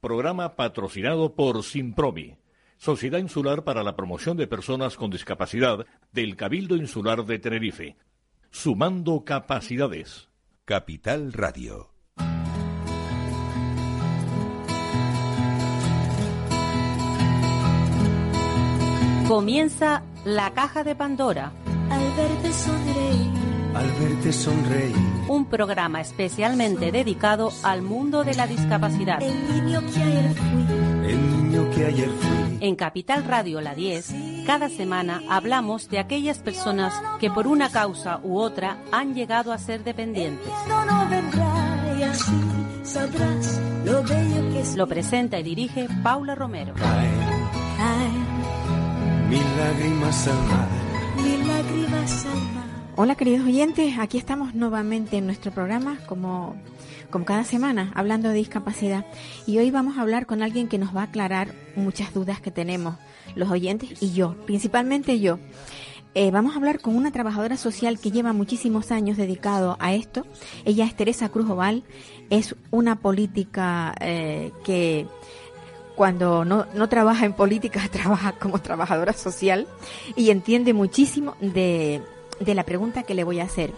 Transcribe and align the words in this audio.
Programa 0.00 0.56
patrocinado 0.56 1.34
por 1.34 1.62
Simpromi, 1.62 2.38
Sociedad 2.78 3.18
Insular 3.18 3.64
para 3.64 3.82
la 3.82 3.96
Promoción 3.96 4.38
de 4.38 4.46
Personas 4.46 4.96
con 4.96 5.10
Discapacidad 5.10 5.84
del 6.10 6.36
Cabildo 6.36 6.74
Insular 6.74 7.26
de 7.26 7.38
Tenerife. 7.38 7.96
Sumando 8.50 9.26
capacidades. 9.26 10.30
Capital 10.64 11.34
Radio. 11.34 11.90
Comienza 19.28 20.02
la 20.24 20.54
caja 20.54 20.82
de 20.82 20.94
Pandora. 20.94 21.52
Al 21.90 22.16
verte 22.16 22.52
sonreír. 22.54 23.49
Al 23.74 23.86
verte 23.92 24.32
sonreír. 24.32 24.96
Un 25.28 25.46
programa 25.46 26.00
especialmente 26.00 26.90
dedicado 26.92 27.52
al 27.62 27.82
mundo 27.82 28.24
de 28.24 28.34
la 28.34 28.46
discapacidad. 28.46 29.22
El 29.22 29.48
niño 29.48 29.80
que 29.92 30.02
ayer 30.02 30.34
fui. 30.34 31.10
El 31.10 31.30
niño 31.30 31.70
que 31.70 31.86
ayer 31.86 32.08
fui. 32.10 32.58
En 32.60 32.76
Capital 32.76 33.24
Radio 33.24 33.60
La 33.60 33.74
10, 33.74 34.12
cada 34.46 34.68
semana 34.68 35.22
hablamos 35.30 35.88
de 35.88 35.98
aquellas 35.98 36.38
personas 36.38 36.92
que 37.18 37.30
por 37.30 37.46
una 37.46 37.70
causa 37.70 38.20
u 38.22 38.38
otra 38.38 38.76
han 38.92 39.14
llegado 39.14 39.52
a 39.52 39.58
ser 39.58 39.82
dependientes. 39.82 40.46
No, 40.68 40.84
no 40.84 41.08
vendrá 41.08 41.96
y 41.98 42.02
así 42.02 42.32
sabrás 42.82 43.60
lo 43.84 44.02
bello 44.02 44.50
que 44.52 44.60
es. 44.60 44.76
Lo 44.76 44.86
presenta 44.86 45.38
y 45.38 45.42
dirige 45.42 45.86
Paula 46.02 46.34
Romero. 46.34 46.74
Caen 46.74 47.18
Caen 47.78 48.30
mil 49.30 49.44
lágrimas 49.56 50.26
al 50.28 50.42
mar. 50.48 50.68
mil 51.16 51.48
lágrimas 51.48 52.26
al 52.26 52.54
mar. 52.54 52.69
Hola 52.96 53.14
queridos 53.14 53.46
oyentes, 53.46 53.98
aquí 53.98 54.18
estamos 54.18 54.54
nuevamente 54.54 55.16
en 55.16 55.26
nuestro 55.26 55.52
programa 55.52 55.98
como, 56.06 56.56
como 57.08 57.24
cada 57.24 57.44
semana 57.44 57.92
hablando 57.94 58.28
de 58.28 58.34
discapacidad 58.34 59.06
y 59.46 59.58
hoy 59.58 59.70
vamos 59.70 59.96
a 59.96 60.02
hablar 60.02 60.26
con 60.26 60.42
alguien 60.42 60.66
que 60.68 60.76
nos 60.76 60.94
va 60.94 61.02
a 61.02 61.04
aclarar 61.04 61.54
muchas 61.76 62.12
dudas 62.12 62.40
que 62.40 62.50
tenemos 62.50 62.96
los 63.36 63.48
oyentes 63.48 64.02
y 64.02 64.12
yo, 64.12 64.34
principalmente 64.44 65.20
yo. 65.20 65.38
Eh, 66.14 66.32
vamos 66.32 66.54
a 66.54 66.56
hablar 66.56 66.80
con 66.80 66.96
una 66.96 67.12
trabajadora 67.12 67.56
social 67.56 68.00
que 68.00 68.10
lleva 68.10 68.32
muchísimos 68.32 68.90
años 68.90 69.16
dedicado 69.16 69.76
a 69.78 69.94
esto. 69.94 70.26
Ella 70.64 70.84
es 70.84 70.96
Teresa 70.96 71.28
Cruz 71.28 71.48
Oval, 71.48 71.84
es 72.28 72.56
una 72.72 72.96
política 72.96 73.94
eh, 74.00 74.50
que 74.64 75.06
cuando 75.94 76.44
no, 76.44 76.66
no 76.74 76.88
trabaja 76.88 77.24
en 77.24 77.34
política, 77.34 77.80
trabaja 77.92 78.32
como 78.32 78.60
trabajadora 78.60 79.12
social 79.12 79.68
y 80.16 80.30
entiende 80.30 80.74
muchísimo 80.74 81.36
de, 81.40 82.02
de 82.40 82.54
la 82.54 82.64
pregunta 82.64 83.02
que 83.02 83.14
le 83.14 83.24
voy 83.24 83.40
a 83.40 83.44
hacer. 83.44 83.70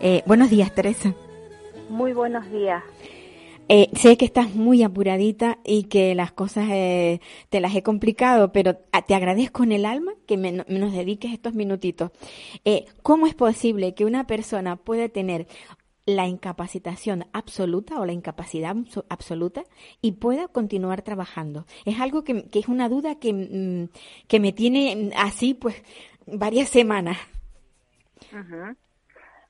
Eh, 0.00 0.22
buenos 0.26 0.50
días, 0.50 0.74
Teresa. 0.74 1.14
Muy 1.88 2.12
buenos 2.12 2.50
días. 2.50 2.82
Eh, 3.72 3.88
sé 3.94 4.16
que 4.16 4.24
estás 4.24 4.54
muy 4.56 4.82
apuradita 4.82 5.58
y 5.64 5.84
que 5.84 6.16
las 6.16 6.32
cosas 6.32 6.68
eh, 6.70 7.20
te 7.50 7.60
las 7.60 7.74
he 7.76 7.84
complicado, 7.84 8.50
pero 8.50 8.78
ah, 8.90 9.02
te 9.02 9.14
agradezco 9.14 9.62
en 9.62 9.70
el 9.70 9.84
alma 9.84 10.12
que 10.26 10.36
me, 10.36 10.50
nos 10.50 10.92
dediques 10.92 11.32
estos 11.32 11.54
minutitos. 11.54 12.10
Eh, 12.64 12.86
¿Cómo 13.02 13.28
es 13.28 13.34
posible 13.36 13.94
que 13.94 14.04
una 14.04 14.26
persona 14.26 14.74
pueda 14.74 15.08
tener 15.08 15.46
la 16.04 16.26
incapacitación 16.26 17.26
absoluta 17.32 18.00
o 18.00 18.06
la 18.06 18.12
incapacidad 18.12 18.74
abso- 18.74 19.04
absoluta 19.08 19.62
y 20.02 20.12
pueda 20.12 20.48
continuar 20.48 21.02
trabajando? 21.02 21.64
Es 21.84 22.00
algo 22.00 22.24
que, 22.24 22.48
que 22.48 22.58
es 22.58 22.66
una 22.66 22.88
duda 22.88 23.20
que, 23.20 23.32
mm, 23.32 23.88
que 24.26 24.40
me 24.40 24.52
tiene 24.52 25.12
así 25.16 25.54
pues 25.54 25.76
varias 26.26 26.70
semanas. 26.70 27.18
Ujú. 28.32 28.76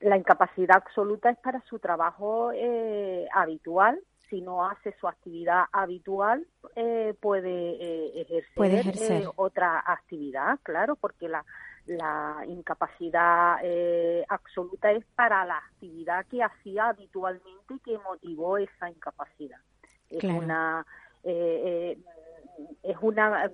La 0.01 0.17
incapacidad 0.17 0.77
absoluta 0.77 1.29
es 1.29 1.37
para 1.39 1.61
su 1.61 1.79
trabajo 1.79 2.51
eh, 2.53 3.27
habitual. 3.33 3.99
Si 4.29 4.41
no 4.41 4.65
hace 4.67 4.93
su 4.99 5.07
actividad 5.07 5.65
habitual, 5.73 6.47
eh, 6.75 7.13
puede 7.19 7.49
eh, 7.49 8.21
ejercer, 8.21 8.53
Puede 8.55 8.79
ejercer. 8.79 9.23
eh, 9.23 9.27
otra 9.35 9.83
actividad, 9.85 10.57
claro, 10.63 10.95
porque 10.95 11.27
la, 11.27 11.43
la 11.85 12.37
incapacidad 12.47 13.57
eh, 13.61 14.25
absoluta 14.29 14.91
es 14.91 15.03
para 15.15 15.45
la 15.45 15.57
actividad 15.57 16.25
que 16.27 16.41
hacía 16.41 16.87
habitualmente 16.87 17.73
y 17.73 17.79
que 17.79 17.97
motivó 17.99 18.57
esa 18.57 18.89
incapacidad. 18.89 19.59
Es 20.09 20.19
Claro. 20.19 20.39
una 20.39 20.85
eh, 21.23 21.97
eh, 21.97 22.03
es 22.83 22.97
una 23.01 23.47
mm, 23.47 23.51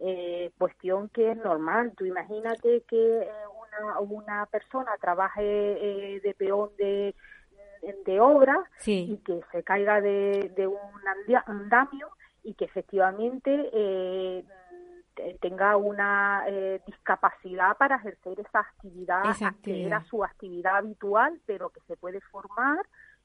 eh, 0.00 0.52
cuestión 0.58 1.08
que 1.08 1.30
es 1.32 1.36
normal. 1.38 1.92
Tú 1.96 2.04
imagínate 2.04 2.82
que 2.82 3.28
una, 3.82 4.00
una 4.00 4.46
persona 4.46 4.92
trabaje 5.00 5.42
eh, 5.42 6.20
de 6.20 6.34
peón 6.34 6.70
de, 6.78 7.14
de 8.04 8.20
obra 8.20 8.64
y 8.86 9.18
que 9.18 9.40
se 9.52 9.62
caiga 9.62 10.00
de, 10.00 10.52
de 10.56 10.66
un 10.66 10.78
andamio 11.46 12.08
y 12.42 12.54
que 12.54 12.64
efectivamente 12.64 13.70
eh, 13.72 14.44
te- 15.14 15.38
tenga 15.40 15.76
una 15.76 16.44
eh, 16.48 16.80
discapacidad 16.86 17.76
para 17.76 17.96
ejercer 17.96 18.38
esa 18.40 18.60
actividad, 18.60 19.30
Esa 19.30 19.38
que 19.38 19.56
actividad. 19.56 19.86
era 19.86 20.04
su 20.04 20.22
actividad 20.24 20.76
habitual, 20.76 21.40
pero 21.46 21.70
que 21.70 21.80
se 21.88 21.96
puede 21.96 22.20
formar 22.20 22.78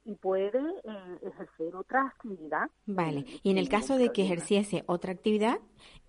y 0.04 0.16
puede 0.16 0.58
eh, 0.58 1.18
ejercer 1.22 1.76
otra 1.76 2.08
actividad. 2.08 2.70
vale. 2.86 3.26
Y 3.44 3.52
en 3.52 3.58
el 3.58 3.70
caso 3.70 3.98
de 3.98 4.12
que 4.12 4.24
ejerciese 4.24 4.84
otra 4.88 5.12
actividad, 5.12 5.60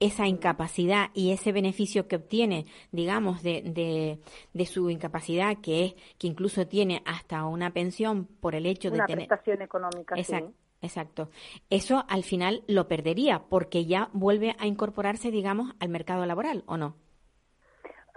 esa 0.00 0.26
incapacidad 0.26 1.10
y 1.14 1.32
ese 1.32 1.53
beneficio 1.53 2.08
que 2.08 2.16
obtiene, 2.16 2.66
digamos, 2.91 3.42
de, 3.42 3.62
de, 3.62 4.20
de 4.52 4.66
su 4.66 4.91
incapacidad, 4.91 5.58
que 5.60 5.84
es 5.84 5.94
que 6.19 6.26
incluso 6.26 6.66
tiene 6.66 7.02
hasta 7.04 7.44
una 7.44 7.72
pensión 7.72 8.26
por 8.41 8.54
el 8.54 8.66
hecho 8.66 8.88
una 8.88 9.04
de 9.04 9.06
tener... 9.06 9.28
prestación 9.28 9.62
económica, 9.62 10.14
sí. 10.14 10.20
Exacto, 10.22 10.52
exacto. 10.81 11.31
Eso 11.70 12.04
al 12.08 12.25
final 12.25 12.64
lo 12.66 12.88
perdería 12.88 13.44
porque 13.48 13.84
ya 13.86 14.10
vuelve 14.12 14.56
a 14.58 14.66
incorporarse, 14.66 15.31
digamos, 15.31 15.75
al 15.81 15.88
mercado 15.88 16.26
laboral, 16.26 16.64
¿o 16.66 16.76
no? 16.76 16.97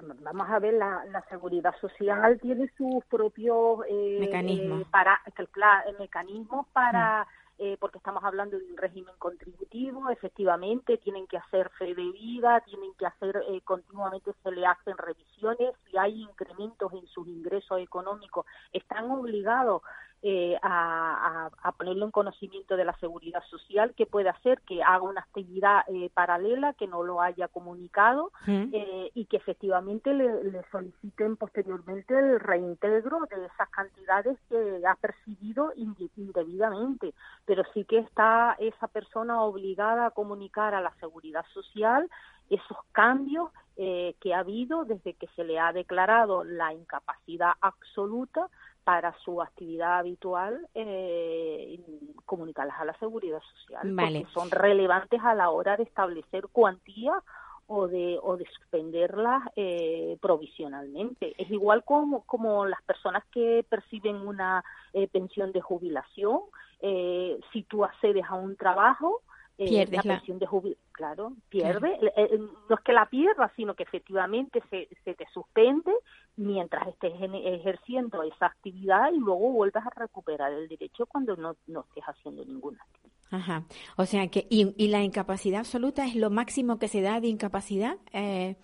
Vamos 0.02 0.50
a 0.50 0.60
ver, 0.60 0.74
la, 0.74 1.06
la 1.06 1.22
seguridad 1.30 1.74
social 1.80 2.38
tiene 2.42 2.70
sus 2.78 3.04
propios 3.06 3.80
eh, 3.88 4.18
Mecanismos. 4.20 4.82
eh, 4.82 4.86
para, 4.92 5.22
mecanismos 5.98 6.68
para, 6.74 7.26
eh, 7.58 7.78
porque 7.80 8.00
estamos 8.00 8.22
hablando 8.26 8.60
de 8.60 8.66
un 8.66 8.76
régimen 8.76 9.16
contributivo, 9.18 10.10
efectivamente, 10.10 10.98
tienen 10.98 11.26
que 11.28 11.38
hacer 11.38 11.70
fe 11.80 11.96
de 11.96 12.12
vida, 12.12 12.60
tienen 12.62 12.94
que 12.96 13.06
hacer, 13.06 13.42
eh, 13.48 13.62
continuamente 13.62 14.34
se 14.44 14.52
le 14.52 14.66
hacen 14.66 14.98
revisiones, 14.98 15.74
si 15.90 15.98
hay 15.98 16.24
incrementos 16.24 16.92
en 16.92 17.08
sus 17.08 17.26
ingresos 17.30 17.80
económicos, 17.80 18.46
están 18.74 19.10
obligados 19.10 19.82
eh, 20.28 20.58
a, 20.64 21.52
a- 21.62 21.72
ponerlo 21.74 22.06
en 22.06 22.12
conocimiento 22.12 22.76
de 22.76 22.84
la 22.84 22.98
seguridad 22.98 23.44
social, 23.44 23.94
que 23.94 24.08
puede 24.08 24.30
hacer 24.30 24.60
que 24.62 24.82
haga 24.82 25.04
una 25.04 25.22
actividad 25.22 25.84
eh, 25.88 26.10
paralela, 26.12 26.74
que 26.74 26.88
no 26.88 27.04
lo 27.04 27.22
haya 27.22 27.48
comunicado, 27.48 28.32
eh, 28.74 29.12
y 29.14 29.26
que 29.26 29.38
efectivamente 29.38 30.14
le, 30.16 30.44
le 30.46 30.64
soliciten 30.72 31.36
posteriormente 31.38 32.18
el 32.18 32.40
reintegro 32.40 33.20
de 33.30 33.46
esas 33.46 33.70
cantidades 33.70 34.40
que 34.50 34.82
ha 34.88 34.96
percibido 34.96 35.72
inde- 35.76 36.10
indebidamente. 36.18 37.14
Pero 37.46 37.62
sí 37.76 37.86
que 37.86 38.00
está 38.00 38.56
esa 38.58 38.88
persona 38.88 39.44
obligada 39.44 40.08
a 40.08 40.12
comunicar 40.12 40.74
a 40.74 40.82
la 40.82 40.94
seguridad 41.00 41.46
social 41.54 42.10
esos 42.50 42.78
cambios 42.92 43.50
eh, 43.78 44.16
que 44.22 44.34
ha 44.34 44.40
habido 44.40 44.86
desde 44.86 45.14
que 45.14 45.28
se 45.36 45.44
le 45.44 45.60
ha 45.60 45.72
declarado 45.74 46.44
la 46.44 46.74
incapacidad 46.74 47.54
absoluta 47.62 48.48
para 48.86 49.18
su 49.26 49.42
actividad 49.42 49.98
habitual, 49.98 50.68
eh, 50.76 51.80
comunicarlas 52.26 52.80
a 52.80 52.86
la 52.86 52.98
seguridad 53.00 53.42
social, 53.42 53.94
Vale. 53.94 54.20
porque 54.22 54.34
son 54.34 54.52
relevantes 54.52 55.20
a 55.24 55.34
la 55.34 55.50
hora 55.50 55.76
de 55.76 55.84
establecer 55.84 56.48
cuantías 56.52 57.22
o 57.68 57.88
de, 57.88 58.20
o 58.22 58.38
de 58.38 58.46
suspenderlas 58.46 59.42
eh, 59.56 60.18
provisionalmente. 60.22 61.34
Es 61.38 61.50
igual 61.50 61.84
como, 61.84 62.22
como 62.26 62.68
las 62.68 62.82
personas 62.84 63.24
que 63.32 63.66
perciben 63.68 64.18
una 64.18 64.64
eh, 64.94 65.08
pensión 65.08 65.52
de 65.52 65.62
jubilación, 65.62 66.42
eh, 66.82 67.40
si 67.52 67.64
tú 67.64 67.84
accedes 67.84 68.26
a 68.30 68.36
un 68.36 68.56
trabajo, 68.56 69.22
eh, 69.58 69.88
la 69.92 70.02
pensión 70.02 70.38
de 70.40 70.46
jubilación, 70.46 70.86
claro, 70.92 71.34
pierde, 71.50 71.94
eh, 72.02 72.12
eh, 72.18 72.38
no 72.70 72.76
es 72.76 72.82
que 72.84 72.92
la 72.94 73.06
pierdas, 73.06 73.52
sino 73.56 73.74
que 73.74 73.84
efectivamente 73.84 74.62
se, 74.70 74.88
se 75.04 75.14
te 75.14 75.26
suspende 75.34 75.92
mientras 76.36 76.88
estés 76.88 77.14
en- 77.22 77.36
ejerciendo 77.36 78.22
esa 78.24 78.48
actividad 78.48 79.12
y 79.14 79.18
luego 79.20 79.52
vuelvas 79.52 79.86
a 79.86 79.90
recuperar 79.92 80.52
el 80.52 80.68
derecho 80.68 81.06
cuando 81.06 81.36
no, 81.38 81.56
no 81.68 81.82
estés 81.88 82.04
haciendo 82.04 82.44
ninguna 82.44 82.80
actividad. 82.82 83.16
Ajá. 83.32 83.64
O 83.98 84.06
sea 84.06 84.28
que, 84.28 84.46
y, 84.50 84.74
y 84.78 84.88
la 84.90 85.02
incapacidad 85.04 85.60
absoluta 85.60 86.06
es 86.06 86.16
lo 86.16 86.30
máximo 86.30 86.78
que 86.78 86.88
se 86.88 87.02
da 87.02 87.20
de 87.22 87.28
incapacidad. 87.28 87.98
Eh, 88.14 88.56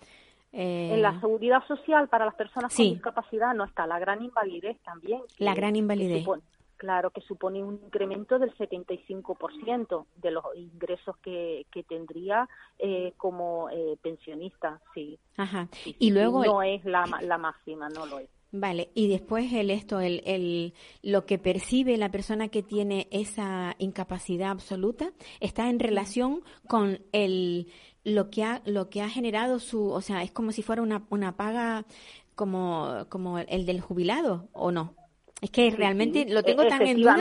eh, 0.52 0.90
En 0.94 1.02
la 1.02 1.18
seguridad 1.20 1.66
social 1.66 2.08
para 2.08 2.26
las 2.26 2.34
personas 2.34 2.72
Sí. 2.72 2.84
con 2.84 2.92
discapacidad 2.94 3.54
no 3.54 3.64
está 3.64 3.86
la 3.86 3.98
gran 3.98 4.22
invalidez 4.22 4.78
también. 4.82 5.22
La 5.38 5.54
gran 5.54 5.74
invalidez. 5.76 6.24
supone- 6.24 6.42
claro, 6.82 7.12
que 7.12 7.20
supone 7.20 7.62
un 7.62 7.74
incremento 7.84 8.40
del 8.40 8.52
75% 8.56 10.06
de 10.16 10.30
los 10.32 10.44
ingresos 10.56 11.16
que, 11.18 11.64
que 11.70 11.84
tendría 11.84 12.48
eh, 12.76 13.12
como 13.16 13.70
eh, 13.70 13.96
pensionista, 14.02 14.80
sí. 14.92 15.16
Ajá. 15.36 15.68
sí, 15.70 15.94
Y 16.00 16.10
luego, 16.10 16.44
No 16.44 16.60
es 16.60 16.84
la, 16.84 17.04
la 17.22 17.38
máxima, 17.38 17.88
no 17.88 18.04
lo 18.06 18.18
es. 18.18 18.28
Vale, 18.50 18.90
y 18.94 19.06
después 19.06 19.52
el 19.52 19.70
esto, 19.70 20.00
el, 20.00 20.22
el, 20.26 20.74
lo 21.04 21.24
que 21.24 21.38
percibe 21.38 21.96
la 21.96 22.10
persona 22.10 22.48
que 22.48 22.64
tiene 22.64 23.06
esa 23.12 23.76
incapacidad 23.78 24.50
absoluta 24.50 25.12
está 25.38 25.70
en 25.70 25.78
relación 25.78 26.42
con 26.66 26.98
el 27.12 27.68
lo 28.02 28.28
que 28.28 28.42
ha 28.42 28.60
lo 28.66 28.90
que 28.90 29.02
ha 29.02 29.08
generado 29.08 29.60
su, 29.60 29.88
o 29.88 30.00
sea, 30.00 30.24
es 30.24 30.32
como 30.32 30.50
si 30.50 30.62
fuera 30.62 30.82
una, 30.82 31.06
una 31.10 31.36
paga 31.36 31.86
como 32.34 33.06
como 33.08 33.38
el 33.38 33.66
del 33.66 33.80
jubilado 33.80 34.48
o 34.52 34.72
no. 34.72 34.96
Es 35.42 35.50
que 35.50 35.70
realmente 35.72 36.24
lo 36.28 36.42
tengo 36.42 36.66
tan 36.66 36.82
en 36.82 37.02
duda. 37.02 37.16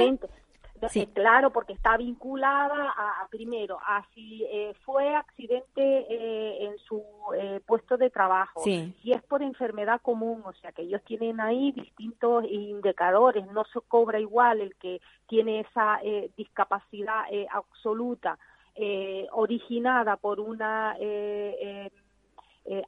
Sí. 0.89 1.07
Claro, 1.13 1.51
porque 1.51 1.73
está 1.73 1.95
vinculada 1.97 2.89
a, 2.89 3.27
primero, 3.29 3.77
a 3.85 4.03
si 4.13 4.43
eh, 4.45 4.73
fue 4.83 5.15
accidente 5.15 5.81
eh, 6.09 6.65
en 6.65 6.77
su 6.79 7.03
eh, 7.37 7.59
puesto 7.65 7.97
de 7.97 8.09
trabajo, 8.09 8.63
si 8.63 9.11
es 9.11 9.21
por 9.23 9.43
enfermedad 9.43 10.01
común, 10.01 10.41
o 10.43 10.53
sea 10.53 10.71
que 10.71 10.81
ellos 10.81 11.03
tienen 11.03 11.39
ahí 11.39 11.71
distintos 11.71 12.45
indicadores, 12.45 13.45
no 13.51 13.63
se 13.65 13.79
cobra 13.87 14.19
igual 14.19 14.61
el 14.61 14.75
que 14.75 15.01
tiene 15.27 15.59
esa 15.59 15.99
discapacidad 16.35 17.25
absoluta 17.51 18.39
originada 19.31 20.17
por 20.17 20.39
una 20.39 20.95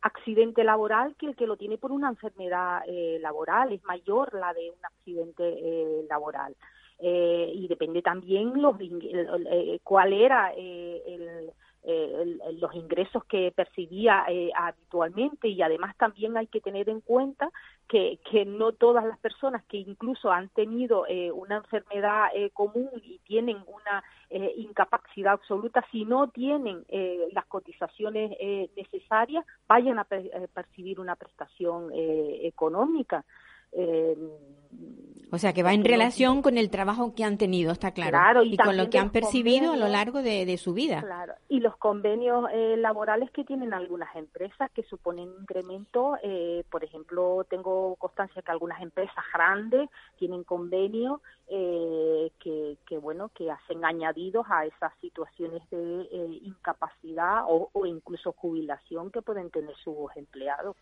accidente 0.02 0.64
laboral 0.64 1.16
que 1.16 1.26
el 1.26 1.36
que 1.36 1.48
lo 1.48 1.58
tiene 1.58 1.78
por 1.78 1.92
una 1.92 2.10
enfermedad 2.10 2.84
laboral, 3.20 3.72
es 3.74 3.84
mayor 3.84 4.34
la 4.34 4.54
de 4.54 4.70
un 4.72 4.86
accidente 4.86 6.06
laboral. 6.10 6.56
Eh, 7.00 7.52
y 7.54 7.68
depende 7.68 8.02
también 8.02 8.62
los, 8.62 8.78
eh, 8.80 9.80
cuál 9.84 10.14
era 10.14 10.54
eh, 10.56 11.52
los 12.54 12.74
ingresos 12.76 13.26
que 13.26 13.52
percibía 13.54 14.26
habitualmente. 14.56 15.50
Y 15.50 15.62
además 15.62 15.98
también 15.98 16.38
hay 16.38 16.48
que 16.48 16.62
tener 16.62 16.88
en 16.88 17.02
cuenta 17.02 17.52
que, 17.88 18.20
que 18.30 18.46
no 18.46 18.72
todas 18.72 19.06
las 19.06 19.20
personas 19.20 19.64
que 19.66 19.78
incluso 19.78 20.32
han 20.32 20.50
tenido 20.50 21.06
una 21.34 21.58
enfermedad 21.58 22.30
común 22.54 22.90
y 23.04 23.20
tienen 23.20 23.58
una 23.68 24.04
incapacidad 24.56 25.34
absoluta, 25.34 25.86
si 25.92 26.06
no 26.06 26.30
tienen 26.30 26.86
las 27.34 27.46
cotizaciones 27.46 28.32
necesarias, 28.76 29.46
vayan 29.68 30.00
a 30.00 30.06
percibir 30.06 31.00
una 31.00 31.16
prestación 31.16 31.92
económica. 31.94 33.26
Eh, 33.76 34.16
o 35.34 35.40
sea, 35.40 35.52
que 35.52 35.64
va 35.64 35.74
en 35.74 35.84
relación 35.84 36.44
con 36.44 36.60
el 36.60 36.70
trabajo 36.70 37.16
que 37.16 37.24
han 37.24 37.40
tenido, 37.40 37.72
está 37.72 37.90
claro. 37.90 38.44
y, 38.44 38.56
con 38.56 38.78
lo 38.78 38.92
que 38.92 39.00
han 39.00 39.10
percibido 39.10 39.74
a 39.74 39.78
lo 39.78 39.88
largo 39.88 40.22
de, 40.22 40.56
su 40.60 40.76
vida. 40.76 41.02
Claro, 41.02 41.34
y 41.50 41.60
los 41.60 41.76
convenios 41.78 42.46
eh, 42.54 42.78
laborales 42.78 43.32
que 43.32 43.44
tienen 43.44 43.74
algunas 43.74 44.16
empresas 44.16 44.70
que 44.76 44.84
suponen 44.84 45.28
incremento. 45.42 46.18
Eh, 46.22 46.64
por 46.70 46.84
ejemplo, 46.84 47.48
tengo 47.50 47.96
constancia 47.96 48.44
que 48.44 48.52
algunas 48.52 48.80
empresas 48.80 49.26
grandes 49.34 49.90
tienen 50.20 50.44
convenios 50.44 51.20
eh, 51.48 52.32
que, 52.40 52.78
que, 52.86 53.00
bueno, 53.00 53.32
que 53.34 53.50
hacen 53.50 53.84
añadidos 53.84 54.46
a 54.52 54.68
esas 54.68 54.94
situaciones 55.02 55.68
de 55.72 56.08
incapacidad 56.44 57.46
o, 57.48 57.72
o 57.74 57.86
incluso 57.88 58.34
jubilación 58.34 59.10
que 59.10 59.24
pueden 59.24 59.50
tener 59.50 59.76
sus 59.78 60.16
empleados. 60.16 60.76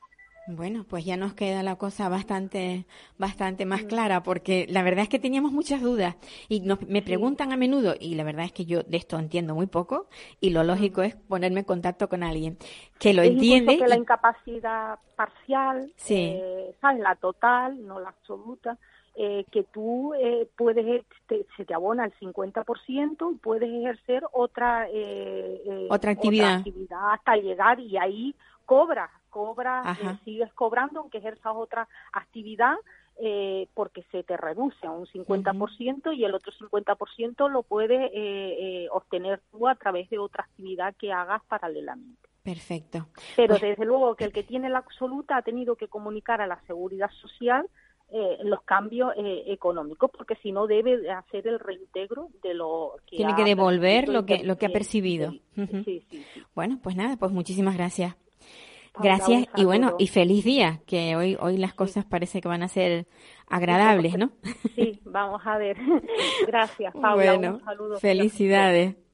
Bueno, 0.48 0.86
pues 0.90 1.06
ya 1.06 1.18
nos 1.18 1.34
queda 1.34 1.62
la 1.62 1.76
cosa 1.76 2.10
bastante, 2.10 2.86
bastante 3.20 3.66
más 3.66 3.84
clara, 3.84 4.24
porque 4.24 4.66
la 4.70 4.82
verdad 4.82 5.04
es 5.04 5.10
que 5.10 5.20
teníamos 5.20 5.52
muchas 5.52 5.82
dudas 5.82 6.16
y 6.50 6.62
nos, 6.62 6.82
me 6.88 7.04
preguntan 7.04 7.52
a 7.52 7.58
menudo, 7.58 7.94
y 8.00 8.16
la 8.16 8.24
verdad 8.24 8.46
es 8.46 8.52
que 8.52 8.66
yo 8.66 8.82
de 8.82 8.98
esto 8.98 9.20
entiendo 9.20 9.54
muy 9.54 9.68
poco, 9.68 10.08
y 10.40 10.50
lo 10.50 10.64
lógico 10.64 11.04
es 11.04 11.16
ponerme 11.16 11.60
en 11.60 11.66
contacto 11.66 12.10
con 12.10 12.24
alguien 12.24 12.58
que 13.00 13.14
lo 13.14 13.22
entiende. 13.22 13.78
que 13.78 13.88
la 13.88 13.98
incapacidad 13.98 14.98
parcial, 15.16 15.94
eh, 16.10 16.76
la 16.82 17.16
total, 17.16 17.86
no 17.86 18.00
la 18.00 18.10
absoluta, 18.10 18.80
eh, 19.14 19.46
que 19.52 19.64
tú 19.64 20.14
eh, 20.14 20.48
puedes, 20.58 21.04
se 21.28 21.66
te 21.66 21.74
abona 21.74 22.06
el 22.06 22.14
50% 22.14 23.32
y 23.34 23.38
puedes 23.40 23.70
ejercer 23.70 24.24
otra, 24.32 24.88
eh, 24.90 25.88
otra 25.90 26.12
actividad. 26.12 26.60
actividad 26.60 27.14
hasta 27.14 27.36
llegar 27.36 27.80
y 27.82 27.98
ahí 27.98 28.34
cobras 28.72 29.12
cobras, 29.32 29.98
eh, 30.00 30.18
sigues 30.24 30.54
cobrando 30.54 31.00
aunque 31.00 31.18
ejerzas 31.18 31.54
otra 31.56 31.88
actividad 32.14 32.76
eh, 33.20 33.68
porque 33.74 34.04
se 34.12 34.24
te 34.24 34.38
reduce 34.38 34.86
a 34.86 34.92
un 34.92 35.08
50% 35.08 36.16
y 36.16 36.24
el 36.24 36.36
otro 36.36 36.52
50% 36.52 37.50
lo 37.50 37.64
puedes 37.64 38.12
eh, 38.14 38.88
obtener 38.92 39.42
tú 39.52 39.68
a 39.68 39.76
través 39.76 40.10
de 40.12 40.20
otra 40.20 40.44
actividad 40.44 40.94
que 40.96 41.12
hagas 41.12 41.42
paralelamente. 41.48 42.30
Perfecto. 42.44 43.08
Pero 43.36 43.56
pues 43.56 43.62
desde 43.62 43.86
luego 43.86 44.16
que 44.16 44.26
el 44.26 44.34
que 44.34 44.44
tiene 44.44 44.70
la 44.70 44.80
absoluta 44.80 45.38
ha 45.38 45.42
tenido 45.42 45.76
que 45.76 45.88
comunicar 45.88 46.42
a 46.42 46.48
la 46.48 46.62
seguridad 46.68 47.10
social 47.22 47.68
los 48.44 48.62
cambios 48.64 49.14
económicos, 49.16 50.12
porque 50.12 50.36
si 50.44 50.52
no 50.52 50.68
debe 50.68 51.10
hacer 51.10 51.48
el 51.48 51.60
reintegro 51.60 52.28
de 52.44 52.54
lo 52.54 52.96
que 53.10 53.16
tiene 53.16 53.36
que 53.38 53.46
devolver 53.46 54.10
lo 54.10 54.26
que 54.26 54.44
lo 54.44 54.58
que 54.58 54.66
ha 54.66 54.70
percibido. 54.70 55.32
Bueno, 56.54 56.78
pues 56.84 56.98
nada, 56.98 57.16
pues 57.16 57.32
muchísimas 57.32 57.78
gracias. 57.78 58.18
Gracias 59.00 59.46
y 59.56 59.64
bueno, 59.64 59.96
y 60.00 60.08
feliz 60.08 60.44
día, 60.44 60.82
que 60.86 61.16
hoy 61.16 61.38
hoy 61.40 61.58
las 61.58 61.74
cosas 61.74 62.06
parece 62.06 62.42
que 62.42 62.48
van 62.48 62.62
a 62.62 62.68
ser 62.68 63.08
agradables, 63.48 64.18
¿no? 64.18 64.32
Sí, 64.76 65.00
vamos 65.06 65.42
a 65.46 65.58
ver. 65.58 65.78
Gracias, 66.48 66.94
Paula. 66.94 67.36
Bueno, 67.36 67.56
un 67.56 67.64
saludo. 67.64 68.00
Felicidades. 68.00 68.96
seguimos 68.96 69.12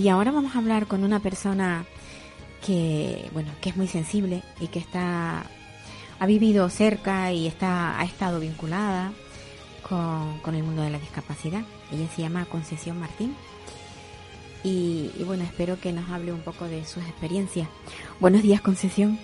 y 0.00 0.08
ahora 0.08 0.30
vamos 0.30 0.54
a 0.54 0.58
hablar 0.58 0.86
con 0.86 1.04
una 1.04 1.20
persona 1.20 1.84
que, 2.64 3.28
bueno, 3.34 3.50
que 3.60 3.68
es 3.68 3.76
muy 3.76 3.86
sensible 3.86 4.42
y 4.58 4.68
que 4.68 4.78
está 4.78 5.44
ha 6.18 6.26
vivido 6.26 6.68
cerca 6.70 7.32
y 7.32 7.46
está 7.46 8.00
ha 8.00 8.04
estado 8.04 8.40
vinculada 8.40 9.12
con, 9.86 10.38
con 10.38 10.54
el 10.54 10.62
mundo 10.62 10.80
de 10.80 10.90
la 10.90 10.98
discapacidad. 10.98 11.62
Ella 11.92 12.08
se 12.14 12.22
llama 12.22 12.46
Concesión 12.46 12.98
Martín. 12.98 13.34
Y, 14.64 15.10
y, 15.18 15.24
bueno, 15.24 15.42
espero 15.44 15.78
que 15.80 15.92
nos 15.92 16.08
hable 16.10 16.32
un 16.32 16.40
poco 16.40 16.66
de 16.66 16.84
sus 16.84 17.02
experiencias. 17.04 17.68
Buenos 18.20 18.42
días, 18.42 18.60
Concesión. 18.62 19.18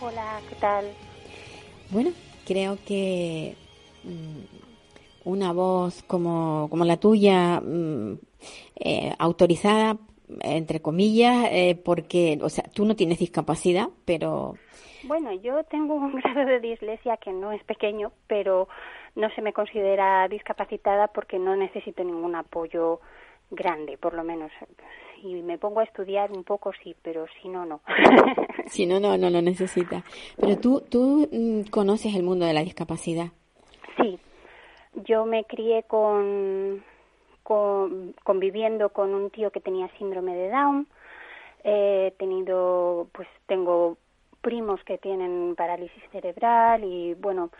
Hola, 0.00 0.40
¿qué 0.48 0.56
tal? 0.56 0.86
Bueno, 1.90 2.10
creo 2.46 2.78
que 2.84 3.56
mm, 4.02 5.28
una 5.28 5.52
voz 5.52 6.02
como, 6.06 6.68
como 6.70 6.84
la 6.84 6.96
tuya, 6.96 7.60
mm, 7.60 8.14
eh, 8.76 9.12
autorizada, 9.18 9.98
entre 10.40 10.80
comillas, 10.80 11.48
eh, 11.50 11.80
porque, 11.84 12.38
o 12.42 12.48
sea, 12.48 12.64
tú 12.72 12.84
no 12.84 12.96
tienes 12.96 13.18
discapacidad, 13.18 13.88
pero... 14.04 14.54
Bueno, 15.04 15.32
yo 15.32 15.64
tengo 15.64 15.94
un 15.94 16.14
grado 16.20 16.46
de 16.46 16.60
dislexia 16.60 17.16
que 17.18 17.32
no 17.32 17.52
es 17.52 17.62
pequeño, 17.64 18.12
pero 18.26 18.68
no 19.16 19.30
se 19.30 19.42
me 19.42 19.52
considera 19.52 20.26
discapacitada 20.28 21.08
porque 21.08 21.38
no 21.38 21.56
necesito 21.56 22.02
ningún 22.02 22.34
apoyo 22.34 23.00
grande, 23.50 23.96
por 23.98 24.14
lo 24.14 24.24
menos. 24.24 24.50
Y 25.22 25.42
me 25.42 25.58
pongo 25.58 25.80
a 25.80 25.84
estudiar 25.84 26.32
un 26.32 26.44
poco, 26.44 26.72
sí, 26.82 26.94
pero 27.02 27.26
si 27.40 27.48
no, 27.48 27.64
no. 27.64 27.80
si 28.66 28.86
no, 28.86 29.00
no, 29.00 29.16
no 29.16 29.30
lo 29.30 29.40
necesita. 29.40 30.02
Pero 30.36 30.58
tú, 30.58 30.82
tú 30.90 31.28
mm, 31.30 31.70
conoces 31.70 32.14
el 32.14 32.22
mundo 32.22 32.44
de 32.44 32.52
la 32.52 32.62
discapacidad. 32.62 33.28
Sí, 33.96 34.18
yo 35.06 35.24
me 35.24 35.44
crié 35.44 35.84
con, 35.84 36.82
con 37.44 38.14
conviviendo 38.24 38.88
con 38.88 39.14
un 39.14 39.30
tío 39.30 39.52
que 39.52 39.60
tenía 39.60 39.88
síndrome 39.98 40.34
de 40.34 40.50
Down. 40.50 40.88
He 41.62 42.12
tenido, 42.18 43.06
pues 43.12 43.28
tengo 43.46 43.96
primos 44.40 44.82
que 44.84 44.98
tienen 44.98 45.54
parálisis 45.56 46.02
cerebral 46.10 46.82
y 46.84 47.14
bueno, 47.14 47.50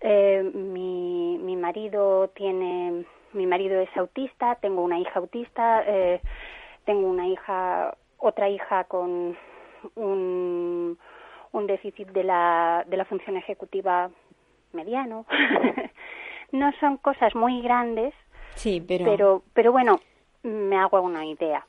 eh, 0.00 0.42
mi, 0.52 1.38
mi 1.38 1.56
marido 1.56 2.28
tiene 2.34 3.06
mi 3.32 3.46
marido 3.46 3.80
es 3.80 3.94
autista, 3.96 4.56
tengo 4.56 4.82
una 4.82 4.98
hija 4.98 5.18
autista, 5.18 5.82
eh, 5.86 6.20
tengo 6.84 7.08
una 7.08 7.26
hija, 7.26 7.94
otra 8.18 8.48
hija 8.48 8.84
con 8.84 9.36
un, 9.94 10.98
un 11.52 11.66
déficit 11.66 12.08
de 12.08 12.24
la, 12.24 12.84
de 12.86 12.96
la 12.96 13.04
función 13.04 13.36
ejecutiva 13.36 14.10
mediano. 14.72 15.26
no 16.52 16.72
son 16.80 16.98
cosas 16.98 17.34
muy 17.34 17.62
grandes, 17.62 18.14
sí, 18.54 18.80
pero... 18.86 19.04
pero, 19.04 19.42
pero 19.52 19.72
bueno, 19.72 20.00
me 20.42 20.76
hago 20.76 21.00
una 21.00 21.24
idea. 21.24 21.66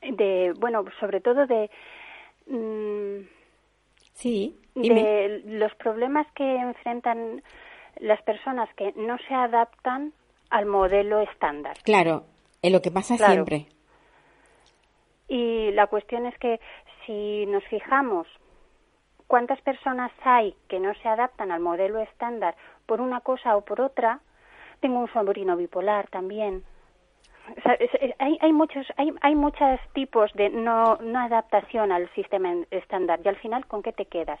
De, 0.00 0.52
bueno, 0.58 0.84
sobre 1.00 1.20
todo 1.20 1.46
de... 1.46 1.70
Mm, 2.46 3.26
sí, 4.12 4.58
de 4.74 5.42
los 5.46 5.74
problemas 5.76 6.26
que 6.34 6.56
enfrentan 6.56 7.42
las 8.00 8.20
personas 8.22 8.68
que 8.74 8.92
no 8.96 9.16
se 9.28 9.34
adaptan 9.34 10.12
al 10.50 10.66
modelo 10.66 11.20
estándar. 11.20 11.76
Claro, 11.84 12.24
es 12.60 12.72
lo 12.72 12.82
que 12.82 12.90
pasa 12.90 13.16
siempre. 13.16 13.66
Y 15.28 15.70
la 15.72 15.86
cuestión 15.86 16.26
es 16.26 16.36
que 16.38 16.60
si 17.06 17.46
nos 17.46 17.64
fijamos 17.64 18.26
cuántas 19.26 19.60
personas 19.62 20.12
hay 20.22 20.54
que 20.68 20.80
no 20.80 20.92
se 20.94 21.08
adaptan 21.08 21.50
al 21.50 21.60
modelo 21.60 22.00
estándar 22.00 22.56
por 22.86 23.00
una 23.00 23.20
cosa 23.20 23.56
o 23.56 23.62
por 23.62 23.80
otra, 23.80 24.20
tengo 24.80 24.98
un 24.98 25.12
sobrino 25.12 25.56
bipolar 25.56 26.08
también. 26.08 26.62
hay, 28.18 28.38
hay 28.40 28.52
muchos 28.52 28.86
hay, 28.96 29.12
hay 29.20 29.34
muchos 29.34 29.80
tipos 29.92 30.32
de 30.34 30.50
no, 30.50 30.96
no 30.96 31.18
adaptación 31.18 31.92
al 31.92 32.08
sistema 32.14 32.54
estándar 32.70 33.20
y 33.24 33.28
al 33.28 33.36
final 33.36 33.66
con 33.66 33.82
qué 33.82 33.92
te 33.92 34.06
quedas 34.06 34.40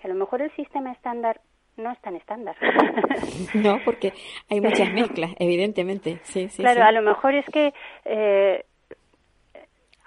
que 0.00 0.06
a 0.06 0.10
lo 0.10 0.16
mejor 0.16 0.42
el 0.42 0.54
sistema 0.54 0.92
estándar 0.92 1.40
no 1.76 1.92
es 1.92 2.00
tan 2.00 2.16
estándar. 2.16 2.56
no, 3.54 3.78
porque 3.84 4.12
hay 4.50 4.60
muchas 4.60 4.92
mezclas, 4.92 5.30
evidentemente. 5.38 6.18
Sí, 6.22 6.48
sí, 6.48 6.62
claro, 6.62 6.84
a 6.84 6.92
lo 6.92 7.02
mejor 7.02 7.34
es 7.34 7.46
que 7.46 7.72
eh, 8.04 8.64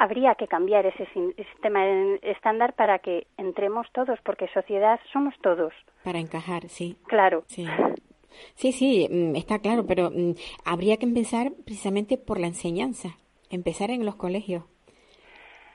habría 0.01 0.33
que 0.33 0.47
cambiar 0.47 0.87
ese 0.87 1.07
sistema 1.35 1.85
estándar 2.23 2.73
para 2.73 2.97
que 2.99 3.27
entremos 3.37 3.85
todos, 3.93 4.19
porque 4.25 4.47
sociedad 4.47 4.99
somos 5.13 5.35
todos. 5.43 5.73
Para 6.03 6.17
encajar, 6.17 6.67
sí. 6.69 6.97
Claro. 7.05 7.43
Sí. 7.45 7.67
Sí, 8.55 8.71
sí, 8.71 9.07
mm, 9.11 9.35
está 9.35 9.59
claro, 9.59 9.85
pero 9.85 10.09
mm, 10.09 10.33
habría 10.65 10.97
que 10.97 11.05
empezar 11.05 11.51
precisamente 11.65 12.17
por 12.17 12.39
la 12.39 12.47
enseñanza, 12.47 13.17
empezar 13.51 13.91
en 13.91 14.03
los 14.03 14.15
colegios. 14.15 14.63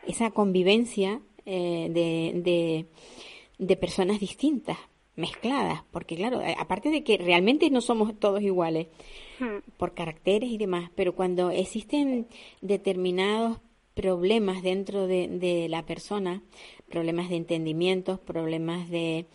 Esa 0.09 0.33
convivencia 0.33 1.21
eh, 1.45 1.87
de, 1.91 2.87
de 3.59 3.77
personas 3.77 4.19
distintas, 4.19 4.79
mezcladas, 5.15 5.83
porque 5.93 6.17
claro, 6.17 6.41
aparte 6.59 6.91
de 6.91 7.05
que 7.05 7.17
realmente 7.17 7.71
no 7.71 7.81
somos 7.81 8.19
todos 8.19 8.43
iguales 8.43 8.89
hmm. 9.39 9.71
por 9.79 9.95
caracteres 9.95 10.51
y 10.51 10.59
demás, 10.59 10.91
pero 10.95 11.15
cuando 11.15 11.51
existen 11.51 12.27
determinados 12.61 13.59
problemas 13.97 14.63
dentro 14.63 15.07
de, 15.07 15.67
la 15.71 15.87
persona, 15.87 16.43
problemas 16.89 17.31
de 17.31 17.37
entendimiento, 17.37 18.19
problemas 18.19 18.91
de, 18.91 19.27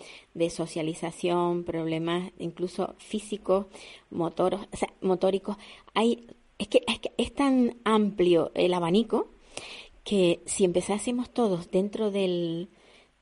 socialización, 0.52 1.64
problemas 1.64 2.32
incluso 2.38 2.94
físicos, 3.00 3.66
motoros, 4.12 4.62
motóricos, 5.02 5.58
hay, 5.96 6.28
es 6.60 6.68
que, 6.68 6.84
es 6.88 7.00
que 7.00 7.12
es 7.18 7.34
tan 7.34 7.78
amplio 7.84 8.52
el 8.54 8.76
abanico 8.76 9.32
que 10.04 10.42
si 10.46 10.64
empezásemos 10.64 11.32
todos 11.32 11.72
dentro 11.72 12.12
del, 12.12 12.70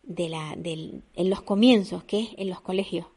de 0.03 0.27
la, 0.27 0.55
del, 0.58 1.03
en 1.15 1.29
los 1.29 1.41
comienzos, 1.41 2.03
que 2.03 2.19
es 2.19 2.29
en 2.38 2.50
los 2.50 2.60
colegios, 2.60 3.08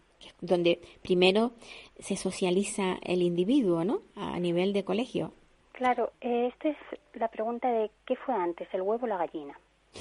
donde 0.40 0.80
primero 1.02 1.50
se 1.98 2.14
socializa 2.14 2.98
el 3.02 3.22
individuo, 3.22 3.82
¿no? 3.84 4.02
A 4.14 4.38
nivel 4.38 4.72
de 4.72 4.84
colegio. 4.84 5.32
Claro, 5.72 6.12
esta 6.20 6.68
es 6.68 6.76
la 7.14 7.28
pregunta 7.28 7.68
de 7.68 7.90
qué 8.06 8.16
fue 8.16 8.34
antes, 8.34 8.68
el 8.72 8.82
huevo 8.82 9.04
o 9.04 9.08
la 9.08 9.18
gallina. 9.18 9.58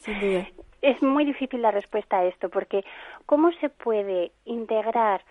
Sin 0.00 0.20
duda. 0.20 0.46
Es 0.80 1.02
muy 1.02 1.24
difícil 1.24 1.62
la 1.62 1.70
respuesta 1.70 2.18
a 2.18 2.24
esto, 2.24 2.48
porque 2.48 2.84
¿cómo 3.26 3.52
se 3.60 3.68
puede 3.68 4.32
integrar 4.44 5.22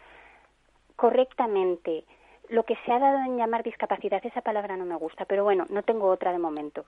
correctamente 0.96 2.06
lo 2.50 2.63
que 2.63 2.78
se 2.86 2.92
ha 2.92 3.00
dado 3.00 3.20
en 3.25 3.38
llamar 3.38 3.63
discapacidad? 3.63 4.25
Esa 4.25 4.42
palabra 4.42 4.78
no 4.78 4.86
me 4.86 4.96
gusta, 4.96 5.25
pero 5.25 5.44
bueno, 5.44 5.66
no 5.70 5.84
tengo 5.84 6.08
otra 6.08 6.32
de 6.32 6.40
momento 6.40 6.86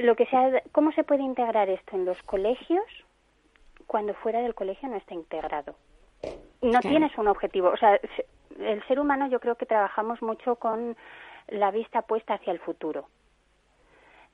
lo 0.00 0.16
que 0.16 0.26
sea, 0.26 0.62
¿cómo 0.72 0.92
se 0.92 1.04
puede 1.04 1.22
integrar 1.22 1.68
esto 1.68 1.94
en 1.94 2.04
los 2.06 2.20
colegios 2.22 2.84
cuando 3.86 4.14
fuera 4.14 4.40
del 4.40 4.54
colegio 4.54 4.88
no 4.88 4.96
está 4.96 5.14
integrado? 5.14 5.74
No 6.62 6.80
tienes 6.80 7.16
un 7.18 7.28
objetivo, 7.28 7.68
o 7.68 7.76
sea, 7.76 8.00
el 8.58 8.86
ser 8.86 8.98
humano 8.98 9.28
yo 9.28 9.40
creo 9.40 9.56
que 9.56 9.66
trabajamos 9.66 10.20
mucho 10.22 10.56
con 10.56 10.96
la 11.50 11.70
vista 11.70 12.02
puesta 12.02 12.34
hacia 12.34 12.52
el 12.52 12.58
futuro. 12.60 13.08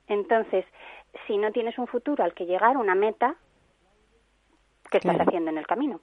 Entonces, 0.07 0.65
si 1.25 1.37
no 1.37 1.51
tienes 1.51 1.77
un 1.77 1.87
futuro 1.87 2.23
al 2.23 2.33
que 2.33 2.45
llegar, 2.45 2.77
una 2.77 2.95
meta, 2.95 3.35
¿qué 4.89 4.97
estás 4.97 5.19
haciendo 5.19 5.51
en 5.51 5.57
el 5.57 5.67
camino? 5.67 5.99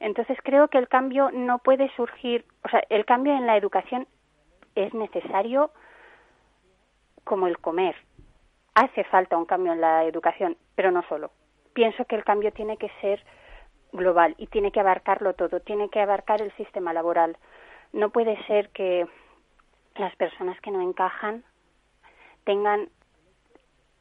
Entonces 0.00 0.36
creo 0.42 0.68
que 0.68 0.78
el 0.78 0.88
cambio 0.88 1.30
no 1.30 1.58
puede 1.58 1.88
surgir, 1.94 2.44
o 2.64 2.68
sea, 2.68 2.82
el 2.88 3.04
cambio 3.04 3.34
en 3.34 3.46
la 3.46 3.56
educación 3.56 4.08
es 4.74 4.92
necesario 4.92 5.70
como 7.22 7.46
el 7.46 7.58
comer 7.58 7.94
hace 8.74 9.04
falta 9.04 9.36
un 9.36 9.46
cambio 9.46 9.72
en 9.72 9.80
la 9.80 10.04
educación, 10.04 10.56
pero 10.74 10.90
no 10.90 11.02
solo. 11.08 11.30
Pienso 11.72 12.04
que 12.04 12.16
el 12.16 12.24
cambio 12.24 12.52
tiene 12.52 12.76
que 12.76 12.90
ser 13.00 13.24
global 13.92 14.34
y 14.38 14.48
tiene 14.48 14.72
que 14.72 14.80
abarcarlo 14.80 15.34
todo, 15.34 15.60
tiene 15.60 15.88
que 15.88 16.00
abarcar 16.00 16.42
el 16.42 16.52
sistema 16.56 16.92
laboral. 16.92 17.36
No 17.92 18.10
puede 18.10 18.36
ser 18.46 18.70
que 18.70 19.06
las 19.96 20.14
personas 20.16 20.60
que 20.60 20.70
no 20.70 20.80
encajan 20.80 21.44
tengan 22.44 22.88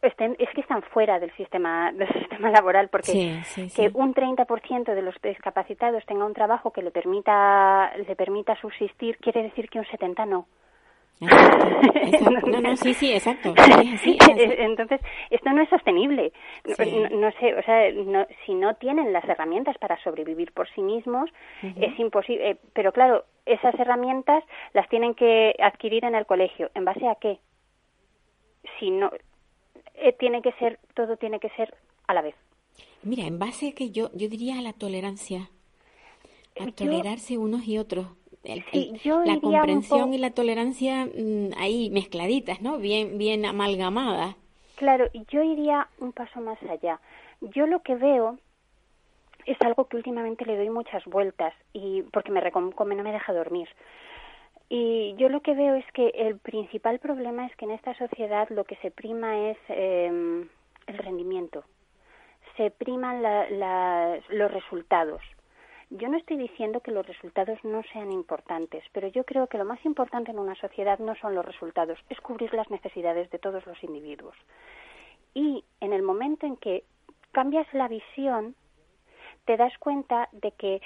estén, 0.02 0.36
es 0.40 0.50
que 0.54 0.62
están 0.62 0.82
fuera 0.82 1.20
del 1.20 1.32
sistema 1.36 1.92
del 1.92 2.12
sistema 2.20 2.52
laboral 2.52 2.90
porque 2.90 3.42
que 3.76 3.92
un 3.94 4.14
30% 4.14 4.94
de 4.94 5.02
los 5.02 5.16
discapacitados 5.22 6.06
tenga 6.06 6.26
un 6.26 6.34
trabajo 6.34 6.72
que 6.72 6.82
le 6.82 6.92
permita 6.92 7.96
le 7.96 8.16
permita 8.16 8.60
subsistir 8.60 9.18
quiere 9.18 9.44
decir 9.44 9.70
que 9.70 9.80
un 9.80 9.86
70 9.86 10.26
no. 10.26 10.48
No, 12.46 12.62
no, 12.62 12.78
sí, 12.78 12.94
sí, 12.94 13.12
exacto. 13.12 13.54
Entonces, 14.38 15.02
esto 15.30 15.50
no 15.52 15.62
es 15.62 15.70
sostenible. 15.70 16.32
No, 16.66 17.32
sé, 17.40 17.56
o 17.56 17.64
sea, 17.64 17.90
si 18.46 18.54
no 18.54 18.76
tienen 18.76 19.12
las 19.14 19.24
herramientas 19.26 19.78
para 19.78 20.02
sobrevivir 20.04 20.52
por 20.52 20.70
sí 20.74 20.82
mismos, 20.82 21.30
es 21.62 21.98
imposible. 22.00 22.52
Eh, 22.52 22.58
pero 22.74 22.92
claro, 22.92 23.26
esas 23.46 23.74
herramientas 23.80 24.44
las 24.74 24.88
tienen 24.90 25.16
que 25.16 25.56
adquirir 25.60 26.06
en 26.06 26.16
el 26.16 26.26
colegio. 26.26 26.70
¿En 26.76 26.86
base 26.86 27.08
a 27.08 27.16
qué? 27.16 27.40
Si 28.80 28.92
no, 28.92 29.12
eh, 29.96 30.14
tiene 30.14 30.42
que 30.42 30.52
ser, 30.54 30.80
todo 30.94 31.18
tiene 31.18 31.40
que 31.40 31.50
ser 31.50 31.76
a 32.08 32.14
la 32.14 32.22
vez. 32.22 32.36
Mira, 33.04 33.26
en 33.26 33.40
base 33.40 33.70
a 33.70 33.72
que 33.74 33.92
yo, 33.92 34.10
yo 34.14 34.30
diría 34.30 34.60
a 34.60 34.62
la 34.62 34.74
tolerancia. 34.74 35.50
a 36.60 36.72
tolerarse 36.72 37.38
unos 37.38 37.68
y 37.68 37.78
otros. 37.78 38.08
Sí, 38.72 38.92
yo 39.04 39.20
la 39.24 39.40
comprensión 39.40 40.14
y 40.14 40.18
la 40.18 40.32
tolerancia 40.32 41.06
mm, 41.06 41.52
ahí 41.58 41.90
mezcladitas, 41.90 42.62
¿no? 42.62 42.78
Bien, 42.78 43.18
bien 43.18 43.46
amalgamadas. 43.46 44.36
Claro, 44.76 45.06
yo 45.30 45.44
iría 45.44 45.88
un 46.00 46.12
paso 46.12 46.42
más 46.42 46.62
allá. 46.64 47.00
Yo 47.42 47.68
lo 47.68 47.82
que 47.84 47.96
veo 47.96 48.38
es 49.46 49.58
algo 49.62 49.86
que 49.88 49.98
últimamente 49.98 50.46
le 50.46 50.58
doy 50.58 50.70
muchas 50.70 51.04
vueltas 51.06 51.54
y 51.74 52.02
porque 52.12 52.32
me 52.32 52.42
reconcome, 52.42 52.96
no 52.96 53.04
me 53.04 53.12
deja 53.12 53.34
dormir. 53.34 53.68
Y 54.70 55.14
yo 55.18 55.30
lo 55.30 55.42
que 55.42 55.54
veo 55.54 55.76
es 55.76 55.86
que 55.94 56.08
el 56.16 56.40
principal 56.40 57.00
problema 57.00 57.46
es 57.46 57.56
que 57.56 57.66
en 57.66 57.72
esta 57.72 57.96
sociedad 57.98 58.48
lo 58.50 58.64
que 58.64 58.76
se 58.78 58.90
prima 58.92 59.50
es 59.52 59.58
eh, 59.70 60.08
el 60.88 60.98
rendimiento. 60.98 61.64
Se 62.58 62.72
priman 62.72 63.22
la- 63.22 63.50
la- 63.50 64.20
los 64.30 64.52
resultados. 64.52 65.22
Yo 65.96 66.10
no 66.10 66.18
estoy 66.18 66.38
diciendo 66.38 66.80
que 66.80 66.90
los 66.90 67.06
resultados 67.06 67.64
no 67.64 67.84
sean 67.94 68.12
importantes, 68.12 68.84
pero 68.94 69.08
yo 69.10 69.24
creo 69.26 69.46
que 69.46 69.60
lo 69.60 69.66
más 69.66 69.86
importante 69.86 70.32
en 70.32 70.40
una 70.40 70.56
sociedad 70.56 70.98
no 70.98 71.14
son 71.14 71.36
los 71.36 71.46
resultados, 71.46 72.00
es 72.10 72.20
cubrir 72.20 72.52
las 72.56 72.68
necesidades 72.72 73.30
de 73.30 73.38
todos 73.38 73.64
los 73.68 73.82
individuos. 73.84 74.36
Y 75.36 75.64
en 75.82 75.94
el 75.94 76.02
momento 76.02 76.48
en 76.48 76.58
que 76.58 76.84
cambias 77.32 77.72
la 77.76 77.88
visión, 77.88 78.56
te 79.46 79.56
das 79.56 79.78
cuenta 79.78 80.30
de 80.32 80.52
que 80.54 80.82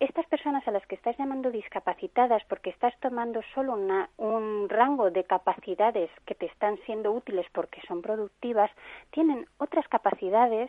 estas 0.00 0.26
personas 0.26 0.66
a 0.66 0.72
las 0.72 0.84
que 0.88 0.96
estás 0.96 1.16
llamando 1.16 1.52
discapacitadas 1.52 2.42
porque 2.48 2.70
estás 2.70 2.98
tomando 2.98 3.42
solo 3.54 3.74
una- 3.74 4.10
un 4.16 4.68
rango 4.68 5.12
de 5.12 5.22
capacidades 5.22 6.10
que 6.26 6.34
te 6.34 6.46
están 6.46 6.78
siendo 6.78 7.12
útiles 7.12 7.46
porque 7.52 7.80
son 7.86 8.02
productivas, 8.02 8.72
tienen 9.12 9.46
otras 9.58 9.86
capacidades 9.86 10.68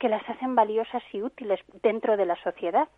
que 0.00 0.08
las 0.08 0.28
hacen 0.28 0.54
valiosas 0.56 1.02
y 1.12 1.22
útiles 1.22 1.60
dentro 1.82 2.16
de 2.16 2.24
la 2.24 2.34
sociedad. 2.42 2.88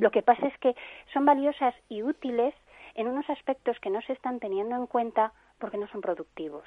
Lo 0.00 0.10
que 0.10 0.22
pasa 0.22 0.46
es 0.46 0.56
que 0.58 0.74
son 1.12 1.24
valiosas 1.26 1.74
y 1.88 2.02
útiles 2.02 2.54
en 2.94 3.08
unos 3.08 3.28
aspectos 3.28 3.78
que 3.80 3.90
no 3.90 4.00
se 4.02 4.12
están 4.12 4.38
teniendo 4.38 4.76
en 4.76 4.86
cuenta 4.86 5.32
porque 5.58 5.78
no 5.78 5.88
son 5.88 6.00
productivos. 6.00 6.64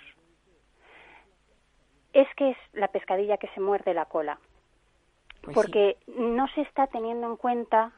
Es 2.12 2.28
que 2.36 2.52
es 2.52 2.58
la 2.74 2.90
pescadilla 2.90 3.38
que 3.38 3.48
se 3.50 3.62
muerde 3.62 3.94
la 3.94 4.06
cola 4.06 4.40
Pues 5.42 5.54
sí. 5.56 5.62
porque 5.62 5.98
no 6.08 6.48
se 6.50 6.62
está 6.62 6.88
teniendo 6.88 7.28
en 7.28 7.38
cuenta 7.38 7.94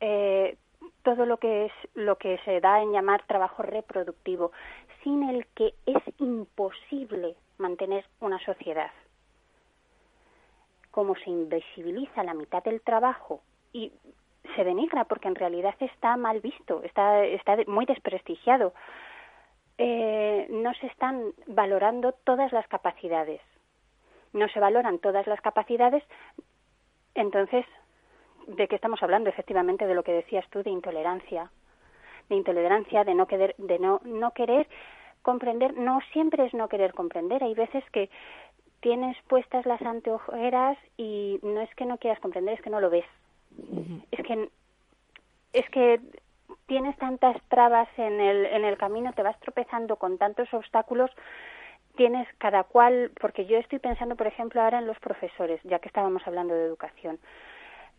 eh, 0.00 0.56
todo 1.04 1.26
lo 1.26 1.36
que 1.36 1.66
es 1.66 1.72
lo 1.94 2.16
que 2.16 2.38
se 2.44 2.60
da 2.60 2.82
en 2.82 2.90
llamar 2.92 3.22
trabajo 3.26 3.62
reproductivo, 3.62 4.50
sin 5.04 5.28
el 5.28 5.46
que 5.54 5.74
es 5.86 6.02
imposible 6.18 7.36
mantener 7.58 8.04
una 8.20 8.38
sociedad. 8.40 8.90
Como 10.94 11.16
se 11.16 11.30
invisibiliza 11.30 12.22
la 12.22 12.34
mitad 12.34 12.62
del 12.62 12.80
trabajo 12.80 13.40
y 13.72 13.92
se 14.54 14.62
denigra 14.62 15.04
porque 15.04 15.26
en 15.26 15.34
realidad 15.34 15.74
está 15.80 16.16
mal 16.16 16.40
visto, 16.40 16.82
está, 16.84 17.24
está 17.24 17.56
muy 17.66 17.84
desprestigiado. 17.84 18.72
Eh, 19.76 20.46
no 20.50 20.72
se 20.74 20.86
están 20.86 21.32
valorando 21.48 22.12
todas 22.12 22.52
las 22.52 22.68
capacidades. 22.68 23.40
No 24.32 24.48
se 24.48 24.60
valoran 24.60 24.98
todas 24.98 25.26
las 25.26 25.40
capacidades, 25.40 26.04
entonces, 27.14 27.64
¿de 28.46 28.68
qué 28.68 28.74
estamos 28.74 29.02
hablando? 29.02 29.30
Efectivamente, 29.30 29.86
de 29.86 29.94
lo 29.94 30.02
que 30.02 30.12
decías 30.12 30.48
tú, 30.50 30.62
de 30.62 30.70
intolerancia. 30.70 31.50
De 32.28 32.36
intolerancia, 32.36 33.04
de 33.04 33.14
no 33.14 33.26
querer, 33.26 33.54
de 33.58 33.78
no, 33.78 34.00
no 34.04 34.32
querer 34.32 34.66
comprender. 35.22 35.76
No 35.76 36.00
siempre 36.12 36.46
es 36.46 36.54
no 36.54 36.68
querer 36.68 36.92
comprender. 36.92 37.42
Hay 37.44 37.54
veces 37.54 37.84
que 37.90 38.10
tienes 38.84 39.16
puestas 39.28 39.64
las 39.64 39.80
anteojeras 39.80 40.76
y 40.98 41.40
no 41.42 41.62
es 41.62 41.74
que 41.74 41.86
no 41.86 41.96
quieras 41.96 42.20
comprender, 42.20 42.52
es 42.52 42.60
que 42.60 42.68
no 42.68 42.80
lo 42.80 42.90
ves. 42.90 43.06
Es 44.10 44.22
que 44.26 44.50
es 45.54 45.70
que 45.70 46.00
tienes 46.66 46.94
tantas 46.98 47.40
trabas 47.48 47.88
en 47.96 48.20
el, 48.20 48.44
en 48.44 48.62
el 48.62 48.76
camino, 48.76 49.14
te 49.14 49.22
vas 49.22 49.40
tropezando 49.40 49.96
con 49.96 50.18
tantos 50.18 50.52
obstáculos, 50.52 51.10
tienes 51.96 52.28
cada 52.36 52.64
cual, 52.64 53.10
porque 53.18 53.46
yo 53.46 53.56
estoy 53.56 53.78
pensando, 53.78 54.16
por 54.16 54.26
ejemplo, 54.26 54.60
ahora 54.60 54.80
en 54.80 54.86
los 54.86 54.98
profesores, 54.98 55.62
ya 55.64 55.78
que 55.78 55.88
estábamos 55.88 56.26
hablando 56.26 56.52
de 56.52 56.66
educación. 56.66 57.18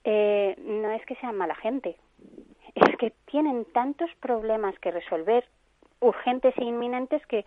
Eh, 0.04 0.56
no 0.60 0.92
es 0.92 1.04
que 1.08 1.16
sean 1.16 1.36
mala 1.36 1.56
gente, 1.56 1.96
es 2.76 2.96
que 2.98 3.12
tienen 3.26 3.66
tantos 3.74 4.12
problemas 4.20 4.78
que 4.78 4.92
resolver, 4.92 5.48
urgentes 6.00 6.54
e 6.60 6.64
inminentes, 6.64 7.26
que 7.26 7.44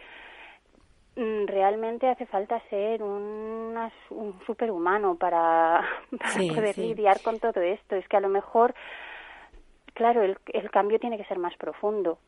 realmente 1.46 2.08
hace 2.08 2.26
falta 2.26 2.60
ser 2.70 3.02
un 3.02 3.74
superhumano 4.46 5.16
para, 5.16 5.84
para 6.18 6.30
Sí, 6.30 6.48
poder 6.54 6.74
sí. 6.74 6.82
lidiar 6.82 7.20
con 7.22 7.38
todo 7.40 7.60
esto. 7.60 7.96
Es 7.96 8.06
que 8.08 8.16
a 8.16 8.20
lo 8.20 8.28
mejor, 8.28 8.74
claro, 9.94 10.22
el, 10.22 10.38
el 10.52 10.70
cambio 10.70 10.98
tiene 11.00 11.16
que 11.16 11.24
ser 11.24 11.38
más 11.38 11.56
profundo. 11.56 12.18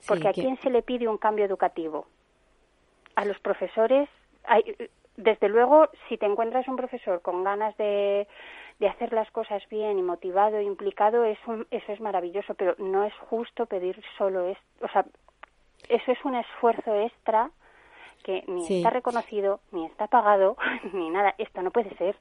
Sí, 0.00 0.08
Porque 0.08 0.28
¿a 0.28 0.32
que- 0.32 0.42
quién 0.42 0.56
se 0.60 0.70
le 0.70 0.82
pide 0.82 1.08
un 1.08 1.18
cambio 1.18 1.44
educativo? 1.44 2.06
A 3.16 3.24
los 3.24 3.38
profesores. 3.40 4.08
Hay, 4.44 4.76
desde 5.16 5.48
luego, 5.48 5.88
si 6.08 6.18
te 6.18 6.26
encuentras 6.26 6.66
un 6.68 6.76
profesor 6.76 7.22
con 7.22 7.42
ganas 7.44 7.76
de, 7.76 8.26
de 8.80 8.88
hacer 8.88 9.12
las 9.12 9.30
cosas 9.30 9.62
bien 9.68 9.98
y 9.98 10.02
motivado 10.02 10.56
e 10.58 10.64
implicado, 10.64 11.24
es 11.24 11.38
un- 11.46 11.66
eso 11.70 11.92
es 11.92 12.00
maravilloso, 12.00 12.54
pero 12.54 12.74
no 12.78 13.04
es 13.04 13.14
justo 13.30 13.66
pedir 13.66 14.00
solo 14.18 14.48
esto. 14.48 14.64
O 14.84 14.88
sea, 14.88 15.04
eso 15.88 16.12
es 16.12 16.24
un 16.24 16.34
esfuerzo 16.34 16.94
extra 17.00 17.50
que 18.24 18.42
ni 18.48 18.64
Sí. 18.66 18.78
está 18.78 18.90
reconocido, 18.90 19.60
ni 19.70 19.84
está 19.86 20.08
pagado, 20.08 20.56
ni 20.92 21.10
nada. 21.10 21.34
Esto 21.38 21.62
no 21.62 21.70
puede 21.70 21.94
ser. 21.96 22.16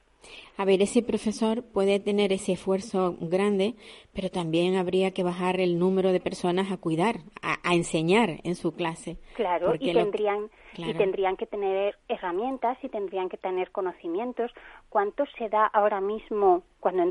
A 0.58 0.63
ver, 0.66 0.82
ese 0.82 1.02
profesor 1.02 1.63
puede 1.63 2.00
tener 2.00 2.32
ese 2.32 2.54
esfuerzo 2.54 3.16
grande, 3.20 3.74
pero 4.13 4.30
también 4.30 4.76
habría 4.78 5.12
que 5.12 5.24
bajar 5.24 5.60
el 5.60 5.80
número 5.80 6.12
de 6.13 6.20
personas 6.22 6.72
a 6.72 6.78
cuidar, 6.78 7.16
a, 7.42 7.58
a 7.68 7.74
enseñar 7.74 8.39
en 8.44 8.56
su 8.56 8.72
clase. 8.74 9.18
Claro, 9.34 9.74
y 9.80 9.92
lo- 9.92 10.02
tendrían 10.04 10.50
y 10.78 10.94
tendrían 10.96 11.36
que 11.38 11.46
tener 11.46 11.96
herramientas 12.08 12.78
y 12.84 12.89
tendrían 12.89 13.30
que 13.30 13.38
tener 13.38 13.72
conocimientos. 13.72 14.52
¿Cuánto 14.89 15.24
se 15.38 15.50
da 15.50 15.66
ahora 15.66 16.00
mismo 16.02 16.63
cuando 16.80 17.04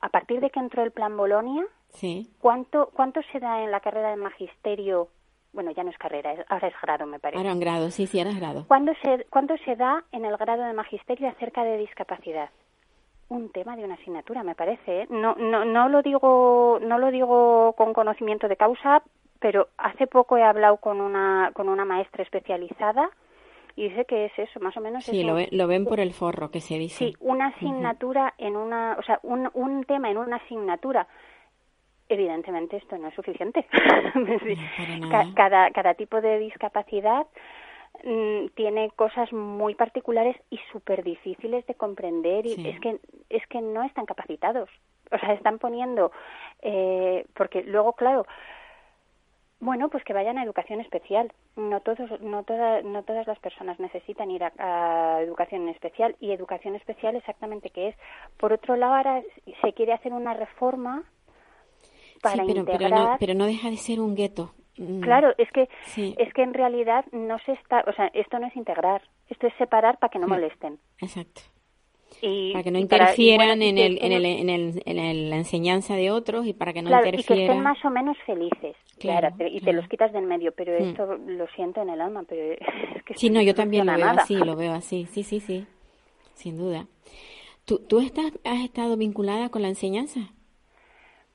a 0.00 0.08
partir 0.10 0.40
de 0.40 0.50
que 0.50 0.60
entró 0.60 0.82
el 0.82 0.90
plan 0.92 1.16
Bolonia? 1.16 1.64
Sí, 1.88 2.30
¿Cuánto 2.40 2.90
cuánto 2.94 3.20
se 3.32 3.40
da 3.40 3.64
en 3.64 3.70
la 3.72 3.80
carrera 3.80 4.10
de 4.10 4.16
magisterio? 4.16 5.08
Bueno, 5.52 5.72
ya 5.72 5.82
no 5.82 5.90
es 5.90 5.98
carrera, 5.98 6.32
ahora 6.48 6.68
es 6.68 6.74
grado, 6.80 7.06
me 7.06 7.18
parece. 7.18 7.38
ahora 7.38 7.52
un 7.54 7.60
grado, 7.60 7.90
sí, 7.90 8.06
sí, 8.06 8.18
ahora 8.18 8.30
es 8.30 8.38
grado. 8.38 8.64
¿Cuándo 8.68 8.92
se, 9.02 9.26
¿Cuánto 9.30 9.56
se 9.64 9.74
da 9.76 10.04
en 10.12 10.24
el 10.24 10.36
grado 10.36 10.62
de 10.62 10.72
magisterio 10.72 11.28
acerca 11.28 11.64
de 11.64 11.76
discapacidad? 11.78 12.50
Un 13.28 13.50
tema 13.50 13.76
de 13.76 13.84
una 13.84 13.94
asignatura, 13.94 14.42
me 14.44 14.54
parece. 14.54 15.02
¿eh? 15.02 15.06
No, 15.10 15.34
no, 15.36 15.64
no 15.64 15.88
lo 15.88 16.02
digo, 16.02 16.78
no 16.82 16.98
lo 16.98 17.10
digo 17.10 17.72
con 17.76 17.92
conocimiento 17.92 18.48
de 18.48 18.56
causa, 18.56 19.02
pero 19.40 19.68
hace 19.78 20.06
poco 20.06 20.36
he 20.36 20.42
hablado 20.44 20.76
con 20.78 21.00
una, 21.00 21.50
con 21.54 21.68
una 21.68 21.84
maestra 21.84 22.22
especializada 22.22 23.10
y 23.76 23.88
dice 23.88 24.04
que 24.04 24.26
es 24.26 24.32
eso, 24.38 24.60
más 24.60 24.76
o 24.76 24.80
menos. 24.80 25.04
Sí, 25.04 25.20
es 25.20 25.26
lo, 25.26 25.34
un- 25.34 25.46
lo 25.50 25.66
ven 25.66 25.84
por 25.84 25.98
el 26.00 26.12
forro 26.12 26.50
que 26.50 26.60
se 26.60 26.78
dice. 26.78 27.06
Sí, 27.06 27.16
una 27.20 27.46
asignatura 27.48 28.34
en 28.38 28.56
una, 28.56 28.96
o 28.98 29.02
sea, 29.02 29.18
un, 29.22 29.48
un 29.54 29.84
tema 29.84 30.10
en 30.10 30.18
una 30.18 30.36
asignatura. 30.36 31.06
Evidentemente 32.10 32.76
esto 32.76 32.98
no 32.98 33.08
es 33.08 33.14
suficiente. 33.14 33.64
Cada, 35.36 35.70
cada 35.70 35.94
tipo 35.94 36.20
de 36.20 36.38
discapacidad 36.40 37.26
mm, 38.04 38.46
tiene 38.54 38.90
cosas 38.96 39.32
muy 39.32 39.74
particulares 39.76 40.36
y 40.50 40.58
súper 40.72 41.02
difíciles 41.04 41.64
de 41.66 41.74
comprender 41.76 42.46
y 42.46 42.56
Sí. 42.56 42.68
es 42.68 42.80
que 42.80 42.98
es 43.30 43.46
que 43.46 43.60
no 43.62 43.82
están 43.84 44.06
capacitados. 44.06 44.68
O 45.12 45.18
sea, 45.18 45.32
están 45.34 45.58
poniendo 45.58 46.10
eh, 46.62 47.24
porque 47.34 47.62
luego 47.62 47.92
claro 47.94 48.26
bueno, 49.62 49.90
pues 49.90 50.02
que 50.04 50.14
vayan 50.14 50.38
a 50.38 50.42
educación 50.44 50.80
especial. 50.80 51.30
No 51.54 51.80
todos, 51.80 52.18
no 52.22 52.44
toda- 52.44 52.80
no 52.80 53.02
todas 53.02 53.26
las 53.26 53.38
personas 53.40 53.78
necesitan 53.78 54.30
ir 54.30 54.42
a, 54.42 54.52
a 54.58 55.20
educación 55.20 55.68
especial 55.68 56.16
y 56.18 56.32
educación 56.32 56.76
especial 56.76 57.14
exactamente 57.16 57.68
qué 57.68 57.88
es. 57.88 57.96
Por 58.38 58.54
otro 58.54 58.76
lado, 58.76 58.94
ahora 58.94 59.22
se 59.60 59.72
quiere 59.74 59.92
hacer 59.92 60.14
una 60.14 60.32
reforma 60.32 61.02
para 62.20 62.36
sí, 62.36 62.42
pero, 62.46 62.64
pero, 62.64 62.88
no, 62.88 63.16
pero 63.18 63.34
no 63.34 63.46
deja 63.46 63.70
de 63.70 63.76
ser 63.76 64.00
un 64.00 64.14
gueto. 64.14 64.52
Mm, 64.78 65.00
Claro, 65.00 65.34
es 65.38 65.50
que 65.52 65.68
Sí. 65.84 66.14
es 66.18 66.32
que 66.34 66.42
en 66.42 66.54
realidad 66.54 67.04
no 67.12 67.38
se 67.40 67.52
está, 67.52 67.84
o 67.86 67.92
sea, 67.92 68.06
esto 68.14 68.38
no 68.38 68.46
es 68.46 68.56
integrar, 68.56 69.02
esto 69.28 69.46
es 69.46 69.54
separar 69.58 69.98
para 69.98 70.10
que 70.10 70.18
no 70.18 70.26
Mm. 70.26 70.30
molesten. 70.30 70.78
Exacto. 71.00 71.42
Y 72.22 72.52
Para 72.52 72.64
que 72.64 72.70
no 72.72 72.78
y 72.78 72.86
para- 72.86 73.04
y 73.04 73.06
interfieran 73.06 73.62
y 73.62 73.68
en, 73.68 73.76
que 73.76 73.86
el, 73.86 73.98
en, 74.02 74.12
el, 74.12 74.24
en, 74.26 74.50
el, 74.50 74.82
en 74.84 74.98
el- 74.98 75.30
la 75.30 75.36
enseñanza 75.36 75.94
de 75.94 76.10
otros 76.10 76.44
y 76.46 76.52
para 76.52 76.72
que 76.72 76.82
no 76.82 76.88
claro, 76.88 77.06
y 77.06 77.10
que 77.12 77.16
interfieran. 77.20 77.44
estén 77.44 77.62
más 77.62 77.84
o 77.84 77.90
menos 77.90 78.16
felices, 78.26 78.76
Claro, 78.98 79.30
y 79.48 79.60
te 79.60 79.72
los 79.72 79.88
quitas 79.88 80.12
del 80.12 80.24
medio, 80.26 80.52
pero 80.52 80.72
Mm. 80.72 80.88
esto 80.88 81.06
lo 81.16 81.46
siento 81.54 81.80
en 81.82 81.88
el 81.90 82.00
alma, 82.00 82.24
pero 82.28 82.42
es 82.96 83.02
que 83.04 83.14
Sí, 83.14 83.30
no, 83.30 83.40
yo 83.40 83.54
también 83.54 83.86
lo 83.86 83.92
veo 83.94 84.04
nada. 84.06 84.22
así, 84.22 84.34
lo 84.34 84.56
veo 84.56 84.72
así, 84.72 85.06
sí, 85.06 85.22
sí, 85.22 85.40
sí, 85.40 85.66
sin 86.34 86.58
duda. 86.58 86.86
¿Tú, 87.64 87.78
tú 87.78 88.00
estás, 88.00 88.32
has 88.44 88.60
estado 88.64 88.96
vinculada 88.96 89.48
con 89.48 89.62
la 89.62 89.68
enseñanza? 89.68 90.20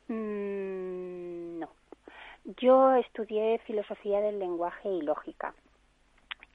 Mm, 0.08 1.60
no. 1.60 1.70
Yo 2.58 2.94
estudié 2.96 3.60
filosofía 3.60 4.22
del 4.22 4.39
lenguaje 4.39 4.89
y 4.89 5.02
lógica. 5.02 5.54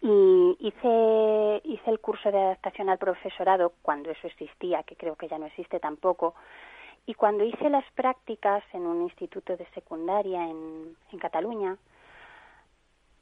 Y 0.02 0.56
hice, 0.60 1.60
hice 1.64 1.90
el 1.90 2.00
curso 2.00 2.30
de 2.30 2.38
adaptación 2.38 2.88
al 2.88 2.98
profesorado 2.98 3.72
cuando 3.82 4.10
eso 4.10 4.26
existía, 4.26 4.82
que 4.84 4.96
creo 4.96 5.16
que 5.16 5.28
ya 5.28 5.38
no 5.38 5.46
existe 5.46 5.78
tampoco. 5.78 6.34
Y 7.06 7.14
cuando 7.14 7.44
hice 7.44 7.68
las 7.68 7.84
prácticas 7.92 8.62
en 8.72 8.86
un 8.86 9.02
instituto 9.02 9.56
de 9.56 9.66
secundaria 9.74 10.46
en, 10.48 10.96
en 11.12 11.18
Cataluña, 11.18 11.76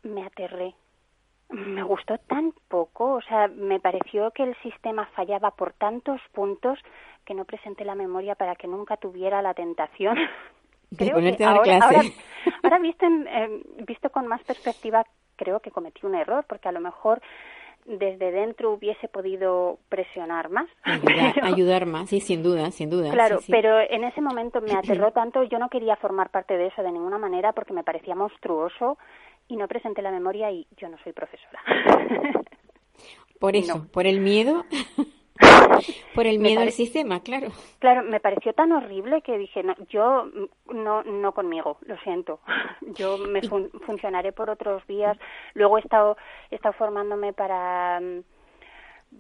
me 0.03 0.25
aterré. 0.25 0.75
Me 1.51 1.83
gustó 1.83 2.19
tan 2.19 2.53
poco, 2.69 3.15
o 3.15 3.23
sea, 3.23 3.49
me 3.49 3.81
pareció 3.81 4.31
que 4.33 4.43
el 4.43 4.55
sistema 4.63 5.07
fallaba 5.15 5.51
por 5.53 5.73
tantos 5.73 6.21
puntos 6.33 6.79
que 7.25 7.33
no 7.35 7.45
presenté 7.47 7.85
la 7.85 7.95
memoria 7.95 8.35
para 8.35 8.55
que 8.55 8.67
nunca 8.69 8.97
tuviera 8.99 9.41
la 9.41 9.55
tentación 9.55 10.17
de 10.91 11.11
ponerte 11.11 11.45
a 11.45 11.49
dar 11.49 11.57
ahora, 11.59 11.79
clase. 11.79 11.97
ahora, 11.97 12.09
ahora 12.65 12.79
visto, 12.81 13.07
en- 13.07 13.27
eh, 13.29 13.63
visto 13.87 14.11
con 14.11 14.27
más 14.27 14.43
perspectiva, 14.45 15.05
creo 15.37 15.61
que 15.61 15.71
cometí 15.71 16.05
un 16.05 16.15
error, 16.17 16.45
porque 16.49 16.69
a 16.69 16.73
lo 16.73 16.81
mejor 16.81 17.23
desde 17.87 18.31
dentro 18.31 18.73
hubiese 18.73 19.09
podido 19.09 19.79
presionar 19.89 20.51
más. 20.51 20.67
Ayudar, 20.83 21.33
Pero- 21.35 21.47
ayudar 21.47 21.87
más, 21.87 22.11
sí, 22.11 22.21
sin 22.21 22.43
duda, 22.43 22.71
sin 22.73 22.91
duda. 22.91 23.11
Claro, 23.11 23.39
sí, 23.39 23.45
sí. 23.47 23.53
pero 23.53 23.81
en 23.81 24.05
ese 24.05 24.21
momento 24.21 24.61
me 24.61 24.73
aterró 24.77 25.13
tanto, 25.13 25.45
yo 25.45 25.59
no 25.59 25.71
quería 25.71 25.97
formar 25.97 26.29
parte 26.29 26.59
de 26.59 26.67
eso 26.67 26.83
de 26.83 26.93
ninguna 26.93 27.17
manera 27.17 27.53
porque 27.53 27.73
me 27.73 27.85
parecía 27.85 28.15
monstruoso 28.15 28.99
y 29.49 29.57
no 29.57 29.67
presenté 29.69 30.03
la 30.03 30.11
memoria 30.13 30.51
y 30.51 30.67
yo 30.77 30.89
no 30.89 30.99
soy 31.03 31.13
profesora. 31.13 31.61
Por 33.41 33.55
eso, 33.55 33.79
no. 33.79 33.87
por 33.87 34.07
el 34.09 34.19
miedo, 34.21 34.65
por 36.15 36.27
el 36.27 36.41
miedo 36.41 36.61
al 36.61 36.73
sistema, 36.73 37.21
claro. 37.21 37.49
Claro, 37.79 38.03
me 38.03 38.19
pareció 38.19 38.53
tan 38.53 38.73
horrible 38.73 39.23
que 39.23 39.39
dije, 39.39 39.63
no, 39.63 39.77
yo 39.89 40.27
no, 40.73 41.05
no 41.05 41.33
conmigo, 41.33 41.79
lo 41.83 41.97
siento. 41.99 42.41
Yo 42.97 43.17
me 43.19 43.43
fun- 43.43 43.71
funcionaré 43.87 44.33
por 44.33 44.51
otros 44.51 44.85
vías. 44.89 45.17
Luego 45.55 45.79
he 45.79 45.83
estado, 45.83 46.17
he 46.51 46.57
estado 46.57 46.73
formándome 46.75 47.33
para, 47.33 48.01
mm, 48.01 48.23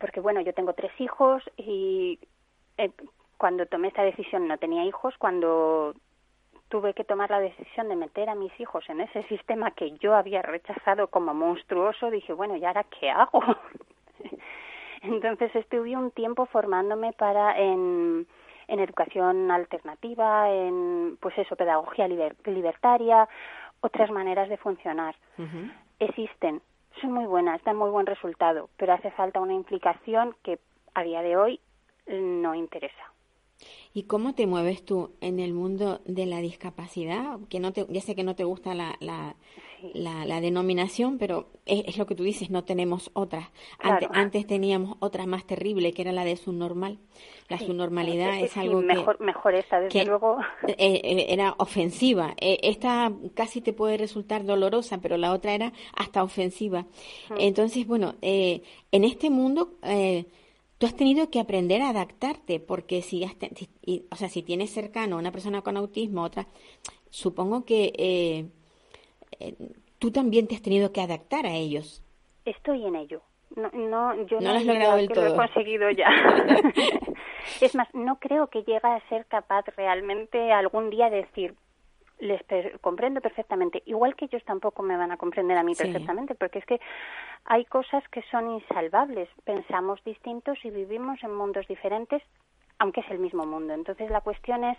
porque 0.00 0.18
bueno, 0.18 0.40
yo 0.40 0.52
tengo 0.52 0.72
tres 0.72 0.90
hijos 0.98 1.42
y 1.56 2.18
eh, 2.76 2.90
cuando 3.36 3.66
tomé 3.66 3.86
esta 3.88 4.02
decisión 4.02 4.48
no 4.48 4.58
tenía 4.58 4.84
hijos, 4.84 5.14
cuando 5.18 5.94
tuve 6.68 6.92
que 6.94 7.04
tomar 7.04 7.30
la 7.30 7.40
decisión 7.40 7.88
de 7.88 7.96
meter 7.96 8.28
a 8.28 8.34
mis 8.34 8.52
hijos 8.60 8.88
en 8.90 9.00
ese 9.00 9.22
sistema 9.24 9.70
que 9.70 9.92
yo 9.98 10.14
había 10.14 10.42
rechazado 10.42 11.08
como 11.08 11.32
monstruoso, 11.34 12.10
dije, 12.10 12.32
bueno, 12.32 12.56
¿y 12.56 12.64
ahora 12.64 12.84
qué 12.84 13.10
hago? 13.10 13.40
Entonces 15.02 15.54
estuve 15.54 15.96
un 15.96 16.10
tiempo 16.10 16.46
formándome 16.46 17.12
para 17.12 17.56
en, 17.58 18.26
en 18.66 18.80
educación 18.80 19.50
alternativa, 19.50 20.50
en 20.50 21.16
pues 21.20 21.36
eso, 21.38 21.56
pedagogía 21.56 22.08
liber- 22.08 22.36
libertaria, 22.44 23.28
otras 23.80 24.10
maneras 24.10 24.48
de 24.48 24.56
funcionar. 24.56 25.14
Existen, 26.00 26.60
son 27.00 27.12
muy 27.12 27.26
buenas, 27.26 27.62
dan 27.64 27.76
muy 27.76 27.90
buen 27.90 28.06
resultado, 28.06 28.68
pero 28.76 28.92
hace 28.92 29.10
falta 29.12 29.40
una 29.40 29.54
implicación 29.54 30.34
que 30.42 30.58
a 30.94 31.02
día 31.04 31.22
de 31.22 31.36
hoy 31.36 31.60
no 32.08 32.54
interesa. 32.54 33.12
¿Y 33.92 34.04
cómo 34.04 34.34
te 34.34 34.46
mueves 34.46 34.84
tú 34.84 35.10
en 35.20 35.40
el 35.40 35.52
mundo 35.52 36.00
de 36.04 36.26
la 36.26 36.40
discapacidad? 36.40 37.38
Que 37.48 37.58
no 37.58 37.72
te, 37.72 37.86
ya 37.88 38.00
sé 38.00 38.14
que 38.14 38.22
no 38.22 38.36
te 38.36 38.44
gusta 38.44 38.74
la, 38.74 38.96
la, 39.00 39.34
Sí. 39.80 39.90
la, 39.94 40.24
la 40.24 40.40
denominación, 40.40 41.18
pero 41.18 41.50
es, 41.64 41.84
es 41.86 41.98
lo 41.98 42.06
que 42.06 42.16
tú 42.16 42.24
dices, 42.24 42.50
no 42.50 42.64
tenemos 42.64 43.10
otras. 43.14 43.48
Antes, 43.78 44.08
Claro. 44.08 44.22
antes 44.24 44.46
teníamos 44.46 44.96
otra 45.00 45.24
más 45.26 45.46
terrible, 45.46 45.92
que 45.92 46.02
era 46.02 46.10
la 46.12 46.24
de 46.24 46.36
subnormal. 46.36 46.98
La 47.48 47.58
Sí, 47.58 47.66
subnormalidad 47.66 48.40
es 48.40 48.56
algo 48.56 48.80
mejor, 48.82 49.18
que, 49.18 49.24
mejor 49.24 49.54
esta, 49.54 49.80
desde 49.80 50.00
que 50.00 50.04
luego. 50.04 50.38
eh, 50.66 50.74
eh, 50.78 51.26
era 51.28 51.54
ofensiva. 51.58 52.34
Eh, 52.40 52.58
esta 52.62 53.12
casi 53.34 53.60
te 53.60 53.72
puede 53.72 53.96
resultar 53.96 54.44
dolorosa, 54.44 54.98
pero 55.00 55.16
la 55.16 55.32
otra 55.32 55.54
era 55.54 55.72
hasta 55.96 56.22
ofensiva. 56.24 56.86
Entonces, 57.38 57.86
bueno, 57.86 58.14
eh, 58.22 58.62
en 58.92 59.04
este 59.04 59.30
mundo... 59.30 59.74
Eh, 59.82 60.26
Tú 60.78 60.86
has 60.86 60.94
tenido 60.96 61.28
que 61.30 61.40
aprender 61.40 61.82
a 61.82 61.90
adaptarte, 61.90 62.60
porque 62.60 63.02
si, 63.02 63.24
has 63.24 63.36
te- 63.36 63.50
si- 63.56 63.68
y- 63.84 64.04
o 64.10 64.16
sea, 64.16 64.28
si 64.28 64.42
tienes 64.42 64.70
cercano 64.70 65.16
a 65.16 65.18
una 65.18 65.32
persona 65.32 65.62
con 65.62 65.76
autismo, 65.76 66.22
otra, 66.22 66.46
supongo 67.10 67.64
que 67.64 67.92
eh, 67.98 68.46
eh, 69.40 69.54
tú 69.98 70.10
también 70.12 70.46
te 70.46 70.54
has 70.54 70.62
tenido 70.62 70.92
que 70.92 71.00
adaptar 71.00 71.46
a 71.46 71.54
ellos. 71.54 72.02
Estoy 72.44 72.84
en 72.86 72.96
ello. 72.96 73.22
No, 73.56 73.70
no, 73.72 74.14
yo 74.26 74.40
No 74.40 74.46
no, 74.48 74.52
lo 74.52 74.58
has 74.58 74.64
logrado 74.66 74.96
del 74.96 75.08
que 75.08 75.14
lo 75.14 75.22
he 75.22 75.28
todo. 75.30 75.36
conseguido 75.36 75.90
ya. 75.90 76.08
es 77.60 77.74
más, 77.74 77.88
no 77.94 78.16
creo 78.20 78.46
que 78.48 78.62
llegue 78.62 78.80
a 78.86 79.00
ser 79.08 79.26
capaz 79.26 79.64
realmente 79.76 80.52
algún 80.52 80.90
día 80.90 81.10
de 81.10 81.22
decir, 81.22 81.54
les 82.20 82.42
per- 82.44 82.78
comprendo 82.80 83.20
perfectamente, 83.20 83.82
igual 83.86 84.14
que 84.16 84.26
ellos 84.26 84.42
tampoco 84.44 84.82
me 84.82 84.96
van 84.96 85.12
a 85.12 85.16
comprender 85.16 85.56
a 85.56 85.62
mí 85.62 85.74
Sí. 85.74 85.82
perfectamente, 85.84 86.34
porque 86.34 86.58
es 86.58 86.66
que 86.66 86.80
hay 87.50 87.64
cosas 87.64 88.06
que 88.10 88.22
son 88.30 88.50
insalvables. 88.50 89.28
Pensamos 89.44 90.04
distintos 90.04 90.62
y 90.64 90.70
vivimos 90.70 91.22
en 91.24 91.34
mundos 91.34 91.66
diferentes, 91.66 92.22
aunque 92.78 93.00
es 93.00 93.10
el 93.10 93.18
mismo 93.18 93.46
mundo. 93.46 93.72
Entonces 93.72 94.10
la 94.10 94.20
cuestión 94.20 94.64
es 94.64 94.78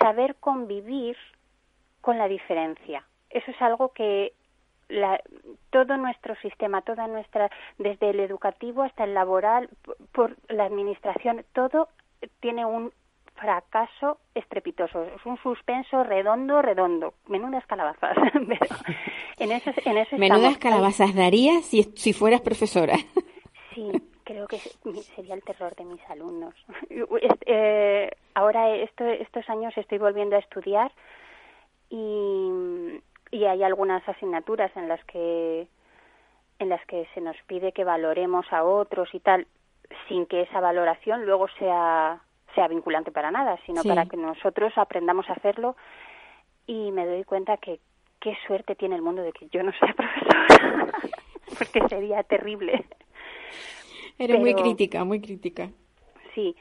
saber 0.00 0.36
convivir 0.36 1.16
con 2.00 2.16
la 2.16 2.28
diferencia. 2.28 3.04
Eso 3.28 3.50
es 3.50 3.60
algo 3.60 3.92
que 3.92 4.32
la- 4.88 5.20
todo 5.70 5.98
nuestro 5.98 6.34
sistema, 6.36 6.80
toda 6.80 7.06
nuestra, 7.08 7.50
desde 7.76 8.08
el 8.10 8.20
educativo 8.20 8.82
hasta 8.82 9.04
el 9.04 9.12
laboral, 9.12 9.68
por 10.12 10.34
la 10.48 10.64
administración, 10.64 11.44
todo 11.52 11.88
tiene 12.40 12.64
un 12.64 12.90
fracaso 13.36 14.18
estrepitoso. 14.34 15.02
Es 15.04 15.24
un 15.24 15.36
suspenso 15.38 16.02
redondo, 16.04 16.62
redondo. 16.62 17.14
Menudas 17.28 17.64
calabazas. 17.66 18.16
Pero 18.32 18.66
en 19.38 19.52
eso, 19.52 19.70
en 19.84 19.98
eso 19.98 20.16
Menudas 20.16 20.52
estamos. 20.52 20.58
calabazas 20.58 21.14
darías 21.14 21.64
si, 21.64 21.82
si 21.94 22.12
fueras 22.12 22.40
profesora. 22.40 22.96
Sí, 23.74 23.90
creo 24.24 24.46
que 24.48 24.58
sería 25.14 25.34
el 25.34 25.42
terror 25.42 25.74
de 25.76 25.84
mis 25.84 26.02
alumnos. 26.10 26.54
Eh, 27.48 28.10
ahora 28.34 28.74
esto, 28.74 29.04
estos 29.04 29.48
años 29.48 29.72
estoy 29.76 29.98
volviendo 29.98 30.34
a 30.34 30.40
estudiar 30.40 30.90
y, 31.90 32.50
y 33.30 33.44
hay 33.44 33.62
algunas 33.62 34.06
asignaturas 34.08 34.76
en 34.76 34.88
las 34.88 35.04
que 35.04 35.68
en 36.58 36.68
las 36.68 36.84
que 36.86 37.06
se 37.14 37.20
nos 37.20 37.36
pide 37.46 37.70
que 37.72 37.84
valoremos 37.84 38.46
a 38.50 38.64
otros 38.64 39.08
y 39.14 39.20
tal, 39.20 39.46
sin 40.08 40.26
que 40.26 40.42
esa 40.42 40.58
valoración 40.58 41.24
luego 41.24 41.46
sea 41.58 42.20
sea 42.56 42.66
vinculante 42.66 43.12
para 43.12 43.30
nada, 43.30 43.56
sino 43.66 43.82
Sí. 43.82 43.88
para 43.88 44.06
que 44.06 44.16
nosotros 44.16 44.72
aprendamos 44.76 45.28
a 45.30 45.34
hacerlo 45.34 45.76
y 46.66 46.90
me 46.90 47.06
doy 47.06 47.22
cuenta 47.22 47.56
que 47.58 47.78
qué 48.18 48.36
suerte 48.48 48.74
tiene 48.74 48.96
el 48.96 49.02
mundo 49.02 49.22
de 49.22 49.32
que 49.32 49.46
yo 49.50 49.62
no 49.62 49.70
sea 49.78 49.94
profesora, 49.96 50.92
porque 51.56 51.86
sería 51.88 52.24
terrible. 52.24 52.84
Eres 54.18 54.40
muy 54.40 54.54
crítica, 54.54 55.04
muy 55.04 55.20
crítica. 55.20 55.70
Sí, 56.34 56.56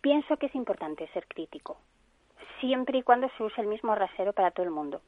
pienso 0.00 0.36
que 0.38 0.46
es 0.46 0.54
importante 0.54 1.06
ser 1.08 1.26
crítico, 1.26 1.76
siempre 2.60 2.98
y 2.98 3.02
cuando 3.02 3.28
se 3.36 3.42
use 3.42 3.60
el 3.60 3.66
mismo 3.66 3.94
rasero 3.94 4.32
para 4.32 4.50
todo 4.52 4.64
el 4.64 4.70
mundo. 4.72 5.02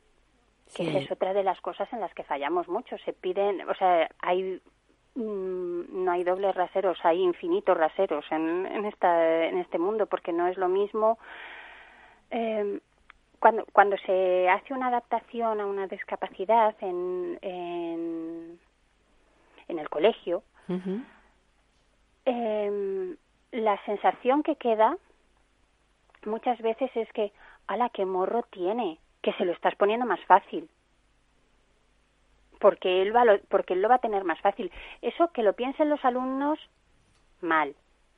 Que 0.77 0.85
Sí. 0.85 0.97
es 0.97 1.11
otra 1.11 1.33
de 1.35 1.45
las 1.45 1.61
cosas 1.61 1.91
en 1.93 2.01
las 2.01 2.13
que 2.15 2.25
fallamos 2.25 2.69
mucho. 2.69 2.97
Se 2.99 3.13
piden, 3.13 3.69
o 3.69 3.75
sea, 3.75 4.09
hay 4.21 4.61
no 5.17 6.11
hay 6.11 6.25
dobles 6.25 6.55
raseros, 6.55 6.99
hay 7.05 7.23
infinitos 7.23 7.77
raseros 7.77 8.25
en, 8.31 8.67
en 8.67 8.85
esta 8.85 9.45
en 9.47 9.59
este 9.59 9.79
mundo, 9.79 10.07
porque 10.07 10.33
no 10.33 10.47
es 10.49 10.57
lo 10.57 10.69
mismo. 10.69 11.19
eh, 12.31 12.81
cuando 13.39 13.65
cuando 13.73 13.97
se 13.99 14.49
hace 14.49 14.73
una 14.75 14.89
adaptación 14.89 15.61
a 15.61 15.67
una 15.67 15.87
discapacidad 15.87 16.75
en 16.81 17.39
en, 17.43 18.59
en 19.69 19.79
el 19.79 19.89
colegio, 19.89 20.43
eh, 22.25 23.17
la 23.53 23.85
sensación 23.85 24.43
que 24.43 24.57
queda 24.57 24.97
muchas 26.27 26.59
veces 26.61 26.91
es 26.97 27.13
que, 27.13 27.33
ala, 27.67 27.89
qué 27.91 28.05
morro 28.07 28.43
tiene, 28.51 28.99
que 29.23 29.33
se 29.35 29.45
lo 29.45 29.53
estás 29.53 29.75
poniendo 29.77 30.07
más 30.07 30.21
fácil. 30.25 30.69
Porque 32.65 33.03
él, 33.03 33.15
va 33.15 33.27
lo, 33.27 33.39
porque 33.51 33.75
él 33.75 33.83
lo 33.83 33.91
va 33.91 33.97
a 33.97 33.99
tener 33.99 34.25
más 34.25 34.41
fácil. 34.41 34.73
Eso 35.03 35.29
que 35.35 35.43
lo 35.43 35.53
piensen 35.53 35.91
los 35.91 36.03
alumnos, 36.03 36.59
mal. 37.43 37.75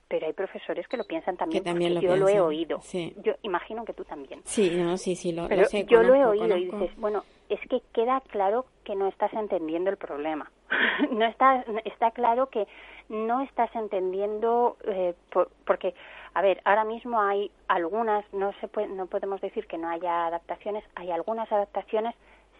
Pero 0.07 0.25
hay 0.29 0.35
profesores 0.35 0.87
que 0.87 0.97
lo 0.97 1.03
piensan 1.03 1.37
también, 1.37 1.65
Que 1.65 1.69
también 1.69 1.95
lo 1.97 2.01
yo 2.01 2.17
lo 2.17 2.29
he 2.29 2.41
oído. 2.41 2.81
sí. 2.81 3.13
Yo 3.25 3.33
imagino 3.43 3.85
que 3.85 3.93
tú 3.93 4.05
también. 4.05 4.41
Sí, 4.45 4.71
no, 4.77 4.97
sí, 4.99 5.17
sí, 5.17 5.33
lo, 5.33 5.49
sé. 5.65 5.85
yo 5.87 6.05
lo 6.05 6.15
he 6.15 6.23
conozco, 6.23 6.31
oído 6.45 6.57
y 6.59 6.65
dices, 6.67 6.97
bueno, 6.97 7.25
es 7.49 7.59
que 7.69 7.81
queda 7.93 8.21
claro 8.21 8.67
que 8.85 8.95
no 8.95 9.09
estás 9.09 9.33
entendiendo 9.33 9.91
el 9.91 9.97
problema. 9.97 10.49
no 11.11 11.25
está, 11.25 11.65
está 11.85 12.13
claro 12.13 12.49
que 12.51 12.69
no 13.09 13.41
estás 13.41 13.75
entendiendo, 13.75 14.77
eh, 14.85 15.15
por- 15.33 15.51
porque, 15.65 15.93
a 16.35 16.41
ver, 16.41 16.61
ahora 16.65 16.85
mismo 16.85 17.21
hay 17.21 17.51
algunas, 17.67 18.25
no, 18.33 18.53
se 18.61 18.69
puede, 18.69 18.87
no 18.87 19.07
podemos 19.07 19.41
decir 19.41 19.67
que 19.67 19.77
no 19.77 19.89
haya 19.89 20.27
adaptaciones, 20.29 20.85
hay 20.95 21.11
algunas 21.11 21.51
adaptaciones, 21.51 22.15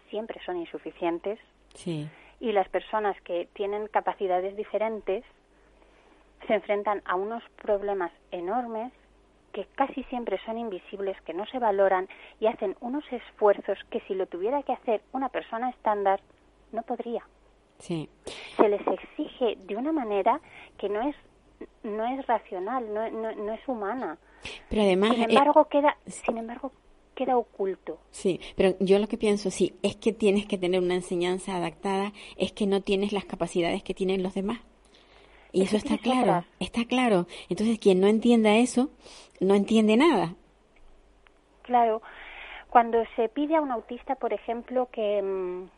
siempre 0.09 0.41
son 0.45 0.57
insuficientes, 0.57 1.39
Sí, 1.77 2.09
y 2.39 2.51
las 2.51 2.69
personas 2.69 3.19
que 3.21 3.47
tienen 3.53 3.87
capacidades 3.87 4.55
diferentes 4.55 5.23
se 6.45 6.53
enfrentan 6.53 7.01
a 7.05 7.15
unos 7.15 7.43
problemas 7.61 8.11
enormes 8.31 8.91
que 9.53 9.65
casi 9.75 10.03
siempre 10.03 10.39
son 10.45 10.57
invisibles, 10.59 11.19
que 11.21 11.33
no 11.33 11.45
se 11.47 11.57
valoran 11.57 12.07
y 12.39 12.45
hacen 12.45 12.75
unos 12.79 13.03
esfuerzos 13.11 13.79
que 13.89 14.01
si 14.01 14.13
lo 14.13 14.27
tuviera 14.27 14.61
que 14.61 14.73
hacer 14.73 15.01
una 15.13 15.29
persona 15.29 15.69
estándar 15.71 16.21
no 16.71 16.83
podría. 16.83 17.23
sí. 17.79 18.09
Se 18.57 18.67
les 18.67 18.85
exige 18.87 19.55
de 19.65 19.75
una 19.75 19.91
manera 19.91 20.41
que 20.77 20.89
no 20.89 21.01
es 21.01 21.15
no 21.83 22.05
es 22.05 22.25
racional, 22.27 22.93
no, 22.93 23.09
no, 23.09 23.31
no 23.31 23.53
es 23.53 23.67
humana. 23.67 24.17
Pero 24.69 24.83
además... 24.83 25.15
Sin 25.15 25.23
eh, 25.23 25.27
embargo, 25.29 25.65
queda, 25.65 25.97
sin 26.05 26.37
embargo, 26.37 26.71
queda 27.17 27.35
oculto. 27.35 27.97
Sí, 28.11 28.39
pero 28.55 28.75
yo 28.79 28.99
lo 28.99 29.07
que 29.07 29.17
pienso, 29.17 29.49
sí, 29.49 29.73
es 29.81 29.95
que 29.95 30.13
tienes 30.13 30.45
que 30.45 30.59
tener 30.59 30.79
una 30.79 30.93
enseñanza 30.93 31.55
adaptada, 31.55 32.13
es 32.37 32.51
que 32.51 32.67
no 32.67 32.81
tienes 32.81 33.11
las 33.11 33.25
capacidades 33.25 33.81
que 33.81 33.95
tienen 33.95 34.21
los 34.21 34.35
demás. 34.35 34.59
Y 35.51 35.63
Es 35.63 35.69
eso 35.69 35.77
está 35.77 35.97
claro, 35.97 36.45
está 36.59 36.85
claro. 36.85 37.25
Entonces, 37.49 37.79
quien 37.79 37.99
no 37.99 38.07
entienda 38.07 38.55
eso, 38.57 38.91
no 39.39 39.55
entiende 39.55 39.97
nada. 39.97 40.35
Claro, 41.63 42.03
cuando 42.69 43.03
se 43.15 43.29
pide 43.29 43.55
a 43.55 43.61
un 43.61 43.71
autista, 43.71 44.13
por 44.15 44.31
ejemplo, 44.33 44.87
que 44.91 45.21
mm, 45.21 45.76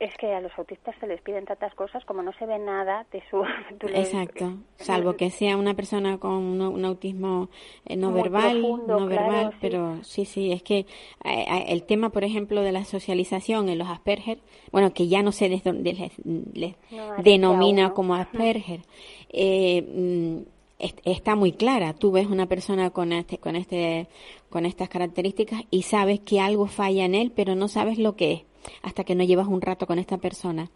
es 0.00 0.12
que 0.18 0.32
a 0.34 0.40
los 0.40 0.50
autistas 0.58 0.94
se 1.00 1.06
les 1.06 1.20
piden 1.22 1.44
tantas 1.44 1.74
cosas 1.74 2.04
como 2.04 2.22
no 2.22 2.32
se 2.34 2.46
ve 2.46 2.58
nada 2.58 3.06
de 3.12 3.22
su 3.30 3.42
Exacto, 3.94 4.54
salvo 4.76 5.14
que 5.16 5.30
sea 5.30 5.56
una 5.56 5.74
persona 5.74 6.18
con 6.18 6.32
un, 6.32 6.60
un 6.60 6.84
autismo 6.84 7.48
eh, 7.86 7.96
no 7.96 8.10
Muy 8.10 8.22
verbal, 8.22 8.60
profundo, 8.60 9.00
no 9.00 9.06
claro, 9.08 9.22
verbal, 9.30 9.50
sí. 9.52 9.58
pero 9.60 10.04
sí, 10.04 10.24
sí, 10.24 10.52
es 10.52 10.62
que 10.62 10.78
eh, 10.80 10.86
eh, 11.24 11.64
el 11.68 11.84
tema, 11.84 12.10
por 12.10 12.24
ejemplo, 12.24 12.62
de 12.62 12.72
la 12.72 12.84
socialización 12.84 13.68
en 13.68 13.78
los 13.78 13.88
Asperger, 13.88 14.38
bueno, 14.72 14.92
que 14.92 15.06
ya 15.08 15.22
no 15.22 15.30
dónde 15.64 15.92
les, 15.92 16.12
les 16.54 16.74
No, 16.90 17.02
ahora 17.02 17.22
denomina 17.22 17.92
como 17.94 18.14
Asperger, 18.14 18.80
eh, 19.30 19.82
mm, 19.82 20.38
est- 20.80 21.00
está 21.04 21.36
muy 21.36 21.52
clara. 21.52 21.92
Tú 21.94 22.10
ves 22.12 22.26
una 22.26 22.46
persona 22.46 22.90
con 22.90 23.12
este, 23.12 23.38
con 23.38 23.56
este, 23.56 24.08
con 24.50 24.66
estas 24.66 24.88
características 24.88 25.62
y 25.70 25.82
sabes 25.82 26.20
que 26.20 26.40
algo 26.40 26.66
falla 26.66 27.04
en 27.04 27.14
él, 27.14 27.32
pero 27.34 27.54
no 27.54 27.68
sabes 27.68 27.98
lo 27.98 28.16
que 28.16 28.32
es 28.32 28.42
hasta 28.82 29.04
que 29.04 29.14
no 29.14 29.24
llevas 29.24 29.46
un 29.46 29.60
rato 29.60 29.86
con 29.86 29.98
esta 29.98 30.18
persona. 30.18 30.70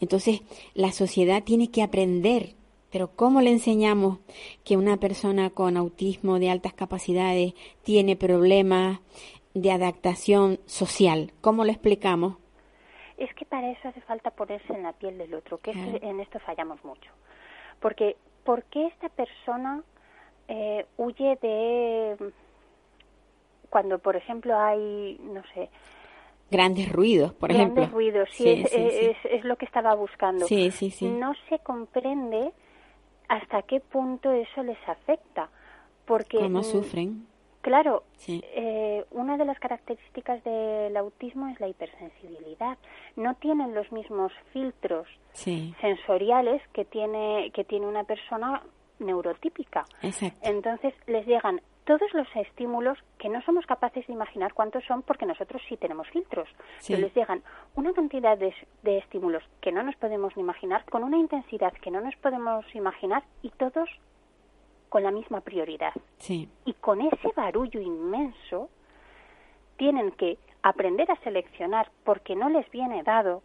Entonces, 0.00 0.42
la 0.74 0.92
sociedad 0.92 1.42
tiene 1.42 1.70
que 1.70 1.82
aprender, 1.82 2.54
pero 2.90 3.08
¿cómo 3.14 3.40
le 3.40 3.50
enseñamos 3.50 4.18
que 4.64 4.76
una 4.76 4.96
persona 4.96 5.50
con 5.50 5.76
autismo 5.76 6.38
de 6.38 6.50
altas 6.50 6.72
capacidades 6.72 7.54
tiene 7.82 8.16
problemas 8.16 9.00
de 9.54 9.72
adaptación 9.72 10.58
social? 10.66 11.32
¿Cómo 11.40 11.64
lo 11.64 11.70
explicamos? 11.70 12.36
Es 13.16 13.32
que 13.34 13.44
para 13.44 13.70
eso 13.70 13.88
hace 13.88 14.00
falta 14.00 14.30
ponerse 14.30 14.72
en 14.72 14.82
la 14.82 14.92
piel 14.92 15.18
del 15.18 15.34
otro, 15.34 15.58
que 15.58 15.72
en 15.72 16.20
esto 16.20 16.38
fallamos 16.40 16.82
mucho. 16.84 17.10
Porque, 17.80 18.16
¿por 18.44 18.64
qué 18.64 18.86
esta 18.86 19.08
persona 19.10 19.82
eh, 20.48 20.86
huye 20.96 21.38
de 21.42 22.32
cuando, 23.70 23.98
por 24.00 24.16
ejemplo, 24.16 24.58
hay, 24.58 25.18
no 25.22 25.42
sé, 25.54 25.70
Grandes 26.50 26.90
ruidos, 26.92 27.32
por 27.34 27.52
grandes 27.52 27.78
ejemplo. 27.78 27.96
ruidos? 27.96 28.28
Sí, 28.32 28.42
Sí, 28.44 28.62
es, 28.62 28.70
sí, 28.70 28.76
sí. 28.90 29.06
Es, 29.06 29.16
es 29.38 29.44
lo 29.44 29.56
que 29.56 29.64
estaba 29.66 29.94
buscando. 29.94 30.46
Sí, 30.46 30.70
sí, 30.70 30.90
sí. 30.90 31.06
No 31.08 31.32
se 31.48 31.58
comprende 31.60 32.52
hasta 33.28 33.62
qué 33.62 33.80
punto 33.80 34.32
eso 34.32 34.62
les 34.62 34.78
afecta. 34.88 35.48
Porque, 36.06 36.38
¿Cómo 36.38 36.60
mm, 36.60 36.64
sufren? 36.64 37.26
Claro, 37.60 38.02
Sí. 38.16 38.42
eh, 38.54 39.04
una 39.10 39.36
de 39.36 39.44
las 39.44 39.58
características 39.60 40.42
del 40.44 40.96
autismo 40.96 41.46
es 41.48 41.60
la 41.60 41.68
hipersensibilidad. 41.68 42.78
No 43.16 43.34
tienen 43.34 43.74
los 43.74 43.92
mismos 43.92 44.32
filtros 44.52 45.06
Sí, 45.32 45.72
sensoriales 45.80 46.60
que 46.72 46.84
tiene 46.84 47.50
que 47.54 47.62
tiene 47.64 47.86
una 47.86 48.02
persona 48.04 48.62
neurotípica. 48.98 49.84
exacto. 50.02 50.38
Entonces 50.48 50.94
les 51.06 51.26
llegan 51.26 51.60
todos 51.84 52.12
los 52.14 52.28
estímulos 52.36 52.98
que 53.18 53.28
no 53.28 53.42
somos 53.42 53.66
capaces 53.66 54.06
de 54.06 54.12
imaginar 54.12 54.54
cuántos 54.54 54.84
son 54.84 55.02
porque 55.02 55.26
nosotros 55.26 55.62
sí 55.68 55.76
tenemos 55.76 56.08
filtros. 56.08 56.48
Sí. 56.78 56.92
Pero 56.92 57.06
les 57.06 57.14
llegan 57.14 57.42
una 57.74 57.92
cantidad 57.92 58.36
de, 58.38 58.54
de 58.82 58.98
estímulos 58.98 59.42
que 59.60 59.72
no 59.72 59.82
nos 59.82 59.96
podemos 59.96 60.36
ni 60.36 60.42
imaginar, 60.42 60.84
con 60.86 61.02
una 61.04 61.16
intensidad 61.16 61.72
que 61.74 61.90
no 61.90 62.00
nos 62.00 62.14
podemos 62.16 62.64
imaginar 62.74 63.24
y 63.42 63.50
todos 63.50 63.88
con 64.88 65.04
la 65.04 65.12
misma 65.12 65.40
prioridad 65.40 65.92
Sí, 66.18 66.48
y 66.64 66.74
con 66.74 67.00
ese 67.00 67.28
barullo 67.34 67.80
inmenso 67.80 68.68
tienen 69.76 70.10
que 70.12 70.36
aprender 70.62 71.10
a 71.10 71.16
seleccionar 71.22 71.90
porque 72.04 72.36
no 72.36 72.50
les 72.50 72.68
viene 72.70 73.02
dado 73.02 73.42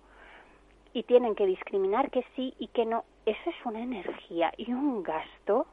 y 0.92 1.04
tienen 1.04 1.36
que 1.36 1.46
discriminar 1.46 2.10
que 2.10 2.26
sí 2.36 2.54
y 2.60 2.68
que 2.68 2.86
no. 2.86 3.06
Eso 3.26 3.50
es 3.50 3.66
una 3.66 3.82
energía 3.82 4.52
y 4.58 4.74
un 4.74 5.04
gasto 5.04 5.68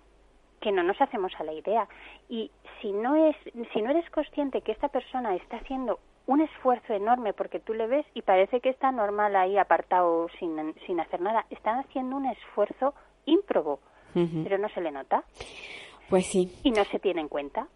que 0.63 0.73
no 0.73 0.83
nos 0.83 0.99
hacemos 1.03 1.33
a 1.39 1.45
la 1.45 1.53
idea. 1.53 1.87
Y 2.31 2.51
si 2.81 2.93
no 2.93 3.15
es, 3.29 3.37
si 3.75 3.83
no 3.83 3.91
eres 3.91 4.09
consciente 4.11 4.63
que 4.63 4.73
esta 4.73 4.89
persona 4.89 5.35
está 5.35 5.59
haciendo 5.59 5.99
un 6.27 6.41
esfuerzo 6.41 6.95
enorme 6.95 7.33
porque 7.35 7.59
tú 7.61 7.75
le 7.75 7.87
ves 7.89 8.07
y 8.15 8.23
parece 8.23 8.61
que 8.61 8.71
está 8.71 8.91
normal 8.93 9.35
ahí 9.37 9.59
apartado 9.59 10.29
sin, 10.39 10.75
sin 10.87 11.01
hacer 11.01 11.21
nada, 11.21 11.45
están 11.51 11.81
haciendo 11.81 12.17
un 12.17 12.27
esfuerzo 12.27 12.95
ímprobo, 13.27 13.81
pero 14.15 14.57
no 14.59 14.69
se 14.71 14.81
le 14.81 14.91
nota 14.93 15.25
pues 16.09 16.27
sí, 16.27 16.51
y 16.63 16.71
no 16.71 16.85
se 16.85 16.99
tiene 16.99 17.21
en 17.23 17.29
cuenta. 17.29 17.67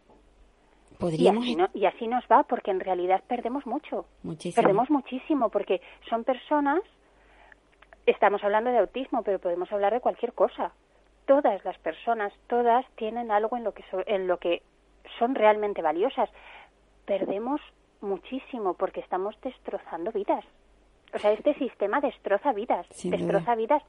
Y 0.92 0.94
podríamos... 0.96 1.42
así, 1.42 1.56
no- 1.56 1.68
y 1.74 1.86
así 1.86 2.06
nos 2.06 2.24
va, 2.30 2.44
porque 2.44 2.70
en 2.70 2.80
realidad 2.80 3.22
perdemos 3.26 3.66
mucho. 3.66 4.06
Muchísimo. 4.22 4.62
Perdemos 4.62 4.90
muchísimo, 4.90 5.48
porque 5.50 5.80
son 6.08 6.24
personas, 6.24 6.80
estamos 8.06 8.42
hablando 8.44 8.70
de 8.70 8.78
autismo, 8.78 9.22
pero 9.22 9.38
podemos 9.38 9.70
hablar 9.72 9.92
de 9.92 10.00
cualquier 10.00 10.32
cosa. 10.32 10.72
Todas 11.26 11.64
las 11.64 11.78
personas, 11.78 12.32
todas 12.48 12.84
tienen 12.96 13.30
algo 13.30 13.56
en 13.56 13.64
lo 13.64 13.72
que, 13.72 13.82
so- 13.90 14.06
en 14.06 14.26
lo 14.26 14.38
que 14.38 14.62
son 15.18 15.34
realmente 15.34 15.82
valiosas. 15.82 16.30
Perdemos 17.04 17.60
muchísimo 18.00 18.74
porque 18.74 19.00
estamos 19.00 19.34
destrozando 19.42 20.12
vidas. 20.12 20.44
O 21.14 21.18
sea, 21.18 21.32
este 21.32 21.54
sistema 21.54 22.00
destroza 22.00 22.52
vidas, 22.52 22.86
Sin 22.90 23.10
destroza 23.12 23.54
duda. 23.54 23.54
vidas 23.56 23.82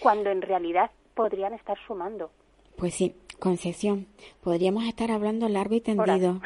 cuando 0.00 0.30
en 0.30 0.42
realidad 0.42 0.90
podrían 1.14 1.54
estar 1.54 1.76
sumando. 1.86 2.30
Pues 2.76 2.94
sí, 2.94 3.14
Concepción, 3.38 4.06
podríamos 4.42 4.84
estar 4.84 5.10
hablando 5.10 5.48
largo 5.48 5.74
y 5.74 5.80
tendido 5.82 6.40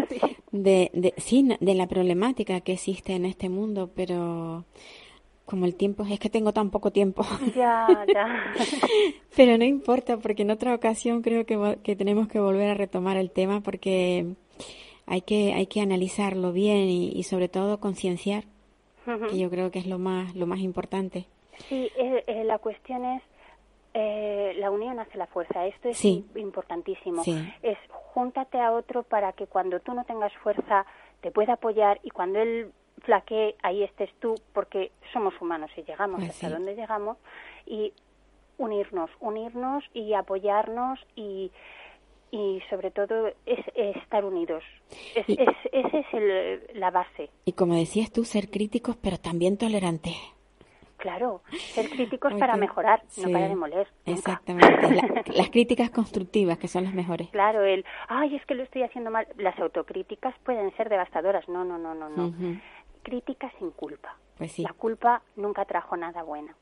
de, 0.52 0.90
de, 0.94 1.14
sí, 1.16 1.48
de 1.60 1.74
la 1.74 1.86
problemática 1.88 2.60
que 2.60 2.72
existe 2.74 3.14
en 3.14 3.24
este 3.24 3.48
mundo, 3.48 3.90
pero 3.94 4.64
como 5.46 5.64
el 5.64 5.74
tiempo, 5.76 6.04
es 6.04 6.20
que 6.20 6.28
tengo 6.28 6.52
tan 6.52 6.70
poco 6.70 6.90
tiempo. 6.90 7.22
ya, 7.56 7.86
ya. 8.12 8.52
Pero 9.36 9.56
no 9.56 9.64
importa, 9.64 10.18
porque 10.18 10.42
en 10.42 10.50
otra 10.50 10.74
ocasión 10.74 11.22
creo 11.22 11.46
que, 11.46 11.78
que 11.82 11.96
tenemos 11.96 12.28
que 12.28 12.40
volver 12.40 12.68
a 12.70 12.74
retomar 12.74 13.16
el 13.16 13.30
tema 13.30 13.60
porque 13.62 14.26
hay 15.06 15.22
que, 15.22 15.54
hay 15.54 15.66
que 15.66 15.80
analizarlo 15.80 16.52
bien 16.52 16.88
y, 16.88 17.08
y 17.12 17.22
sobre 17.22 17.48
todo 17.48 17.78
concienciar, 17.80 18.44
que 19.30 19.38
yo 19.38 19.48
creo 19.50 19.70
que 19.70 19.78
es 19.78 19.86
lo 19.86 19.98
más, 20.00 20.34
lo 20.34 20.46
más 20.48 20.58
importante. 20.58 21.26
Sí, 21.68 21.88
eh, 21.96 22.24
eh, 22.26 22.44
la 22.44 22.58
cuestión 22.58 23.04
es 23.04 23.22
eh, 23.94 24.52
la 24.58 24.70
unión 24.70 24.98
hace 24.98 25.16
la 25.16 25.26
fuerza. 25.28 25.64
Esto 25.66 25.88
es 25.88 25.96
Sí. 25.96 26.24
importantísimo. 26.34 27.22
Sí. 27.22 27.34
Es 27.62 27.78
júntate 27.88 28.60
a 28.60 28.72
otro 28.72 29.04
para 29.04 29.32
que 29.32 29.46
cuando 29.46 29.78
tú 29.80 29.94
no 29.94 30.04
tengas 30.04 30.32
fuerza 30.42 30.84
te 31.22 31.30
pueda 31.30 31.54
apoyar 31.54 32.00
y 32.02 32.10
cuando 32.10 32.40
él 32.40 32.72
flaquee 33.06 33.54
ahí 33.62 33.82
estés 33.82 34.10
tú, 34.20 34.34
porque 34.52 34.90
somos 35.12 35.32
humanos 35.40 35.70
y 35.78 35.82
llegamos 35.84 36.22
hasta 36.22 36.50
donde 36.50 36.74
llegamos 36.74 37.16
y 37.64 37.92
unirnos, 38.58 39.10
unirnos 39.20 39.84
y 39.94 40.12
apoyarnos 40.12 40.98
y 41.16 41.50
y 42.32 42.60
sobre 42.68 42.90
todo 42.90 43.28
es, 43.46 43.64
es 43.76 43.96
estar 43.96 44.24
unidos. 44.24 44.62
Es, 45.14 45.26
Y- 45.28 45.40
es, 45.40 45.48
esa 45.72 45.98
es 45.98 46.06
el- 46.12 46.60
la 46.74 46.90
base. 46.90 47.30
Y 47.44 47.52
como 47.52 47.74
decías 47.76 48.10
tú, 48.12 48.24
ser 48.24 48.50
críticos, 48.50 48.96
pero 48.96 49.16
también 49.18 49.56
tolerantes. 49.56 50.14
Claro, 50.96 51.42
ser 51.74 51.88
críticos 51.88 52.34
para 52.34 52.56
mejorar, 52.56 53.02
no 53.18 53.30
para 53.30 53.48
demoler. 53.48 53.86
nunca. 54.04 54.18
Exactamente. 54.18 54.94
La- 54.94 55.22
las 55.36 55.50
críticas 55.50 55.90
constructivas, 55.90 56.58
que 56.58 56.66
son 56.68 56.82
las 56.84 56.94
mejores. 56.94 57.28
Claro, 57.30 57.62
el, 57.64 57.84
ay, 58.08 58.34
es 58.34 58.44
que 58.46 58.54
lo 58.56 58.64
estoy 58.64 58.82
haciendo 58.82 59.10
mal. 59.10 59.26
Las 59.36 59.56
autocríticas 59.60 60.34
pueden 60.44 60.74
ser 60.76 60.88
devastadoras. 60.88 61.48
No, 61.48 61.64
no, 61.64 61.78
no, 61.78 61.94
no, 61.94 62.08
no. 62.08 62.32
Crítica 63.06 63.48
sin 63.60 63.70
culpa. 63.70 64.16
Pues 64.36 64.50
sí. 64.50 64.62
La 64.64 64.72
culpa 64.72 65.22
nunca 65.36 65.64
trajo 65.64 65.96
nada 65.96 66.24
bueno. 66.24 66.54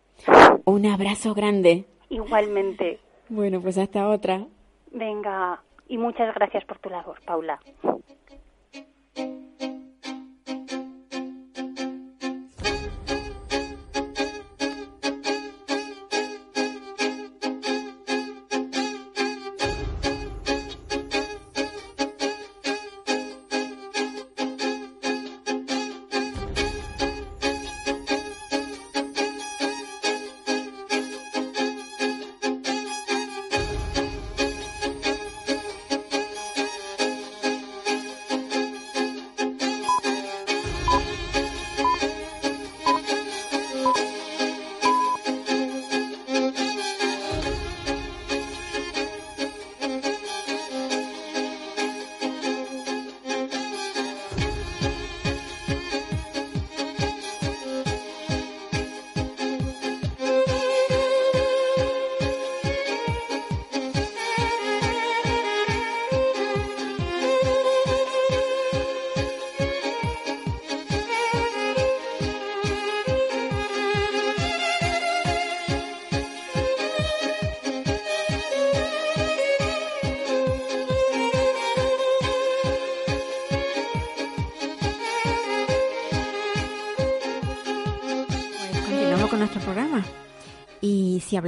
Un 0.67 0.85
abrazo 0.85 1.33
grande. 1.33 1.87
Igualmente, 2.11 3.01
Bueno, 3.31 3.63
pues 3.63 3.79
hasta 3.79 4.07
otra. 4.11 4.45
venga, 4.93 5.63
y 5.89 5.97
muchas 5.97 6.35
gracias 6.35 6.63
por 6.67 6.79
tu 6.81 6.91
labor, 6.91 7.19
Paula. 7.25 7.59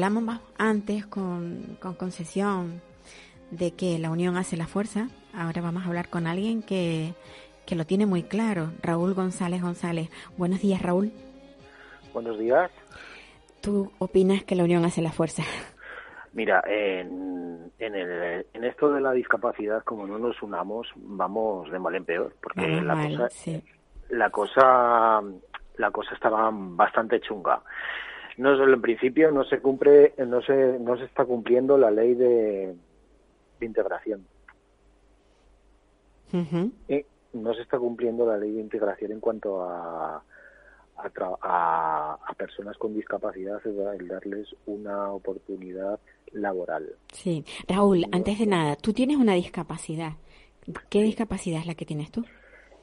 Hablamos 0.07 0.23
más 0.23 0.40
antes 0.57 1.05
con, 1.05 1.77
con 1.81 1.95
concesión 1.95 2.81
de 3.51 3.73
que 3.73 3.99
la 3.99 4.09
unión 4.09 4.37
hace 4.37 4.57
la 4.57 4.69
fuerza, 4.69 5.09
ahora 5.35 5.61
vamos 5.61 5.83
a 5.83 5.88
hablar 5.88 6.09
con 6.11 6.29
alguien 6.29 6.62
que, 6.62 7.14
que 7.66 7.75
lo 7.75 7.87
tiene 7.87 8.07
muy 8.07 8.23
claro, 8.23 8.71
Raúl 8.83 9.14
González 9.14 9.61
González. 9.62 10.09
Buenos 10.37 10.61
días, 10.61 10.81
Raúl. 10.81 11.11
Buenos 12.14 12.38
días. 12.38 12.71
¿Tú 13.61 13.90
opinas 13.99 14.45
que 14.45 14.55
la 14.55 14.62
unión 14.62 14.85
hace 14.85 15.03
la 15.03 15.11
fuerza? 15.11 15.42
Mira, 16.33 16.62
en, 16.69 17.73
en, 17.77 17.95
el, 17.97 18.47
en 18.53 18.62
esto 18.62 18.92
de 18.92 19.01
la 19.01 19.11
discapacidad, 19.11 19.83
como 19.83 20.07
no 20.07 20.21
nos 20.21 20.40
unamos, 20.40 20.87
vamos 20.95 21.69
de 21.73 21.81
mal 21.81 21.97
en 21.97 22.05
peor, 22.05 22.33
porque 22.40 22.81
la 22.81 22.95
mal, 22.95 23.16
cosa, 23.16 23.29
sí. 23.31 23.61
la 24.11 24.31
cosa, 24.31 25.21
la 25.79 25.90
cosa 25.90 26.14
estaba 26.14 26.49
bastante 26.53 27.21
chunga. 27.21 27.61
No 28.38 28.57
solo 28.57 28.75
en 28.75 28.83
principio 28.83 29.31
no 29.31 29.44
se 29.44 29.61
cumple, 29.61 30.14
no 30.18 30.42
se, 30.42 30.79
no 30.79 30.96
se 30.99 31.05
está 31.05 31.25
cumpliendo 31.25 31.79
la 31.79 31.90
ley 31.90 32.14
de, 32.14 32.75
de 33.61 33.66
integración. 33.66 34.27
Y 36.88 37.05
no 37.33 37.55
se 37.55 37.62
está 37.62 37.79
cumpliendo 37.79 38.27
la 38.27 38.37
ley 38.37 38.53
de 38.53 38.61
integración 38.61 39.12
en 39.12 39.20
cuanto 39.20 39.62
a 39.62 40.22
a, 40.99 41.11
a, 41.42 42.18
a 42.27 42.35
personas 42.35 42.77
con 42.79 42.94
discapacidad, 42.94 43.61
el 43.66 43.77
da- 43.77 43.94
el 43.94 44.09
darles 44.09 44.49
una 44.64 45.12
oportunidad 45.12 46.01
laboral. 46.33 46.94
Sí. 47.12 47.44
Raúl, 47.68 48.07
antes 48.12 48.38
de 48.38 48.46
nada, 48.46 48.77
tú 48.77 48.94
tienes 48.94 49.18
una 49.18 49.35
discapacidad. 49.35 50.12
¿Qué 50.88 51.03
discapacidad 51.03 51.61
es 51.61 51.66
la 51.66 51.75
que 51.75 51.85
tienes 51.85 52.11
tú? 52.11 52.25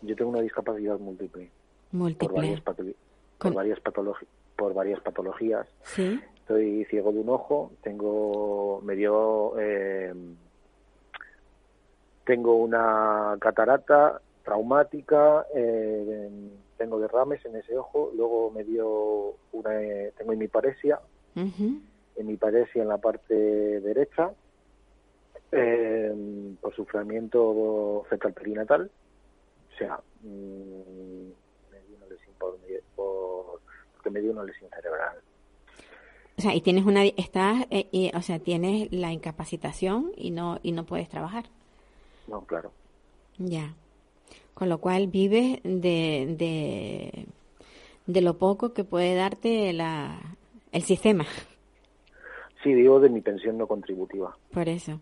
Yo 0.03 0.15
tengo 0.15 0.29
una 0.29 0.41
discapacidad 0.41 0.99
múltiple 0.99 1.49
por 1.89 1.99
Múltiple. 1.99 2.35
varias, 2.37 2.61
patolo- 2.63 2.93
Con- 3.39 3.53
por 3.53 3.55
varias, 3.55 3.79
patologi- 3.83 4.27
por 4.55 4.73
varias 4.73 4.99
patologías. 5.01 5.67
Sí. 5.83 6.19
Estoy 6.35 6.85
ciego 6.85 7.11
de 7.11 7.19
un 7.19 7.29
ojo, 7.29 7.71
tengo 7.81 8.81
medio 8.83 9.53
eh, 9.59 10.13
tengo 12.25 12.55
una 12.55 13.37
catarata 13.39 14.21
traumática, 14.43 15.45
eh, 15.55 16.29
tengo 16.77 16.99
derrames 16.99 17.43
en 17.45 17.55
ese 17.55 17.77
ojo, 17.77 18.11
luego 18.15 18.51
me 18.51 18.63
dio 18.63 19.35
una 19.53 19.81
eh, 19.81 20.13
tengo 20.17 20.33
hemiparesia, 20.33 20.99
Ujú. 21.35 21.79
hemiparesia 22.17 22.81
en 22.81 22.89
la 22.89 22.97
parte 22.97 23.33
derecha 23.33 24.31
eh, 25.51 26.55
por 26.59 26.75
sufrimiento 26.75 28.05
fetal 28.09 28.33
perinatal, 28.33 28.91
o 29.73 29.77
sea, 29.77 29.99
mm, 30.21 31.27
me 31.71 31.79
dio 31.87 31.97
una 31.97 32.07
lesión 32.07 32.35
por, 32.39 32.57
porque 34.03 34.09
me 34.13 34.21
dio 34.21 34.31
una 34.31 34.43
lesión 34.43 34.69
cerebral. 34.69 35.17
O 36.37 36.41
sea, 36.41 36.53
y 36.55 36.61
tienes 36.61 36.85
una, 36.85 37.05
estás, 37.05 37.65
eh, 37.69 37.87
y- 37.91 38.11
o 38.15 38.21
sea, 38.21 38.39
tienes 38.39 38.91
la 38.91 39.11
incapacitación 39.13 40.11
y 40.17 40.31
no, 40.31 40.59
y 40.63 40.71
no 40.73 40.85
puedes 40.85 41.07
trabajar. 41.07 41.45
No, 42.27 42.41
claro. 42.45 42.71
Ya. 43.37 43.73
Con 44.53 44.67
lo 44.69 44.79
cual 44.79 45.07
vives 45.07 45.59
de, 45.63 46.35
de, 46.37 47.25
de 48.07 48.21
lo 48.21 48.37
poco 48.37 48.73
que 48.73 48.83
puede 48.83 49.15
darte 49.15 49.71
la, 49.73 50.19
el 50.71 50.81
sistema. 50.83 51.25
Sí, 52.63 52.73
digo 52.73 52.99
de 52.99 53.09
mi 53.09 53.21
pensión 53.21 53.57
no 53.57 53.67
contributiva. 53.67 54.35
Por 54.51 54.69
eso. 54.69 54.99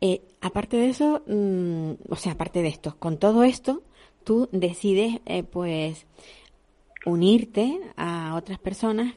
Eh, 0.00 0.22
aparte 0.40 0.76
de 0.76 0.90
eso, 0.90 1.22
mm, 1.26 1.92
o 2.12 2.16
sea, 2.16 2.32
aparte 2.32 2.62
de 2.62 2.68
esto, 2.68 2.96
con 2.98 3.18
todo 3.18 3.44
esto, 3.44 3.82
tú 4.24 4.48
decides, 4.52 5.20
eh, 5.26 5.42
pues, 5.42 6.06
unirte 7.06 7.80
a 7.96 8.34
otras 8.36 8.58
personas 8.58 9.14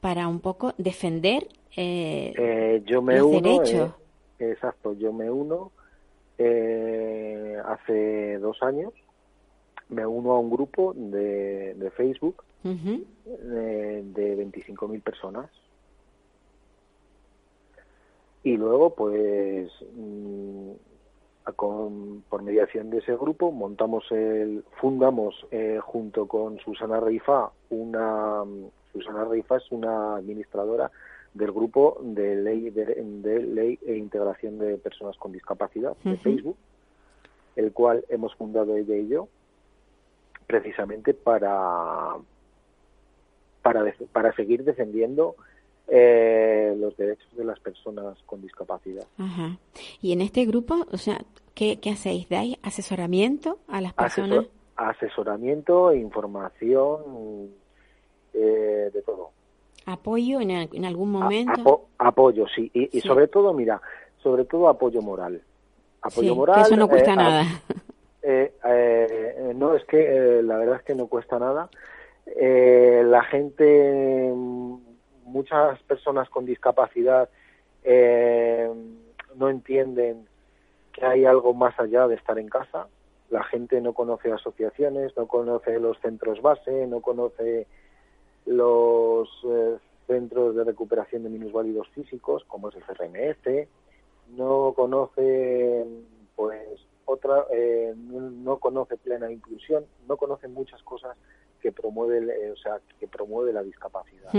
para 0.00 0.28
un 0.28 0.40
poco 0.40 0.72
defender 0.78 1.46
eh, 1.76 2.32
Eh, 2.36 2.82
yo 2.86 3.02
me 3.02 3.16
los 3.18 3.26
uno, 3.26 3.40
derechos. 3.42 3.90
eh, 4.38 4.50
exacto, 4.52 4.92
yo 4.94 5.12
me 5.12 5.30
uno 5.30 5.70
eh, 6.38 7.56
hace 7.64 8.38
dos 8.38 8.62
años, 8.62 8.92
me 9.88 10.06
uno 10.06 10.32
a 10.32 10.38
un 10.40 10.50
grupo 10.50 10.94
de, 10.96 11.74
de 11.74 11.90
Facebook 11.90 12.42
eh, 12.64 14.02
de 14.04 14.36
25.000 14.36 15.02
personas. 15.02 15.50
Y 18.42 18.56
luego, 18.56 18.94
pues, 18.94 19.70
mm, 19.94 20.70
con- 21.52 22.22
por 22.28 22.42
mediación 22.42 22.90
de 22.90 22.98
ese 22.98 23.14
grupo, 23.16 23.50
montamos 23.52 24.04
el, 24.10 24.64
fundamos 24.80 25.46
eh, 25.50 25.78
junto 25.82 26.26
con 26.26 26.58
Susana 26.60 27.00
Reifa 27.00 27.50
una, 27.70 28.42
Susana 28.92 29.24
Reifa 29.24 29.56
es 29.56 29.70
una 29.70 30.16
administradora 30.16 30.90
del 31.34 31.52
grupo 31.52 31.98
de 32.02 32.34
ley 32.36 32.70
de, 32.70 32.84
de 32.86 33.42
ley 33.42 33.78
e 33.86 33.96
integración 33.96 34.58
de 34.58 34.76
personas 34.78 35.16
con 35.16 35.32
discapacidad 35.32 35.96
de. 36.04 36.16
Facebook, 36.16 36.56
el 37.56 37.72
cual 37.72 38.04
hemos 38.08 38.34
fundado 38.34 38.76
ella 38.76 38.96
y 38.96 39.08
yo, 39.08 39.28
precisamente 40.46 41.14
para 41.14 42.16
para 43.62 43.92
para 44.12 44.32
seguir 44.34 44.64
defendiendo 44.64 45.36
eh, 45.88 46.74
los 46.78 46.96
derechos 46.96 47.28
de 47.36 47.44
las 47.44 47.58
personas 47.60 48.16
con 48.26 48.40
discapacidad. 48.42 49.06
Ajá. 49.18 49.56
Y 50.00 50.12
en 50.12 50.20
este 50.20 50.44
grupo, 50.46 50.86
o 50.92 50.96
sea, 50.96 51.20
¿qué, 51.54 51.78
qué 51.80 51.90
hacéis? 51.90 52.28
¿Dais 52.28 52.56
asesoramiento 52.62 53.58
a 53.68 53.80
las 53.80 53.92
personas? 53.94 54.38
Asesor- 54.38 54.48
asesoramiento, 54.76 55.92
información, 55.94 57.50
eh, 58.34 58.90
de 58.92 59.02
todo. 59.02 59.30
¿Apoyo 59.86 60.40
en, 60.40 60.50
en 60.50 60.84
algún 60.84 61.10
momento? 61.10 61.60
apo- 61.62 61.86
apoyo, 61.98 62.46
sí. 62.54 62.70
Y, 62.74 63.00
sobre 63.00 63.26
todo, 63.28 63.52
mira, 63.52 63.80
sobre 64.22 64.44
todo 64.44 64.68
apoyo 64.68 65.02
moral. 65.02 65.42
Apoyo 66.02 66.20
Sí, 66.22 66.28
que 66.28 66.34
moral. 66.34 66.60
eso 66.62 66.76
no 66.76 66.88
cuesta 66.88 67.10
eh, 67.10 67.12
a- 67.12 67.16
nada. 67.16 67.44
eh, 68.22 68.54
eh, 68.64 69.52
no, 69.56 69.74
es 69.74 69.84
que 69.86 70.40
la 70.44 70.56
verdad 70.58 70.76
es 70.76 70.82
que 70.82 70.94
no 70.94 71.08
cuesta 71.08 71.38
nada. 71.38 71.68
Eh, 72.26 73.02
la 73.04 73.22
gente, 73.24 74.32
mm, 74.34 74.76
muchas 75.30 75.80
personas 75.84 76.28
con 76.28 76.44
discapacidad 76.44 77.28
eh, 77.82 78.70
no 79.36 79.48
entienden 79.48 80.26
que 80.92 81.04
hay 81.04 81.24
algo 81.24 81.54
más 81.54 81.78
allá 81.78 82.08
de 82.08 82.16
estar 82.16 82.38
en 82.38 82.48
casa. 82.48 82.88
La 83.30 83.44
gente 83.44 83.80
no 83.80 83.92
conoce 83.92 84.32
asociaciones, 84.32 85.16
no 85.16 85.26
conoce 85.26 85.78
los 85.78 85.98
centros 86.00 86.42
base, 86.42 86.86
no 86.86 87.00
conoce 87.00 87.66
los 88.46 89.28
eh, 89.44 89.76
centros 90.06 90.56
de 90.56 90.64
recuperación 90.64 91.22
de 91.22 91.30
minusválidos 91.30 91.88
físicos, 91.90 92.44
como 92.44 92.68
es 92.68 92.74
el 92.76 92.82
CRMF, 92.82 93.68
no 94.36 94.72
conoce 94.74 95.86
pues 96.34 96.80
otra 97.04 97.44
eh, 97.52 97.92
no, 97.96 98.30
no 98.30 98.58
conoce 98.58 98.96
plena 98.96 99.30
inclusión 99.30 99.84
no 100.08 100.16
conoce 100.16 100.48
muchas 100.48 100.82
cosas 100.82 101.16
que 101.60 101.72
promueve 101.72 102.18
eh, 102.18 102.50
o 102.50 102.56
sea 102.56 102.80
que 102.98 103.08
promueve 103.08 103.52
la 103.52 103.62
discapacidad. 103.62 104.30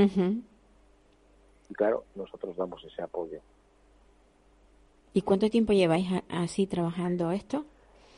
Y 1.72 1.74
claro 1.74 2.04
nosotros 2.16 2.56
damos 2.58 2.84
ese 2.84 3.02
apoyo 3.02 3.40
¿Y 5.14 5.24
cuánto 5.24 5.50
tiempo 5.50 5.74
lleváis 5.74 6.08
así 6.30 6.68
trabajando 6.68 7.32
esto? 7.32 7.66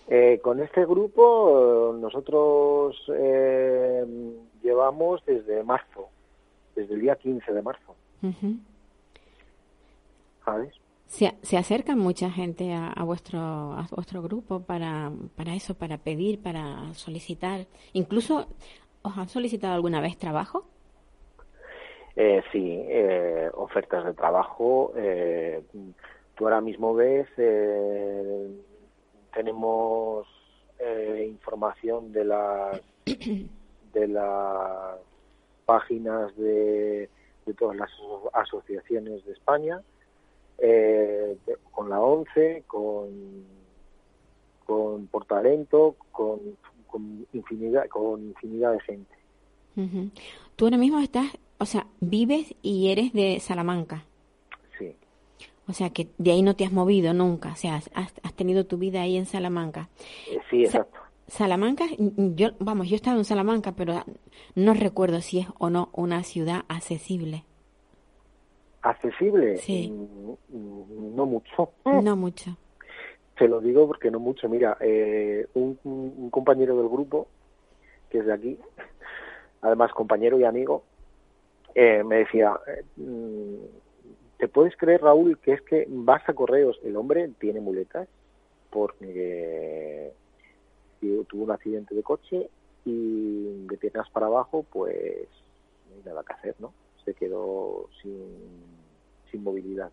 Eh, 0.07 0.39
con 0.43 0.59
este 0.61 0.85
grupo 0.85 1.93
eh, 1.95 1.99
nosotros 1.99 2.95
eh, 3.15 4.05
llevamos 4.61 5.23
desde 5.25 5.63
marzo 5.63 6.09
desde 6.75 6.95
el 6.95 7.01
día 7.01 7.15
15 7.15 7.53
de 7.53 7.61
marzo 7.61 7.95
Ujú. 8.21 8.57
¿sabes? 10.43 10.73
¿Se, 11.05 11.31
se 11.43 11.57
acerca 11.57 11.95
mucha 11.95 12.31
gente 12.31 12.73
a, 12.73 12.87
a 12.91 13.03
vuestro 13.03 13.39
a 13.39 13.87
vuestro 13.91 14.23
grupo 14.23 14.61
para, 14.61 15.11
para 15.35 15.53
eso, 15.53 15.75
para 15.75 15.99
pedir, 15.99 16.41
para 16.41 16.91
solicitar? 16.95 17.67
Incluso, 17.93 18.47
¿os 19.03 19.17
han 19.17 19.29
solicitado 19.29 19.75
alguna 19.75 20.01
vez 20.01 20.17
trabajo? 20.17 20.65
Eh, 22.15 22.43
sí, 22.51 22.79
eh, 22.87 23.49
ofertas 23.53 24.05
de 24.05 24.13
trabajo. 24.13 24.93
eh, 24.95 25.63
tú 26.35 26.45
ahora 26.45 26.61
mismo 26.61 26.93
ves, 26.93 27.27
eh, 27.37 28.49
tenemos 29.33 30.27
eh, 30.79 31.27
información 31.29 32.11
de 32.11 32.25
las 32.25 32.81
de 33.93 34.07
las 34.07 34.97
páginas 35.65 36.35
de, 36.35 37.09
de 37.45 37.53
todas 37.53 37.77
las 37.77 37.89
aso- 37.91 38.29
asociaciones 38.33 39.23
de 39.25 39.31
España, 39.33 39.81
eh, 40.57 41.37
de- 41.45 41.57
con 41.71 41.89
la 41.89 41.99
ONCE, 42.01 42.63
con 42.67 43.63
con 44.65 45.07
Portalento, 45.07 45.97
con, 46.11 46.39
con 46.87 47.27
infinidad 47.33 48.71
de 48.71 48.79
gente. 48.81 49.13
Ujú. 49.75 50.09
Tú 50.55 50.65
ahora 50.65 50.77
mismo 50.77 50.99
estás, 50.99 51.27
o 51.59 51.65
sea, 51.65 51.87
vives 51.99 52.55
y 52.61 52.89
eres 52.89 53.13
de 53.13 53.39
Salamanca. 53.39 54.05
Sí. 54.77 54.95
O 55.67 55.73
sea, 55.73 55.89
que 55.91 56.09
de 56.17 56.31
ahí 56.31 56.41
no 56.41 56.55
te 56.55 56.65
has 56.65 56.71
movido 56.71 57.13
nunca. 57.13 57.53
O 57.53 57.55
sea, 57.55 57.75
has, 57.75 57.89
has 57.95 58.33
tenido 58.33 58.65
tu 58.65 58.77
vida 58.77 59.01
ahí 59.01 59.15
en 59.17 59.25
Salamanca. 59.25 59.89
Eh, 60.29 60.39
sí, 60.49 60.65
Sa- 60.65 60.79
exacto. 60.79 60.99
Salamanca, 61.27 61.85
mm, 61.97 62.35
yo, 62.35 62.49
vamos, 62.59 62.89
yo 62.89 62.95
he 62.95 62.97
estado 62.97 63.17
en 63.17 63.23
Salamanca, 63.25 63.71
pero 63.71 64.03
no 64.55 64.73
recuerdo 64.73 65.21
si 65.21 65.39
es 65.39 65.47
o 65.57 65.69
no 65.69 65.89
una 65.93 66.21
ciudad 66.23 66.63
accesible. 66.67 67.45
accesible. 68.81 69.57
Sí. 69.57 69.89
Mm, 69.89 70.31
mm, 70.57 71.15
No 71.15 71.25
mucho. 71.25 71.71
No 71.85 72.15
mucho. 72.15 72.57
Te 73.37 73.47
lo 73.47 73.61
digo 73.61 73.87
porque 73.87 74.11
no 74.11 74.19
mucho. 74.19 74.47
Mira, 74.49 74.77
eh, 74.81 75.47
un, 75.53 75.79
un 75.85 76.29
compañero 76.29 76.75
del 76.77 76.89
grupo, 76.89 77.27
que 78.09 78.19
es 78.19 78.25
de 78.25 78.33
aquí, 78.33 78.59
además 79.61 79.91
compañero 79.93 80.37
y 80.39 80.43
amigo, 80.43 80.83
eh, 81.75 82.03
me 82.03 82.17
decía, 82.17 82.59
eh, 82.67 82.83
mm, 82.97 83.55
¿te 84.37 84.47
puedes 84.47 84.75
creer, 84.77 85.01
Raúl, 85.01 85.37
que 85.39 85.53
es 85.53 85.61
que 85.61 85.85
vas 85.89 86.27
a 86.27 86.33
correos? 86.33 86.79
El 86.83 86.95
hombre 86.97 87.29
tiene 87.39 87.59
muletas 87.59 88.07
porque 88.69 90.11
eh, 91.01 91.23
tuvo 91.27 91.43
un 91.43 91.51
accidente 91.51 91.95
de 91.95 92.03
coche 92.03 92.49
y 92.85 93.65
de 93.67 93.77
piernas 93.77 94.09
para 94.09 94.27
abajo, 94.27 94.65
pues 94.71 95.27
nada 96.05 96.23
que 96.23 96.33
hacer, 96.33 96.55
¿no? 96.59 96.73
Se 97.05 97.13
quedó 97.13 97.89
sin, 98.01 98.27
sin 99.31 99.43
movilidad. 99.43 99.91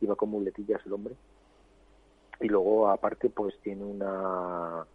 Iba 0.00 0.16
con 0.16 0.30
muletillas 0.30 0.80
el 0.86 0.92
hombre. 0.92 1.14
Y 2.40 2.48
luego, 2.48 2.88
aparte, 2.88 3.30
pues 3.30 3.58
tiene 3.62 3.84
una 3.84 4.86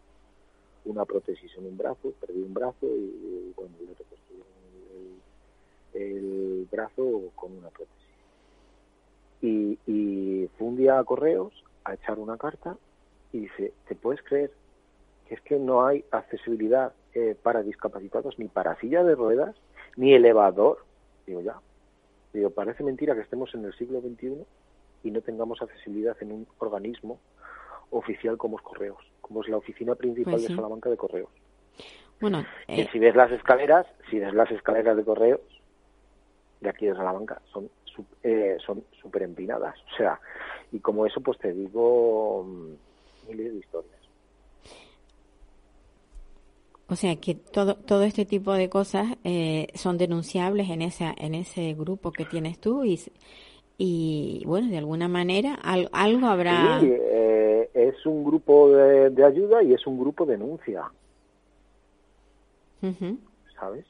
una 0.86 1.06
prótesis 1.06 1.52
en 1.58 1.66
un 1.66 1.78
brazo, 1.78 2.14
perdió 2.20 2.44
un 2.46 2.54
brazo 2.54 2.86
y, 2.86 3.54
bueno, 3.56 3.72
le 3.80 3.94
reconstruyeron 3.94 4.04
el, 4.04 4.23
el 5.94 6.68
brazo 6.72 7.32
con 7.36 7.52
una 7.58 7.70
prótesis. 7.70 8.04
Y, 9.42 9.78
y 9.86 10.50
fue 10.58 10.68
un 10.68 10.78
día 10.78 11.00
a 11.00 11.04
correos 11.04 11.54
a 11.84 11.94
echar 11.94 12.20
una 12.20 12.38
carta 12.38 12.78
y 13.32 13.40
dice, 13.40 13.74
¿te 13.88 13.96
puedes 13.96 14.22
creer 14.24 14.52
que 15.28 15.36
es 15.36 15.42
que 15.42 15.58
no 15.58 15.86
hay 15.86 16.06
accesibilidad 16.12 16.94
eh, 17.14 17.36
para 17.42 17.64
discapacitados 17.64 18.40
ni 18.40 18.48
para 18.48 18.80
silla 18.80 19.04
de 19.04 19.16
ruedas 19.16 19.56
ni 19.98 20.14
elevador? 20.14 20.86
Digo, 21.28 21.42
ya. 21.42 21.60
Digo, 22.34 22.50
parece 22.50 22.84
mentira 22.84 23.16
que 23.16 23.22
estemos 23.22 23.54
en 23.54 23.66
el 23.66 23.74
siglo 23.74 24.02
XXI 24.02 24.46
y 25.04 25.12
no 25.12 25.22
tengamos 25.22 25.62
accesibilidad 25.62 26.16
en 26.22 26.32
un 26.32 26.48
organismo 26.60 27.20
oficial 27.92 28.38
como 28.38 28.58
es 28.58 28.64
Correos, 28.64 29.04
como 29.22 29.42
es 29.44 29.50
la 29.50 29.58
oficina 29.58 29.96
principal 29.96 30.34
Pues 30.34 30.44
sí. 30.44 30.50
de 30.50 30.56
Salamanca 30.56 30.90
de 30.90 30.98
Correos. 30.98 31.30
Bueno, 32.20 32.46
Que 32.68 32.82
eh, 32.84 32.90
si 32.92 33.00
ves 33.00 33.16
las 33.16 33.32
escaleras, 33.32 33.86
si 34.10 34.20
ves 34.20 34.34
las 34.34 34.50
escaleras 34.52 34.96
de 34.96 35.04
Correos 35.04 35.42
de 36.64 36.70
aquí 36.70 36.86
de 36.88 36.96
Salamanca, 36.96 37.42
son 37.52 37.70
eh, 38.24 38.58
son 38.66 38.84
súper 39.02 39.22
empinadas. 39.24 39.76
O 39.94 39.98
sea, 39.98 40.20
y 40.72 40.80
como 40.80 41.06
eso, 41.06 41.22
pues 41.22 41.38
te 41.38 41.54
digo 41.54 42.44
mm, 42.44 43.28
miles 43.30 43.54
de 43.54 43.60
historias. 43.60 44.00
o 46.88 46.96
sea 46.96 47.16
que 47.16 47.36
todo 47.36 47.76
todo 47.76 48.04
este 48.04 48.26
tipo 48.26 48.54
de 48.54 48.70
cosas 48.70 49.06
eh, 49.24 49.68
son 49.74 49.98
denunciables 49.98 50.70
en 50.70 50.82
esa 50.82 51.14
en 51.18 51.34
ese 51.34 51.74
grupo 51.74 52.12
que 52.12 52.26
tienes 52.26 52.60
tú 52.60 52.84
y 52.84 53.00
y 53.78 54.44
bueno 54.46 54.70
de 54.70 54.78
alguna 54.78 55.08
manera 55.08 55.56
al- 55.56 55.90
algo 55.94 56.28
habrá 56.28 56.80
Sí, 56.82 56.90
eh, 56.92 57.70
es 57.74 58.06
un 58.06 58.24
grupo 58.24 58.70
de, 58.70 59.10
de 59.10 59.24
ayuda 59.26 59.64
y 59.64 59.74
es 59.74 59.88
un 59.88 60.00
grupo 60.00 60.26
de 60.26 60.34
denuncia. 60.38 60.84
¿sabes? 63.60 63.86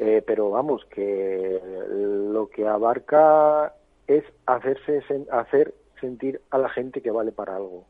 Eh, 0.00 0.22
pero 0.24 0.50
vamos, 0.50 0.84
que 0.84 1.60
lo 1.90 2.48
que 2.50 2.68
abarca 2.68 3.74
es 4.06 4.22
hacerse 4.46 5.02
sen- 5.08 5.28
hacer 5.32 5.74
sentir 6.00 6.40
a 6.50 6.58
la 6.58 6.68
gente 6.68 7.02
que 7.02 7.10
vale 7.10 7.32
para 7.32 7.56
algo, 7.56 7.84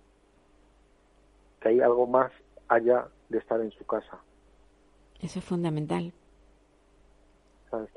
que 1.60 1.68
hay 1.68 1.80
algo 1.80 2.06
más 2.06 2.32
allá 2.68 3.08
de 3.28 3.36
estar 3.38 3.60
en 3.60 3.70
su 3.72 3.84
casa, 3.84 4.18
eso 5.20 5.38
es 5.38 5.44
fundamental 5.44 6.12
¿sabes? 7.70 7.90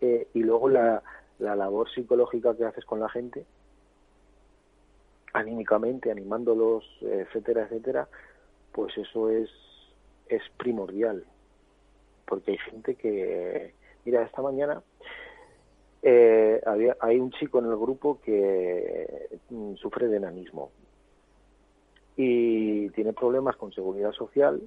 Eh, 0.00 0.28
y 0.34 0.40
luego 0.44 0.68
la, 0.68 1.02
la 1.40 1.56
labor 1.56 1.90
psicológica 1.90 2.56
que 2.56 2.64
haces 2.64 2.84
con 2.84 3.00
la 3.00 3.08
gente, 3.08 3.44
anímicamente, 5.32 6.12
animándolos, 6.12 6.84
etcétera, 7.02 7.64
etcétera, 7.64 8.08
pues 8.72 8.96
eso 8.96 9.30
es, 9.30 9.50
es 10.28 10.42
primordial. 10.56 11.24
Porque 12.28 12.52
hay 12.52 12.58
gente 12.58 12.94
que, 12.94 13.72
mira, 14.04 14.22
esta 14.22 14.42
mañana 14.42 14.82
eh, 16.02 16.60
había, 16.66 16.96
hay 17.00 17.18
un 17.18 17.30
chico 17.32 17.58
en 17.58 17.66
el 17.66 17.76
grupo 17.76 18.20
que 18.20 19.28
mm, 19.50 19.74
sufre 19.76 20.08
de 20.08 20.18
enanismo 20.18 20.70
y 22.16 22.90
tiene 22.90 23.12
problemas 23.12 23.56
con 23.56 23.72
seguridad 23.72 24.12
social 24.12 24.60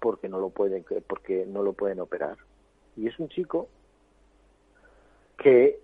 porque 0.00 0.28
no 0.28 0.38
lo 0.38 0.48
pueden 0.48 0.84
porque 1.06 1.46
no 1.46 1.62
lo 1.62 1.74
pueden 1.74 2.00
operar. 2.00 2.38
Y 2.96 3.06
es 3.06 3.18
un 3.18 3.28
chico 3.28 3.68
que 5.38 5.78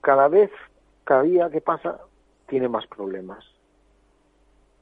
cada 0.00 0.28
vez 0.28 0.50
cada 1.04 1.22
día 1.22 1.48
que 1.50 1.60
pasa 1.60 2.00
tiene 2.48 2.68
más 2.68 2.86
problemas. 2.88 3.44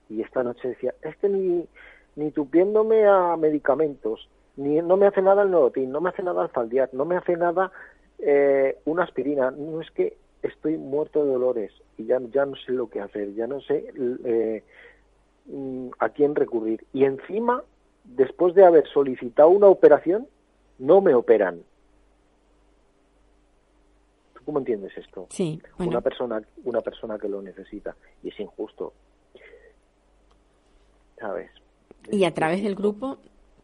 Y 0.08 0.22
esta 0.22 0.42
noche 0.42 0.68
decía 0.68 0.94
es 1.02 1.16
que 1.18 1.28
ni 1.28 1.68
ni 2.16 2.30
tupiéndome 2.32 3.06
a 3.06 3.36
medicamentos 3.36 4.28
ni 4.58 4.82
no 4.82 4.96
me 4.96 5.06
hace 5.06 5.22
nada 5.22 5.42
el 5.42 5.50
Norotin 5.50 5.90
no 5.90 6.00
me 6.00 6.10
hace 6.10 6.22
nada 6.22 6.42
el 6.42 6.48
Faldiar 6.50 6.90
no 6.92 7.04
me 7.04 7.16
hace 7.16 7.36
nada 7.36 7.72
eh, 8.18 8.78
una 8.84 9.04
aspirina. 9.04 9.50
No 9.52 9.80
es 9.80 9.90
que 9.92 10.16
estoy 10.42 10.76
muerto 10.76 11.24
de 11.24 11.32
dolores 11.32 11.72
y 11.96 12.06
ya 12.06 12.20
ya 12.32 12.44
no 12.44 12.56
sé 12.56 12.72
lo 12.72 12.88
que 12.88 13.00
hacer 13.00 13.34
ya 13.34 13.46
no 13.46 13.60
sé 13.60 13.92
eh, 14.24 14.64
mm, 15.46 15.88
a 15.98 16.08
quién 16.10 16.34
recurrir. 16.34 16.84
Y 16.92 17.04
encima 17.04 17.62
después 18.04 18.54
de 18.54 18.64
haber 18.64 18.88
solicitado 18.88 19.48
una 19.50 19.68
operación 19.68 20.26
no 20.78 21.00
me 21.00 21.14
operan. 21.14 21.62
¿Tú 24.34 24.44
cómo 24.44 24.58
entiendes 24.58 24.96
esto? 24.96 25.26
sí 25.30 25.62
bueno. 25.76 25.92
Una 25.92 26.00
persona, 26.00 26.42
una 26.64 26.80
persona 26.80 27.18
que 27.18 27.28
lo 27.28 27.40
necesita 27.40 27.94
y 28.24 28.30
es 28.30 28.40
injusto, 28.40 28.92
¿sabes? 31.18 31.50
y 32.10 32.24
a 32.24 32.32
través 32.32 32.62
del 32.62 32.74
grupo 32.74 33.18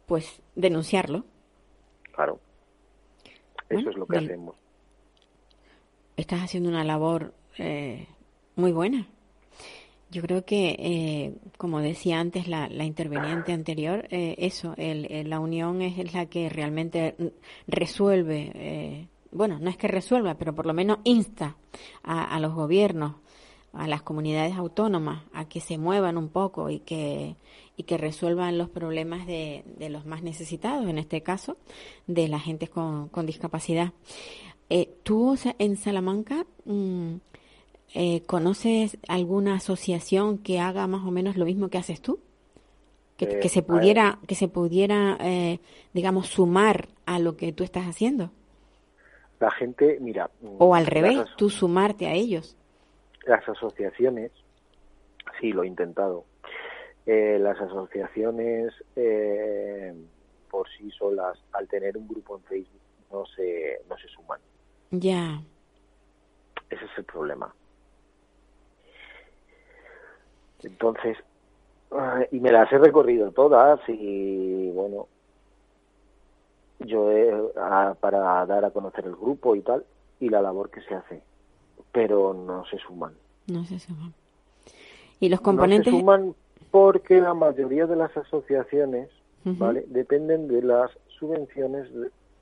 pues 0.06 0.42
denunciarlo 0.54 1.24
Claro. 2.12 2.40
Eso 3.68 3.74
Bueno, 3.74 3.90
es 3.90 3.96
lo 3.96 4.06
que 4.06 4.18
hacemos. 4.18 4.56
estás 6.16 6.42
haciendo 6.42 6.68
una 6.68 6.84
labor 6.84 7.34
eh, 7.58 8.06
muy 8.56 8.72
buena. 8.72 9.08
Yo 10.10 10.22
creo 10.22 10.44
que, 10.44 10.76
eh, 10.78 11.34
como 11.56 11.80
decía 11.80 12.20
antes 12.20 12.46
la, 12.46 12.68
la 12.68 12.84
interveniente 12.84 13.52
anterior, 13.52 14.06
eh, 14.10 14.36
eso, 14.38 14.74
el, 14.76 15.10
el- 15.10 15.30
la 15.30 15.40
unión 15.40 15.82
es, 15.82 16.12
la 16.14 16.26
que 16.26 16.48
realmente 16.48 17.16
resuelve, 17.66 18.52
eh, 18.54 19.08
bueno, 19.32 19.58
no 19.58 19.70
es 19.70 19.76
que 19.76 19.88
resuelva, 19.88 20.34
pero 20.36 20.54
por 20.54 20.66
lo 20.66 20.74
menos 20.74 20.98
insta 21.04 21.56
a, 22.04 22.32
a 22.32 22.38
los 22.38 22.54
gobiernos, 22.54 23.16
a 23.76 23.86
las 23.88 24.02
comunidades 24.02 24.56
autónomas, 24.56 25.24
a 25.32 25.46
que 25.48 25.60
se 25.60 25.78
muevan 25.78 26.16
un 26.18 26.28
poco 26.28 26.70
y 26.70 26.80
que, 26.80 27.36
y 27.76 27.82
que 27.84 27.98
resuelvan 27.98 28.58
los 28.58 28.68
problemas 28.70 29.26
de, 29.26 29.64
de 29.78 29.90
los 29.90 30.06
más 30.06 30.22
necesitados, 30.22 30.86
en 30.88 30.98
este 30.98 31.22
caso, 31.22 31.56
de 32.06 32.28
la 32.28 32.40
gente 32.40 32.68
con, 32.68 33.08
con 33.08 33.26
discapacidad. 33.26 33.92
Eh, 34.70 34.90
¿Tú 35.02 35.30
o 35.32 35.36
sea, 35.36 35.54
en 35.58 35.76
Salamanca 35.76 36.46
mm, 36.64 37.14
eh, 37.94 38.22
conoces 38.26 38.98
alguna 39.08 39.56
asociación 39.56 40.38
que 40.38 40.60
haga 40.60 40.86
más 40.86 41.06
o 41.06 41.10
menos 41.10 41.36
lo 41.36 41.44
mismo 41.46 41.68
que 41.68 41.78
haces 41.78 42.00
tú? 42.00 42.20
Que, 43.16 43.26
Eh, 43.26 43.38
que 43.40 43.48
se 43.48 43.62
ver. 43.66 43.66
pudiera, 43.68 44.18
que 44.26 44.34
se 44.34 44.48
pudiera, 44.48 45.16
eh, 45.20 45.60
digamos, 45.92 46.28
sumar 46.28 46.88
a 47.06 47.18
lo 47.18 47.36
que 47.36 47.52
tú 47.52 47.64
estás 47.64 47.86
haciendo. 47.86 48.30
La 49.40 49.50
gente, 49.50 49.98
mira. 50.00 50.30
mm, 50.40 50.56
O 50.58 50.74
al 50.74 50.86
revés, 50.86 51.26
tú 51.36 51.50
sumarte 51.50 52.06
a 52.06 52.14
ellos. 52.14 52.56
Las 53.26 53.48
asociaciones, 53.48 54.30
sí, 55.40 55.52
lo 55.52 55.62
he 55.62 55.66
intentado. 55.66 56.24
Eh, 57.06 57.38
las 57.40 57.60
asociaciones 57.60 58.72
eh, 58.96 59.94
por 60.50 60.68
sí 60.70 60.90
solas, 60.90 61.38
al 61.52 61.68
tener 61.68 61.96
un 61.96 62.08
grupo 62.08 62.36
en 62.36 62.42
Facebook, 62.44 62.80
no 63.10 63.26
se, 63.26 63.80
no 63.88 63.96
se 63.98 64.08
suman. 64.08 64.40
Ya, 64.90 65.42
Ese 66.70 66.84
es 66.84 66.98
el 66.98 67.04
problema. 67.04 67.54
Entonces, 70.62 71.18
ah, 71.92 72.22
y 72.30 72.40
me 72.40 72.52
las 72.52 72.72
he 72.72 72.78
recorrido 72.78 73.32
todas 73.32 73.80
y 73.88 74.70
bueno, 74.70 75.08
yo 76.80 77.10
he, 77.10 77.32
ah, 77.56 77.94
para 78.00 78.46
dar 78.46 78.64
a 78.64 78.70
conocer 78.70 79.04
el 79.04 79.16
grupo 79.16 79.54
y 79.56 79.60
tal, 79.60 79.84
y 80.20 80.28
la 80.28 80.40
labor 80.40 80.70
que 80.70 80.80
se 80.82 80.94
hace, 80.94 81.22
pero 81.92 82.34
no 82.34 82.64
se 82.66 82.78
suman. 82.78 83.14
no 83.46 83.64
se 83.64 83.78
suman. 83.78 84.12
Y 85.20 85.28
los 85.28 85.40
No 85.40 85.44
componentes... 85.44 85.92
se 85.92 86.00
suman 86.00 86.34
porque 86.70 87.20
la 87.20 87.34
mayoría 87.34 87.86
de 87.86 87.96
las 87.96 88.16
asociaciones. 88.16 89.08
¿vale? 89.44 89.84
Dependen 89.88 90.48
de 90.48 90.62
las 90.62 90.90
subvenciones 91.18 91.86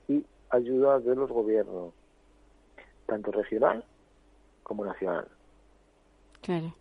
y 0.09 0.25
ayudas 0.51 1.05
de 1.05 1.17
los 1.17 1.29
gobiernos, 1.31 1.93
tanto 3.07 3.33
regional 3.33 3.85
como 4.63 4.85
nacional. 4.85 5.27
Claro. 6.41 6.75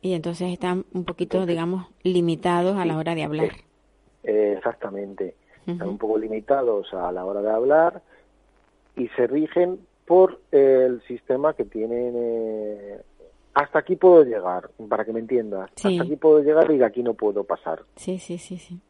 Y 0.00 0.12
entonces 0.14 0.52
están 0.52 0.84
un 0.92 1.04
poquito, 1.04 1.38
Entonces, 1.38 1.48
digamos, 1.54 1.86
limitados 2.02 2.76
a 2.76 2.84
la 2.84 2.96
hora 2.96 3.14
de 3.14 3.24
hablar. 3.24 3.50
Eh, 4.22 4.54
exactamente. 4.56 5.34
Están 5.66 5.88
un 5.88 5.98
poco 5.98 6.18
limitados 6.18 6.92
a 6.94 7.10
la 7.10 7.24
hora 7.24 7.40
de 7.42 7.50
hablar 7.50 8.02
y 8.96 9.08
se 9.08 9.26
rigen 9.26 9.80
por 10.06 10.40
el 10.50 11.00
sistema 11.02 11.54
que 11.54 11.64
tienen. 11.64 12.12
eh, 12.16 13.00
hasta 13.54 13.78
aquí 13.78 13.94
puedo 13.94 14.24
llegar, 14.24 14.68
para 14.88 15.04
que 15.04 15.12
me 15.12 15.20
entiendas. 15.20 15.70
Sí. 15.76 15.88
Hasta 15.88 16.02
aquí 16.02 16.16
puedo 16.16 16.40
llegar 16.40 16.68
y 16.72 16.78
de 16.78 16.84
aquí 16.84 17.02
no 17.04 17.14
puedo 17.14 17.44
pasar. 17.44 17.82
Sí, 17.96 18.18
sí, 18.18 18.36
sí, 18.38 18.58
sí. 18.58 18.80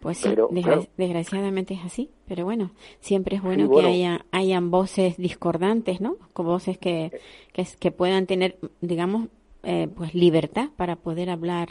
Pues 0.00 0.18
sí, 0.18 0.28
Pero, 0.28 0.48
desgra- 0.50 0.62
claro. 0.64 0.86
desgraciadamente 0.96 1.74
es 1.74 1.84
así, 1.84 2.10
pero 2.26 2.44
bueno, 2.44 2.70
siempre 3.00 3.36
es 3.36 3.42
bueno, 3.42 3.64
Sí, 3.64 3.68
bueno. 3.68 3.88
que 3.88 3.94
haya 3.94 4.24
hayan 4.32 4.70
voces 4.70 5.16
discordantes, 5.16 6.00
¿no? 6.00 6.16
Con 6.32 6.46
voces 6.46 6.78
que, 6.78 7.12
que, 7.52 7.62
es- 7.62 7.76
que 7.76 7.90
puedan 7.92 8.26
tener, 8.26 8.58
digamos, 8.80 9.28
eh, 9.64 9.88
pues 9.94 10.14
libertad 10.14 10.68
para 10.76 10.96
poder 10.96 11.30
hablar 11.30 11.68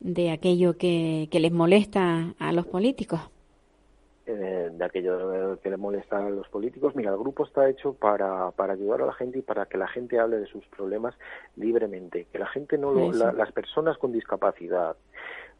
de 0.00 0.30
aquello 0.30 0.76
que, 0.76 1.28
que 1.30 1.40
les 1.40 1.52
molesta 1.52 2.34
a 2.38 2.52
los 2.52 2.66
políticos. 2.66 3.20
Eh, 4.28 4.68
de 4.72 4.84
aquello 4.84 5.58
que 5.60 5.70
le 5.70 5.76
molesta 5.76 6.18
a 6.18 6.28
los 6.30 6.46
políticos. 6.48 6.94
Mira, 6.94 7.10
el 7.10 7.18
grupo 7.18 7.44
está 7.44 7.68
hecho 7.68 7.94
para, 7.94 8.50
para 8.52 8.74
ayudar 8.74 9.02
a 9.02 9.06
la 9.06 9.12
gente 9.14 9.38
y 9.38 9.42
para 9.42 9.66
que 9.66 9.78
la 9.78 9.88
gente 9.88 10.18
hable 10.18 10.38
de 10.38 10.46
sus 10.46 10.64
problemas 10.66 11.14
libremente. 11.56 12.26
Que 12.30 12.38
la 12.38 12.46
gente 12.46 12.76
no 12.78 12.92
lo, 12.92 13.00
la- 13.18 13.32
las 13.32 13.52
personas 13.52 13.96
con 13.98 14.12
discapacidad 14.12 14.96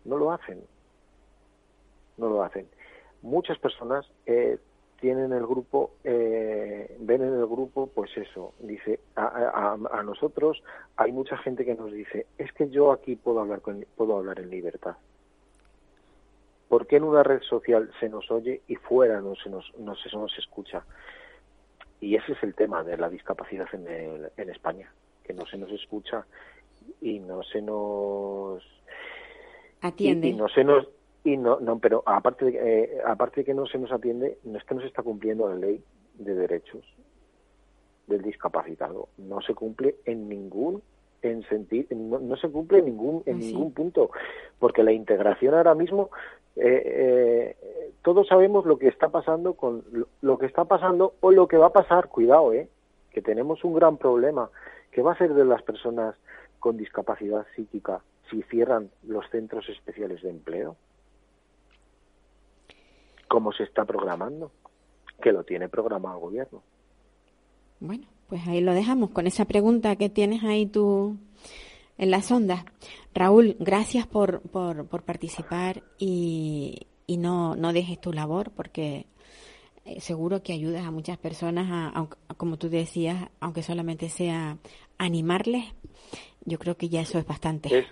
no 0.05 0.17
lo 0.19 0.31
hacen. 0.33 0.63
No 2.19 2.29
lo 2.29 2.43
hacen. 2.43 2.67
Muchas 3.23 3.59
personas 3.59 4.07
eh, 4.27 4.59
tienen 5.01 5.33
el 5.33 5.47
grupo, 5.47 5.93
eh, 6.05 6.97
ven 7.01 7.23
en 7.23 7.35
el 7.35 7.47
grupo, 7.47 7.89
pues 7.95 8.11
eso, 8.17 8.53
dice, 8.61 9.01
a, 9.17 9.25
a- 9.27 9.99
a 9.99 10.03
nosotros 10.03 10.63
hay 10.97 11.13
mucha 11.13 11.37
gente 11.39 11.65
que 11.65 11.75
nos 11.75 11.93
dice, 11.93 12.27
es 12.37 12.53
que 12.53 12.69
yo 12.69 12.93
aquí 12.93 13.17
puedo 13.17 13.41
hablar, 13.41 13.61
con, 13.61 13.85
puedo 13.97 14.17
hablar 14.19 14.41
en 14.41 14.51
libertad. 14.51 14.97
¿Por 16.69 16.87
qué 16.87 16.97
en 16.97 17.05
una 17.05 17.23
red 17.23 17.41
social 17.43 17.91
se 17.99 18.09
nos 18.09 18.31
oye 18.31 18.63
y 18.69 18.77
fuera 18.77 19.21
no 19.21 19.35
se 19.37 19.49
nos, 19.51 19.73
no 19.79 19.95
se 19.97 20.15
nos 20.17 20.37
escucha? 20.39 20.85
Y 22.01 22.15
ese 22.17 22.33
es 22.33 22.43
el 22.43 22.55
tema 22.55 22.85
de 22.85 22.97
la 22.97 23.09
discapacidad 23.09 23.67
en, 23.73 23.89
el- 23.89 24.31
en 24.37 24.51
España, 24.51 24.93
que 25.25 25.33
no 25.33 25.47
se 25.47 25.57
nos 25.57 25.71
escucha 25.73 26.27
y 27.01 27.19
no 27.21 27.43
se 27.43 27.61
nos 27.63 28.63
Atiende. 29.81 30.29
y, 30.29 30.31
y 30.31 30.35
no 30.35 30.49
se 30.49 30.65
nos 30.65 30.89
y 31.25 31.37
no, 31.37 31.59
no 31.61 31.79
pero 31.79 32.03
aparte 32.07 32.45
de, 32.47 32.53
eh, 32.85 32.99
aparte 33.05 33.41
de 33.41 33.45
que 33.45 33.55
no 33.55 33.67
se 33.67 33.79
nos 33.79 33.91
atiende 33.93 34.39
no 34.45 34.57
es 34.59 34.65
que 34.65 34.75
no 34.75 34.81
se 34.81 34.87
está 34.87 35.03
cumpliendo 35.03 35.49
la 35.49 35.57
ley 35.57 35.83
de 36.15 36.35
derechos 36.35 36.85
del 38.07 38.23
discapacitado 38.23 39.09
no 39.19 39.41
se 39.43 39.55
cumple 39.55 39.97
en 40.07 40.29
ningún 40.29 40.83
en 41.23 41.43
sentido 41.49 41.89
no, 41.97 42.19
no 42.21 42.37
se 42.37 42.49
cumple 42.49 42.79
en 42.79 42.87
ningún 42.87 43.23
en 43.27 43.37
Ah, 43.39 43.41
sí. 43.41 43.53
ningún 43.53 43.73
punto 43.73 44.11
porque 44.59 44.83
la 44.85 44.93
integración 44.93 45.55
ahora 45.55 45.75
mismo 45.75 46.11
eh, 46.57 47.57
eh, 47.57 47.93
todos 48.03 48.27
sabemos 48.27 48.67
lo 48.67 48.79
que 48.79 48.89
está 48.89 49.09
pasando 49.09 49.55
con 49.55 49.85
lo, 50.21 50.39
que 50.39 50.47
está 50.47 50.65
pasando 50.65 51.15
o 51.21 51.31
lo 51.31 51.47
que 51.47 51.57
va 51.57 51.67
a 51.67 51.73
pasar 51.73 52.09
cuidado 52.09 52.53
eh 52.53 52.69
que 53.11 53.23
tenemos 53.23 53.65
un 53.65 53.75
gran 53.75 53.97
problema 53.97 54.51
que 54.91 55.03
va 55.03 55.13
a 55.13 55.19
ser 55.19 55.35
de 55.35 55.45
las 55.45 55.63
personas 55.63 56.15
con 56.59 56.77
discapacidad 56.77 57.47
psíquica 57.55 58.01
si 58.31 58.43
cierran 58.43 58.91
los 59.07 59.29
centros 59.31 59.69
especiales 59.69 60.23
de 60.23 60.31
empleo. 60.31 60.77
Cómo 63.29 63.53
se 63.53 63.65
está 63.65 63.85
programando 63.85 64.51
que 65.23 65.33
lo 65.33 65.45
tiene 65.45 65.69
programado 65.69 66.17
el 66.17 66.21
gobierno. 66.21 66.63
Bueno, 67.81 68.07
pues 68.29 68.47
ahí 68.47 68.61
lo 68.61 68.75
dejamos 68.75 69.11
con 69.11 69.27
esa 69.27 69.45
pregunta 69.45 69.97
que 69.97 70.09
tienes 70.09 70.43
ahí 70.45 70.67
tú 70.67 71.17
en 71.99 72.11
las 72.11 72.31
ondas. 72.31 72.65
Raúl, 73.15 73.57
gracias 73.59 74.07
por, 74.07 74.41
por, 74.43 74.87
por 74.87 75.03
participar 75.03 75.83
y, 75.99 76.87
y 77.07 77.17
no, 77.19 77.57
no 77.57 77.73
dejes 77.73 78.01
tu 78.01 78.13
labor 78.13 78.53
porque 78.53 79.07
eh, 79.85 80.01
seguro 80.01 80.43
que 80.43 80.53
ayudas 80.53 80.85
a 80.87 80.91
muchas 80.91 81.19
personas, 81.19 81.67
a, 81.71 82.09
como 82.37 82.57
tú 82.59 82.69
decías, 82.69 83.29
aunque 83.41 83.63
solamente 83.63 84.09
sea 84.09 84.59
animarles. 84.99 85.65
Yo 86.45 86.59
creo 86.59 86.77
que 86.77 86.89
ya 86.89 87.01
eso 87.01 87.19
es 87.19 87.27
bastante. 87.27 87.77
es, 87.79 87.87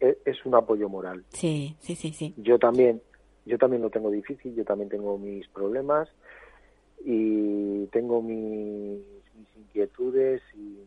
es, 0.00 0.16
es 0.24 0.44
un 0.44 0.54
apoyo 0.54 0.88
moral 0.88 1.24
Sí, 1.30 1.76
sí, 1.80 1.94
sí, 1.94 2.12
sí. 2.12 2.34
yo 2.36 2.58
también 2.58 3.00
yo 3.46 3.58
también 3.58 3.82
lo 3.82 3.90
tengo 3.90 4.10
difícil 4.10 4.54
yo 4.54 4.64
también 4.64 4.88
tengo 4.88 5.16
mis 5.18 5.46
problemas 5.48 6.08
y 7.04 7.86
tengo 7.86 8.20
mis, 8.22 9.00
mis 9.36 9.56
inquietudes 9.56 10.42
y 10.54 10.78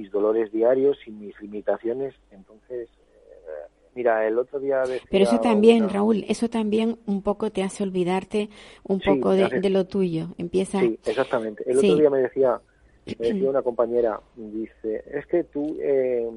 mis 0.00 0.10
dolores 0.10 0.50
diarios 0.50 0.96
y 1.06 1.10
mis 1.10 1.38
limitaciones 1.40 2.14
entonces 2.30 2.88
eh, 2.88 3.68
mira 3.94 4.26
el 4.26 4.38
otro 4.38 4.58
día 4.58 4.86
decía 4.86 5.08
Pero 5.10 5.24
eso 5.24 5.40
también, 5.40 5.84
una- 5.84 5.92
Raúl, 5.92 6.24
eso 6.28 6.48
también 6.48 6.98
un 7.06 7.22
poco 7.22 7.50
te 7.50 7.62
hace 7.62 7.82
olvidarte 7.82 8.48
un 8.88 9.00
Sí, 9.00 9.08
poco 9.10 9.32
de, 9.32 9.44
hace- 9.44 9.60
de 9.60 9.70
lo 9.70 9.86
tuyo. 9.86 10.28
Empieza. 10.38 10.80
Sí, 10.80 10.98
exactamente. 11.04 11.62
El 11.70 11.78
Sí. 11.78 11.86
otro 11.86 12.00
día 12.00 12.10
me 12.10 12.20
decía, 12.20 12.60
me 13.18 13.26
decía 13.28 13.50
una 13.50 13.62
compañera, 13.62 14.20
dice, 14.36 15.02
es 15.12 15.26
que 15.26 15.44
tú, 15.44 15.76
eh, 15.80 16.28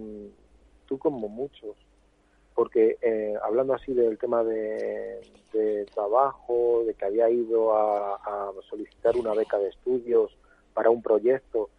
tú 0.87 0.97
como 0.97 1.29
muchos, 1.29 1.75
porque 2.55 2.97
eh, 3.01 3.33
hablando 3.43 3.73
así 3.73 3.93
del 3.93 4.17
tema 4.17 4.43
de, 4.43 5.21
de 5.53 5.85
trabajo, 5.93 6.83
de 6.85 6.93
que 6.95 7.05
había 7.05 7.29
ido 7.29 7.75
a, 7.75 8.15
a 8.15 8.51
solicitar 8.69 9.15
una 9.15 9.33
beca 9.33 9.57
de 9.57 9.69
estudios 9.69 10.35
para 10.73 10.89
un 10.89 11.01
proyecto, 11.01 11.69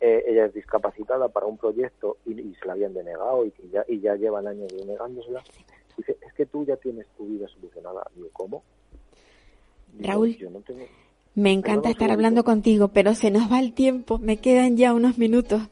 eh, 0.00 0.24
ella 0.26 0.46
es 0.46 0.54
discapacitada 0.54 1.28
para 1.28 1.46
un 1.46 1.58
proyecto 1.58 2.16
y, 2.26 2.40
y 2.40 2.54
se 2.54 2.66
la 2.66 2.72
habían 2.72 2.94
denegado 2.94 3.44
y, 3.44 3.50
que 3.50 3.68
ya, 3.68 3.84
y 3.86 4.00
ya 4.00 4.16
llevan 4.16 4.46
años 4.46 4.68
denegándosela. 4.76 5.42
Dice, 5.96 6.16
es 6.26 6.32
que 6.32 6.46
tú 6.46 6.64
ya 6.64 6.76
tienes 6.76 7.06
tu 7.16 7.26
vida 7.26 7.46
solucionada. 7.48 8.02
Digo, 8.14 8.28
¿cómo? 8.32 8.62
Digo, 9.92 10.08
Raúl. 10.12 10.36
yo 10.36 10.50
no 10.50 10.60
tengo... 10.60 10.84
Me 11.34 11.52
encanta 11.52 11.90
estar 11.90 12.10
hablando 12.10 12.42
contigo, 12.42 12.88
pero 12.88 13.14
se 13.14 13.30
nos 13.30 13.50
va 13.50 13.60
el 13.60 13.72
tiempo. 13.72 14.18
Me 14.18 14.38
quedan 14.38 14.76
ya 14.76 14.92
unos 14.92 15.16
minutos. 15.16 15.62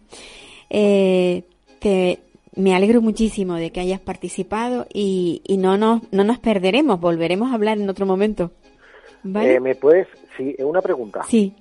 Eh, 0.71 1.43
te, 1.81 2.21
me 2.55 2.75
alegro 2.75 3.01
muchísimo 3.01 3.55
de 3.55 3.71
que 3.71 3.81
hayas 3.81 4.01
participado 4.01 4.87
y, 4.93 5.43
y 5.45 5.57
no, 5.57 5.77
nos, 5.77 6.03
no 6.13 6.23
nos 6.23 6.39
perderemos. 6.39 7.01
Volveremos 7.01 7.51
a 7.51 7.55
hablar 7.55 7.79
en 7.79 7.89
otro 7.89 8.07
momento. 8.07 8.53
¿Vale? 9.25 9.55
Eh, 9.55 9.61
¿Me 9.61 9.75
puedes, 9.75 10.07
sí, 10.37 10.55
una 10.61 10.81
pregunta? 10.81 11.25
Sí, 11.25 11.55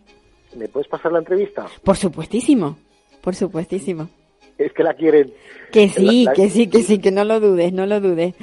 ¿Me 0.55 0.67
puedes 0.67 0.87
pasar 0.87 1.11
la 1.11 1.19
entrevista? 1.19 1.65
por 1.83 1.97
supuestísimo. 1.97 2.77
Por 3.21 3.35
supuestísimo. 3.35 4.09
Es 4.57 4.71
que 4.73 4.83
la 4.83 4.93
quieren. 4.93 5.31
Que 5.71 5.89
sí, 5.89 6.23
La- 6.23 6.31
la- 6.31 6.35
que 6.35 6.49
sí, 6.49 6.67
que 6.67 6.81
sí, 6.81 6.99
que 6.99 7.11
no 7.11 7.23
lo 7.23 7.39
dudes, 7.39 7.73
no 7.73 7.85
lo 7.85 7.99
dudes. 8.01 8.33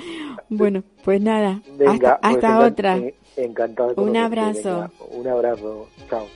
Bueno, 0.48 0.82
pues 1.04 1.20
nada. 1.20 1.60
Venga, 1.76 2.18
hasta 2.22 2.30
pues 2.30 2.44
encan- 2.44 2.72
otra. 2.72 2.96
eh, 2.98 3.14
encantado. 3.36 3.94
de 3.94 4.00
Un 4.02 4.16
abrazo. 4.16 4.90
venga, 4.90 4.90
un 5.10 5.26
abrazo. 5.28 5.88
Chao. 6.08 6.26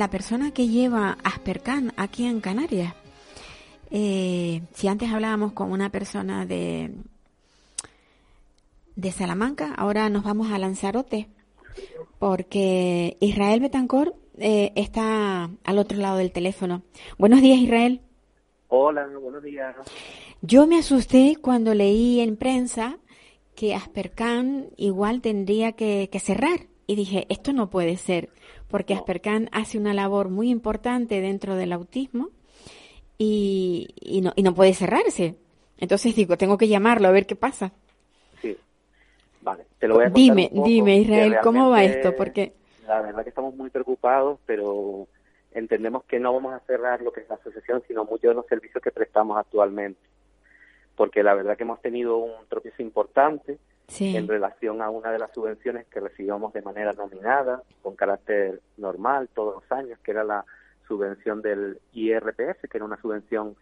La 0.00 0.08
persona 0.08 0.50
que 0.50 0.66
lleva 0.66 1.18
Aspercan 1.22 1.92
aquí 1.98 2.24
en 2.24 2.40
Canarias. 2.40 2.94
Eh, 3.90 4.62
si 4.72 4.88
antes 4.88 5.10
hablábamos 5.12 5.52
con 5.52 5.70
una 5.70 5.90
persona 5.90 6.46
de, 6.46 6.94
de 8.96 9.12
Salamanca, 9.12 9.74
ahora 9.76 10.08
nos 10.08 10.24
vamos 10.24 10.50
a 10.50 10.58
Lanzarote, 10.58 11.28
porque 12.18 13.18
Israel 13.20 13.60
Betancor 13.60 14.14
eh, 14.38 14.72
está 14.74 15.50
al 15.64 15.78
otro 15.78 15.98
lado 15.98 16.16
del 16.16 16.32
teléfono. 16.32 16.80
Buenos 17.18 17.42
días, 17.42 17.58
Israel. 17.58 18.00
Hola, 18.68 19.06
buenos 19.20 19.42
días. 19.42 19.76
Yo 20.40 20.66
me 20.66 20.78
asusté 20.78 21.36
cuando 21.38 21.74
leí 21.74 22.20
en 22.20 22.38
prensa 22.38 22.96
que 23.54 23.74
Aspercan 23.74 24.70
igual 24.78 25.20
tendría 25.20 25.72
que, 25.72 26.08
que 26.10 26.20
cerrar. 26.20 26.68
Y 26.86 26.96
dije, 26.96 27.26
esto 27.28 27.52
no 27.52 27.68
puede 27.68 27.98
ser, 27.98 28.30
porque 28.70 28.94
Aspercan 28.94 29.48
hace 29.52 29.78
una 29.78 29.94
labor 29.94 30.28
muy 30.28 30.50
importante 30.50 31.20
dentro 31.20 31.56
del 31.56 31.72
autismo 31.72 32.30
y, 33.18 33.88
y, 34.00 34.20
no, 34.20 34.32
y 34.36 34.42
no 34.42 34.54
puede 34.54 34.74
cerrarse. 34.74 35.36
Entonces 35.78 36.14
digo, 36.14 36.36
tengo 36.36 36.56
que 36.56 36.68
llamarlo 36.68 37.08
a 37.08 37.10
ver 37.10 37.26
qué 37.26 37.36
pasa. 37.36 37.72
Sí. 38.40 38.56
Vale, 39.42 39.64
te 39.78 39.88
lo 39.88 39.94
voy 39.94 40.04
a 40.04 40.06
contar 40.06 40.22
Dime, 40.22 40.48
un 40.52 40.56
poco, 40.58 40.68
dime, 40.68 40.96
Israel, 40.98 41.36
¿cómo 41.42 41.70
va 41.70 41.84
esto? 41.84 42.14
Porque 42.14 42.54
La 42.86 43.00
verdad 43.00 43.22
que 43.22 43.30
estamos 43.30 43.54
muy 43.54 43.70
preocupados, 43.70 44.38
pero 44.46 45.06
entendemos 45.52 46.04
que 46.04 46.20
no 46.20 46.32
vamos 46.32 46.54
a 46.54 46.60
cerrar 46.60 47.00
lo 47.02 47.12
que 47.12 47.20
es 47.20 47.28
la 47.28 47.34
asociación, 47.36 47.82
sino 47.88 48.04
muchos 48.04 48.30
de 48.30 48.34
los 48.34 48.46
servicios 48.46 48.82
que 48.82 48.92
prestamos 48.92 49.36
actualmente. 49.36 50.00
porque 50.94 51.22
la 51.22 51.34
verdad 51.34 51.56
que 51.56 51.62
hemos 51.64 51.80
tenido 51.80 52.18
un 52.18 52.46
tropiezo 52.48 52.82
importante 52.82 53.58
en 53.98 54.28
relación 54.28 54.82
a 54.82 54.90
una 54.90 55.10
de 55.10 55.18
las 55.18 55.32
subvenciones 55.32 55.86
que 55.86 56.00
recibíamos 56.00 56.52
de 56.52 56.62
manera 56.62 56.92
nominada, 56.92 57.62
con 57.82 57.96
carácter 57.96 58.60
normal 58.76 59.28
todos 59.34 59.62
los 59.62 59.72
años, 59.72 59.98
que 60.00 60.12
era 60.12 60.24
la 60.24 60.44
subvención 60.86 61.42
del 61.42 61.80
IRPF, 61.92 62.68
que 62.68 62.78
era 62.78 62.84
una 62.84 63.00
subvención 63.00 63.56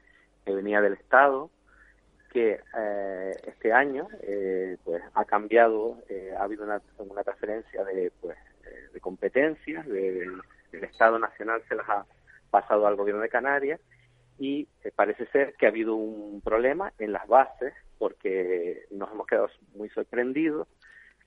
que 0.45 0.55
venía 0.55 0.81
del 0.81 0.95
Estado, 0.95 1.51
que 2.33 2.61
eh, 2.77 3.33
este 3.47 3.73
año 3.73 4.09
eh, 4.23 4.77
pues 4.85 5.03
ha 5.15 5.25
cambiado, 5.25 5.99
eh, 6.09 6.35
ha 6.39 6.45
habido 6.45 6.65
una, 6.65 6.81
una 6.99 7.25
transferencia 7.25 7.85
de, 7.85 8.13
pues, 8.21 8.37
de 8.93 9.01
competencias, 9.01 9.87
del 9.87 10.43
Estado 10.73 11.19
Nacional 11.19 11.63
se 11.69 11.75
las 11.75 11.89
ha 11.89 12.07
pasado 12.51 12.87
al 12.87 12.97
Gobierno 12.97 13.23
de 13.23 13.29
Canarias 13.29 13.81
y 14.39 14.69
parece 14.95 15.27
ser 15.27 15.55
que 15.55 15.67
ha 15.67 15.71
habido 15.71 15.97
un 15.97 16.41
problema 16.43 16.93
en 16.99 17.13
las 17.13 17.27
bases 17.27 17.73
porque 17.99 18.87
nos 18.91 19.11
hemos 19.11 19.27
quedado 19.27 19.49
muy 19.75 19.89
sorprendidos 19.91 20.69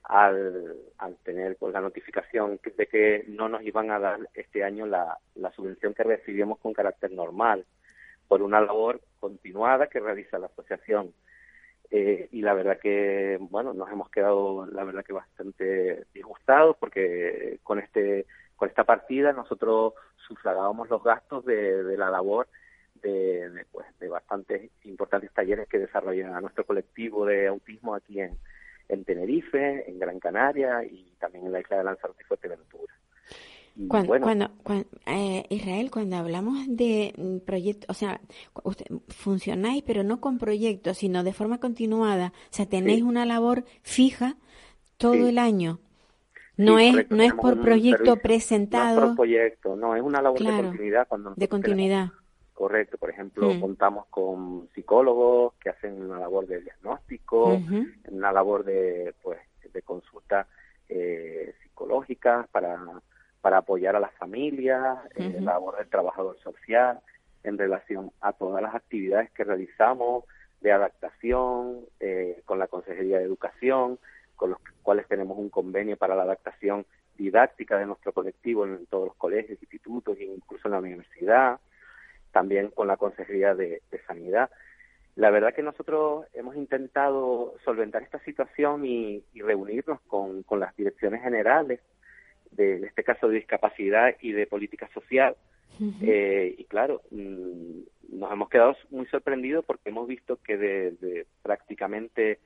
al, 0.04 0.76
al 0.98 1.16
tener 1.18 1.58
pues, 1.58 1.74
la 1.74 1.82
notificación 1.82 2.60
de 2.76 2.88
que 2.88 3.26
no 3.28 3.50
nos 3.50 3.64
iban 3.64 3.92
a 3.92 4.00
dar 4.00 4.20
este 4.34 4.64
año 4.64 4.86
la, 4.86 5.18
la 5.36 5.52
subvención 5.52 5.94
que 5.94 6.04
recibíamos 6.04 6.60
con 6.60 6.74
carácter 6.74 7.12
normal 7.12 7.66
por 8.28 8.42
una 8.42 8.62
labor 8.62 9.02
continuada 9.20 9.88
que 9.88 10.00
realiza 10.00 10.40
la 10.40 10.48
asociación. 10.48 11.14
Eh, 11.90 12.30
y 12.32 12.42
la 12.42 12.54
verdad 12.54 12.80
que, 12.80 13.38
bueno, 13.42 13.74
nos 13.74 13.92
hemos 13.92 14.10
quedado, 14.10 14.66
la 14.68 14.86
verdad 14.86 15.04
que 15.04 15.12
bastante 15.12 16.06
disgustados 16.14 16.78
porque 16.78 17.60
con 17.64 17.80
este 17.80 18.26
con 18.56 18.70
esta 18.70 18.84
partida 18.84 19.34
nosotros 19.34 19.94
sufragábamos 20.28 20.88
los 20.88 21.04
gastos 21.04 21.44
de, 21.46 21.84
de 21.84 21.98
la 21.98 22.10
labor 22.12 22.48
de, 23.02 23.50
de, 23.50 23.66
pues, 23.72 23.88
de 24.00 24.10
bastantes 24.10 24.72
importantes 24.84 25.32
talleres 25.34 25.68
que 25.68 25.80
desarrolla 25.80 26.40
nuestro 26.42 26.66
colectivo 26.66 27.26
de 27.26 27.48
autismo 27.48 27.96
aquí 27.96 28.20
en, 28.20 28.38
en 28.90 29.04
Tenerife, 29.06 29.90
en 29.90 30.00
Gran 30.00 30.20
Canaria 30.20 30.84
y 30.84 31.14
también 31.20 31.46
en 31.46 31.52
la 31.52 31.60
isla 31.62 31.78
de 31.78 31.84
Lanzarote 31.84 32.24
y 32.24 32.26
Fuerteventura. 32.26 32.94
Cuando, 33.88 34.20
cuando, 34.20 34.52
eh, 35.06 35.46
Israel, 35.50 35.92
cuando 35.92 36.18
hablamos 36.18 36.66
de 36.68 37.14
mm, 37.18 37.38
proyectos, 37.46 37.90
o 37.90 37.94
sea, 37.94 38.20
usted, 38.64 38.86
funcionáis, 39.08 39.82
pero 39.84 40.04
no 40.04 40.20
con 40.20 40.38
proyectos, 40.38 40.98
sino 40.98 41.24
de 41.24 41.32
forma 41.32 41.60
continuada, 41.60 42.34
o 42.36 42.54
sea, 42.54 42.66
tenéis 42.66 43.02
una 43.02 43.26
labor 43.26 43.64
fija 43.82 44.36
todo 44.98 45.28
el 45.28 45.38
año. 45.38 45.80
No 46.58 46.80
es 46.80 47.10
no 47.10 47.24
es 47.24 47.34
por 47.34 47.62
proyecto 47.62 48.18
presentado. 48.18 49.00
No 49.00 49.02
es 49.02 49.08
por 49.08 49.16
proyecto, 49.16 49.76
no, 49.78 49.96
es 49.96 50.04
una 50.04 50.22
labor 50.22 50.40
de 50.40 50.46
continuidad. 50.46 51.08
Cuando 51.08 51.34
de 51.36 51.48
continuidad. 51.48 52.10
Correcto, 52.54 52.98
por 52.98 53.10
ejemplo, 53.10 53.50
contamos 53.60 54.06
con 54.08 54.70
psicólogos 54.76 55.54
que 55.56 55.70
hacen 55.70 56.02
una 56.02 56.20
labor 56.20 56.48
de 56.48 56.62
diagnóstico, 56.62 57.60
una 58.10 58.32
labor 58.32 58.64
de, 58.64 59.14
pues, 59.22 59.40
de 59.72 59.82
consulta 59.82 60.48
eh, 60.90 61.56
psicológica 61.64 62.48
para 62.52 62.78
para 63.42 63.58
apoyar 63.58 63.96
a 63.96 64.00
las 64.00 64.14
familias, 64.14 65.00
en 65.16 65.44
la 65.46 65.54
labor 65.54 65.78
del 65.78 65.90
trabajador 65.90 66.40
social, 66.40 67.00
en 67.44 67.58
relación 67.58 68.12
a 68.22 68.34
todas 68.34 68.62
las 68.62 68.76
actividades 68.76 69.32
que 69.32 69.44
realizamos 69.44 70.26
de 70.62 70.72
adaptación 70.72 71.80
eh, 72.00 72.42
con 72.46 72.60
la 72.60 72.68
Consejería 72.68 73.18
de 73.18 73.24
Educación, 73.24 73.98
con 74.36 74.52
los 74.52 74.60
cuales 74.84 75.08
tenemos 75.08 75.38
un 75.38 75.50
convenio 75.50 75.98
para 75.98 76.16
la 76.16 76.24
adaptación 76.24 76.86
didáctica 77.18 77.78
de 77.80 77.88
nuestro 77.88 78.14
colectivo 78.14 78.66
en 78.66 78.86
todos 78.86 79.08
los 79.08 79.16
colegios, 79.16 79.60
institutos 79.62 80.18
e 80.20 80.26
incluso 80.26 80.68
en 80.68 80.72
la 80.72 80.80
universidad, 80.80 81.60
también 82.32 82.70
con 82.70 82.88
la 82.88 82.98
Consejería 82.98 83.56
de, 83.56 83.82
Sanidad. 84.08 84.50
La 85.16 85.30
verdad 85.30 85.54
que 85.54 85.64
nosotros 85.64 86.26
hemos 86.34 86.56
intentado 86.56 87.56
solventar 87.66 88.02
esta 88.02 88.20
situación 88.20 88.86
y, 88.86 89.24
reunirnos 89.36 90.00
con, 90.02 90.44
con 90.44 90.60
las 90.60 90.76
direcciones 90.76 91.22
generales 91.22 91.80
de, 92.52 92.78
en 92.78 92.86
este 92.86 93.04
caso 93.04 93.28
de 93.28 93.36
discapacidad 93.36 94.16
y 94.22 94.32
de 94.32 94.48
política 94.48 94.90
social. 94.94 95.36
eh, 96.02 96.54
y 96.58 96.66
claro, 96.66 97.02
mm, 97.12 98.20
nos 98.20 98.32
hemos 98.32 98.50
quedado 98.50 98.76
muy 98.90 99.06
sorprendidos 99.08 99.66
porque 99.66 99.90
hemos 99.90 100.08
visto 100.08 100.38
que 100.38 100.58
de, 100.58 101.26
prácticamente 101.42 102.40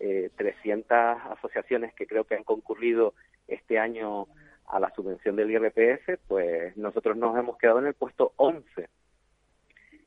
eh, 0.00 0.30
300 0.36 0.90
asociaciones 1.36 1.92
que 1.94 2.06
creo 2.06 2.24
que 2.24 2.36
han 2.36 2.44
concurrido 2.44 3.14
este 3.46 3.78
año 3.78 4.26
a 4.68 4.78
la 4.78 4.92
subvención 4.94 5.36
del 5.36 5.50
IRPF, 5.50 6.20
pues 6.28 6.76
nosotros 6.76 7.16
nos 7.16 7.36
hemos 7.38 7.58
quedado 7.58 7.78
en 7.80 7.86
el 7.86 7.94
puesto 7.94 8.32
11. 8.36 8.88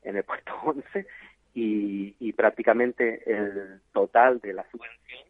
En 0.04 0.18
el 0.18 0.24
puesto 0.24 0.52
11 0.64 1.06
y, 1.56 2.16
y 2.20 2.34
prácticamente 2.34 3.22
el 3.26 3.82
total 3.93 4.39
de 4.39 4.54
la 4.54 4.66
subvención, 4.72 5.28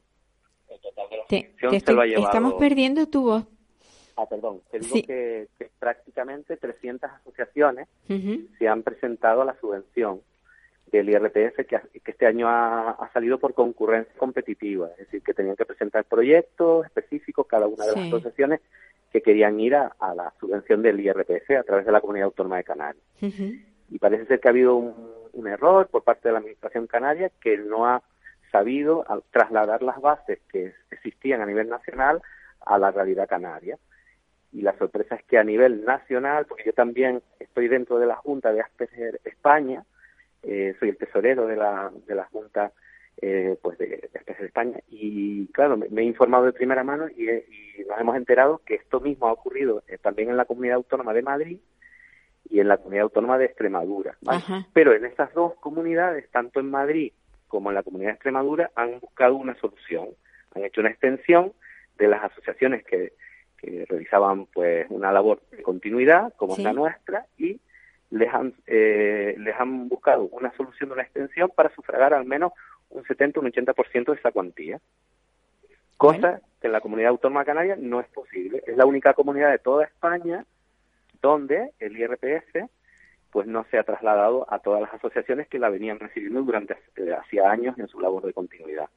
el 0.70 0.80
total 0.80 1.10
de 1.10 1.18
la 1.18 1.24
subvención 1.24 1.82
se 1.82 1.94
lo 1.94 2.02
ha 2.02 2.06
llevado. 2.06 2.26
Estamos 2.26 2.54
perdiendo 2.56 3.08
tu 3.08 3.24
voz. 3.24 3.48
Ah, 4.18 4.28
perdón, 4.28 4.62
te 4.70 4.80
digo 4.80 4.96
que, 5.08 5.48
prácticamente 5.80 6.58
300 6.58 7.10
asociaciones 7.10 7.88
se 8.08 8.68
han 8.68 8.84
presentado 8.84 9.42
a 9.42 9.46
la 9.46 9.60
subvención 9.60 10.22
del 10.92 11.10
IRPF 11.10 11.56
que, 11.66 11.80
que 12.04 12.12
este 12.12 12.28
año 12.28 12.48
ha, 12.48 13.10
salido 13.14 13.40
por 13.40 13.54
concurrencia 13.54 14.14
competitiva, 14.18 14.90
es 14.92 15.06
decir, 15.06 15.24
que 15.24 15.34
tenían 15.34 15.56
que 15.56 15.66
presentar 15.66 16.04
proyectos 16.06 16.86
específicos 16.86 17.48
cada 17.48 17.68
una 17.68 17.86
de 17.86 17.96
las 17.96 18.08
asociaciones 18.08 18.60
que 19.12 19.22
querían 19.22 19.60
ir 19.60 19.76
a, 19.76 19.94
la 20.16 20.34
subvención 20.40 20.82
del 20.82 21.00
IRPF 21.00 21.52
a 21.60 21.64
través 21.64 21.86
de 21.86 21.92
la 21.92 22.02
Comunidad 22.02 22.26
Autónoma 22.26 22.58
de 22.58 22.64
Canarias. 22.64 23.04
Y 23.92 24.00
parece 24.00 24.26
ser 24.26 24.40
que 24.40 24.48
ha 24.48 24.52
habido 24.52 24.76
un, 24.78 25.48
error 25.48 25.88
por 25.88 26.04
parte 26.04 26.28
de 26.28 26.34
la 26.34 26.40
Administración 26.40 26.88
canaria 26.88 27.32
que 27.42 27.58
no 27.58 27.86
ha 27.86 28.02
sabido 28.52 29.06
trasladar 29.32 29.82
las 29.82 30.00
bases 30.00 30.40
que 30.50 30.74
existían 30.92 31.42
a 31.42 31.46
nivel 31.46 31.68
nacional 31.70 32.22
a 32.62 32.78
la 32.78 32.92
realidad 32.92 33.28
canaria. 33.28 33.78
Y 34.54 34.62
la 34.62 34.78
sorpresa 34.78 35.16
es 35.16 35.24
que 35.24 35.38
a 35.38 35.44
nivel 35.44 35.84
nacional, 35.84 36.46
porque 36.46 36.66
yo 36.66 36.74
también 36.74 37.22
estoy 37.40 37.68
dentro 37.68 38.00
de 38.00 38.06
la 38.06 38.16
Junta 38.16 38.52
de 38.52 38.62
Asperger 38.62 39.20
España, 39.24 39.84
eh, 40.44 40.76
soy 40.80 40.90
el 40.90 40.98
tesorero 40.98 41.48
de 41.48 41.56
la, 41.56 41.92
de 42.08 42.16
la 42.16 42.26
Junta 42.26 42.72
eh, 43.22 43.58
pues 43.62 43.78
de, 43.78 44.10
Asperger 44.14 44.46
España, 44.46 44.80
y 44.90 45.48
claro, 45.48 45.78
me, 45.78 46.02
he 46.02 46.06
informado 46.06 46.46
de 46.46 46.54
primera 46.54 46.84
mano 46.84 47.08
y, 47.10 47.28
nos 47.88 48.00
hemos 48.00 48.16
enterado 48.16 48.62
que 48.66 48.76
esto 48.76 49.00
mismo 49.00 49.28
ha 49.28 49.34
ocurrido 49.34 49.84
eh, 49.88 49.98
también 49.98 50.30
en 50.30 50.38
la 50.38 50.46
Comunidad 50.46 50.76
Autónoma 50.76 51.14
de 51.14 51.22
Madrid 51.22 51.60
y 52.52 52.60
en 52.60 52.68
la 52.68 52.78
Comunidad 52.78 53.04
Autónoma 53.04 53.38
de 53.38 53.46
Extremadura. 53.46 54.18
Pero 54.74 54.94
en 54.94 55.06
esas 55.06 55.34
dos 55.34 55.56
comunidades, 55.56 56.30
tanto 56.30 56.60
en 56.60 56.70
Madrid 56.70 57.14
como 57.48 57.70
en 57.70 57.76
la 57.76 57.84
Comunidad 57.84 58.10
de 58.10 58.16
Extremadura, 58.16 58.72
han 58.76 59.00
buscado 59.00 59.36
una 59.36 59.56
solución, 59.56 60.10
han 60.54 60.66
hecho 60.66 60.82
una 60.82 60.90
extensión 60.90 61.54
de 61.98 62.08
las 62.08 62.24
asociaciones 62.24 62.84
que 62.86 63.14
que 63.62 63.86
realizaban 63.88 64.48
pues 64.48 64.88
una 64.90 65.12
labor 65.12 65.42
de 65.52 65.62
continuidad 65.62 66.34
como 66.36 66.54
es 66.54 66.64
la 66.64 66.74
nuestra 66.74 67.28
y 67.38 67.60
les 68.10 68.34
han 68.34 68.54
eh, 68.66 69.36
les 69.38 69.56
han 69.58 69.88
buscado 69.88 70.24
una 70.32 70.52
solución 70.58 70.90
de 70.90 70.94
una 70.94 71.04
extensión 71.04 71.52
para 71.56 71.74
sufragar 71.74 72.14
al 72.14 72.26
menos 72.26 72.54
un 72.90 73.06
70 73.06 73.40
un 73.40 73.52
80% 73.52 74.06
de 74.06 74.20
esa 74.20 74.32
cuantía. 74.32 74.80
Cosa 75.96 76.42
que 76.60 76.68
en 76.68 76.74
la 76.74 76.82
comunidad 76.82 77.12
autónoma 77.12 77.46
canaria 77.46 77.78
no 77.80 78.00
es 78.00 78.08
posible. 78.08 78.64
Es 78.66 78.76
la 78.76 78.88
única 78.88 79.14
comunidad 79.14 79.52
de 79.52 79.60
toda 79.60 79.86
España 79.86 80.44
donde 81.22 81.72
el 81.80 81.98
IRPF 81.98 82.70
pues 83.32 83.48
no 83.48 83.66
se 83.72 83.78
ha 83.78 83.84
trasladado 83.84 84.46
a 84.52 84.60
todas 84.60 84.82
las 84.82 84.94
asociaciones 84.94 85.48
que 85.48 85.60
la 85.60 85.70
venían 85.70 86.00
recibiendo 86.00 86.42
durante 86.42 86.76
hacía 87.14 87.50
años 87.50 87.78
en 87.78 87.88
su 87.88 88.00
labor 88.00 88.26
de 88.26 88.34
continuidad 88.34 88.90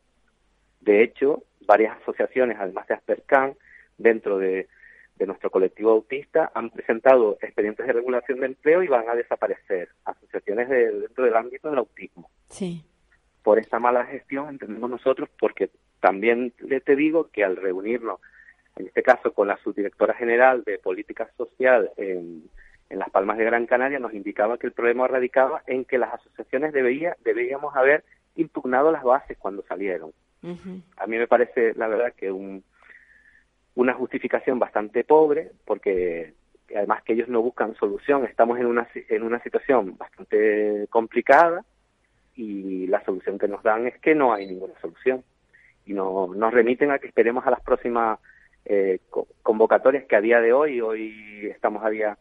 de 0.80 1.02
hecho 1.02 1.44
varias 1.66 1.96
asociaciones 2.02 2.58
además 2.60 2.86
de 2.86 2.94
Aspercan 2.94 3.54
dentro 3.98 4.38
de, 4.38 4.68
nuestro 5.26 5.50
colectivo 5.50 5.90
autista 5.90 6.52
han 6.54 6.70
presentado 6.70 7.38
expedientes 7.40 7.86
de 7.86 7.92
regulación 7.94 8.40
de 8.40 8.46
empleo 8.46 8.82
y 8.82 8.88
van 8.88 9.08
a 9.08 9.14
desaparecer 9.14 9.88
asociaciones 10.04 10.68
dentro 10.68 11.24
del 11.24 11.34
ámbito 11.34 11.70
del 11.70 11.78
autismo. 11.78 12.28
Sí. 12.50 12.84
Por 13.42 13.58
esta 13.58 13.78
mala 13.78 14.04
gestión 14.04 14.50
entendemos 14.50 14.90
nosotros, 14.90 15.30
porque 15.38 15.70
también 16.00 16.52
le 16.58 16.80
te 16.80 16.94
digo 16.94 17.30
que 17.30 17.42
al 17.42 17.56
reunirnos, 17.56 18.20
en 18.76 18.86
este 18.86 19.02
caso 19.02 19.32
con 19.32 19.48
la 19.48 19.56
subdirectora 19.58 20.14
general 20.14 20.64
de 20.64 20.78
política 20.78 21.30
social 21.36 21.90
en, 21.96 22.44
en 22.90 22.98
Las 22.98 23.10
Palmas 23.10 23.38
de 23.38 23.44
Gran 23.44 23.66
Canaria, 23.66 23.98
nos 23.98 24.14
indicaba 24.14 24.58
que 24.58 24.66
el 24.66 24.72
problema 24.72 25.06
radicaba 25.06 25.62
en 25.66 25.84
que 25.84 25.98
las 25.98 26.14
asociaciones 26.14 26.72
debería, 26.72 27.16
deberíamos 27.24 27.74
haber 27.76 28.04
impugnado 28.36 28.90
las 28.90 29.04
bases 29.04 29.38
cuando 29.38 29.62
salieron. 29.68 30.12
A 30.98 31.06
mí 31.06 31.16
me 31.16 31.26
parece, 31.26 31.72
la 31.74 31.88
verdad, 31.88 32.12
que 32.12 32.30
un, 32.30 32.62
una 33.76 33.94
justificación 33.94 34.58
bastante 34.58 35.02
pobre, 35.02 35.52
porque 35.64 36.34
además 36.76 37.02
que 37.02 37.14
ellos 37.14 37.28
no 37.28 37.40
buscan 37.40 37.74
solución, 37.76 38.26
estamos 38.26 38.58
en 38.58 38.66
una, 38.66 38.86
en 38.94 39.22
una 39.22 39.42
situación 39.42 39.96
bastante 39.96 40.86
complicada 40.90 41.64
y 42.36 42.86
la 42.88 43.02
solución 43.04 43.38
que 43.38 43.48
nos 43.48 43.62
dan 43.62 43.86
es 43.86 43.98
que 44.00 44.14
no 44.14 44.34
hay 44.34 44.46
ninguna 44.46 44.74
solución. 44.82 45.24
Y 45.86 45.94
no, 45.94 46.28
nos 46.34 46.52
remiten 46.52 46.90
a 46.90 46.98
que 46.98 47.06
esperemos 47.06 47.46
a 47.46 47.50
las 47.50 47.60
próximas 47.62 48.18
eh, 48.64 49.00
convocatorias 49.42 50.04
que 50.04 50.16
a 50.16 50.20
día 50.20 50.40
de 50.40 50.52
hoy, 50.52 50.80
hoy 50.80 51.48
estamos 51.50 51.84
a 51.84 51.90
día 51.90 52.18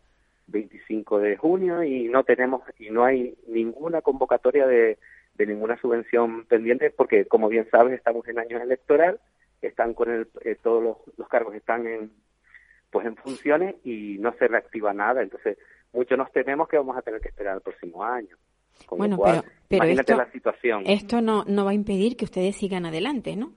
25 0.47 1.19
de 1.19 1.37
junio 1.37 1.83
y 1.83 2.09
no 2.09 2.23
tenemos 2.23 2.61
y 2.77 2.89
no 2.89 3.05
hay 3.05 3.35
ninguna 3.47 4.01
convocatoria 4.01 4.67
de, 4.67 4.97
de 5.35 5.45
ninguna 5.45 5.77
subvención 5.79 6.45
pendiente 6.45 6.91
porque, 6.91 7.25
como 7.25 7.47
bien 7.47 7.67
sabes, 7.71 7.93
estamos 7.93 8.27
en 8.27 8.39
año 8.39 8.61
electoral, 8.61 9.19
están 9.61 9.93
con 9.93 10.11
el, 10.11 10.27
eh, 10.43 10.57
todos 10.61 10.83
los, 10.83 10.97
los, 11.17 11.27
cargos 11.27 11.55
están 11.55 11.87
en 11.87 12.11
pues 12.91 13.07
en 13.07 13.15
funciones 13.15 13.75
y 13.83 14.17
no 14.19 14.33
se 14.33 14.47
reactiva 14.47 14.93
nada. 14.93 15.23
Entonces, 15.23 15.57
muchos 15.93 16.17
nos 16.17 16.31
tememos 16.31 16.67
que 16.67 16.77
vamos 16.77 16.95
a 16.95 17.01
tener 17.01 17.21
que 17.21 17.29
esperar 17.29 17.55
el 17.55 17.61
próximo 17.61 18.03
año. 18.03 18.37
bueno, 18.91 19.17
pero, 19.67 19.83
esto, 19.85 20.15
la 20.15 20.31
situación. 20.31 20.83
Esto 20.85 21.21
no, 21.21 21.43
no 21.45 21.65
va 21.65 21.71
a 21.71 21.73
impedir 21.73 22.15
que 22.15 22.25
ustedes 22.25 22.55
sigan 22.55 22.85
adelante, 22.85 23.35
¿no? 23.35 23.53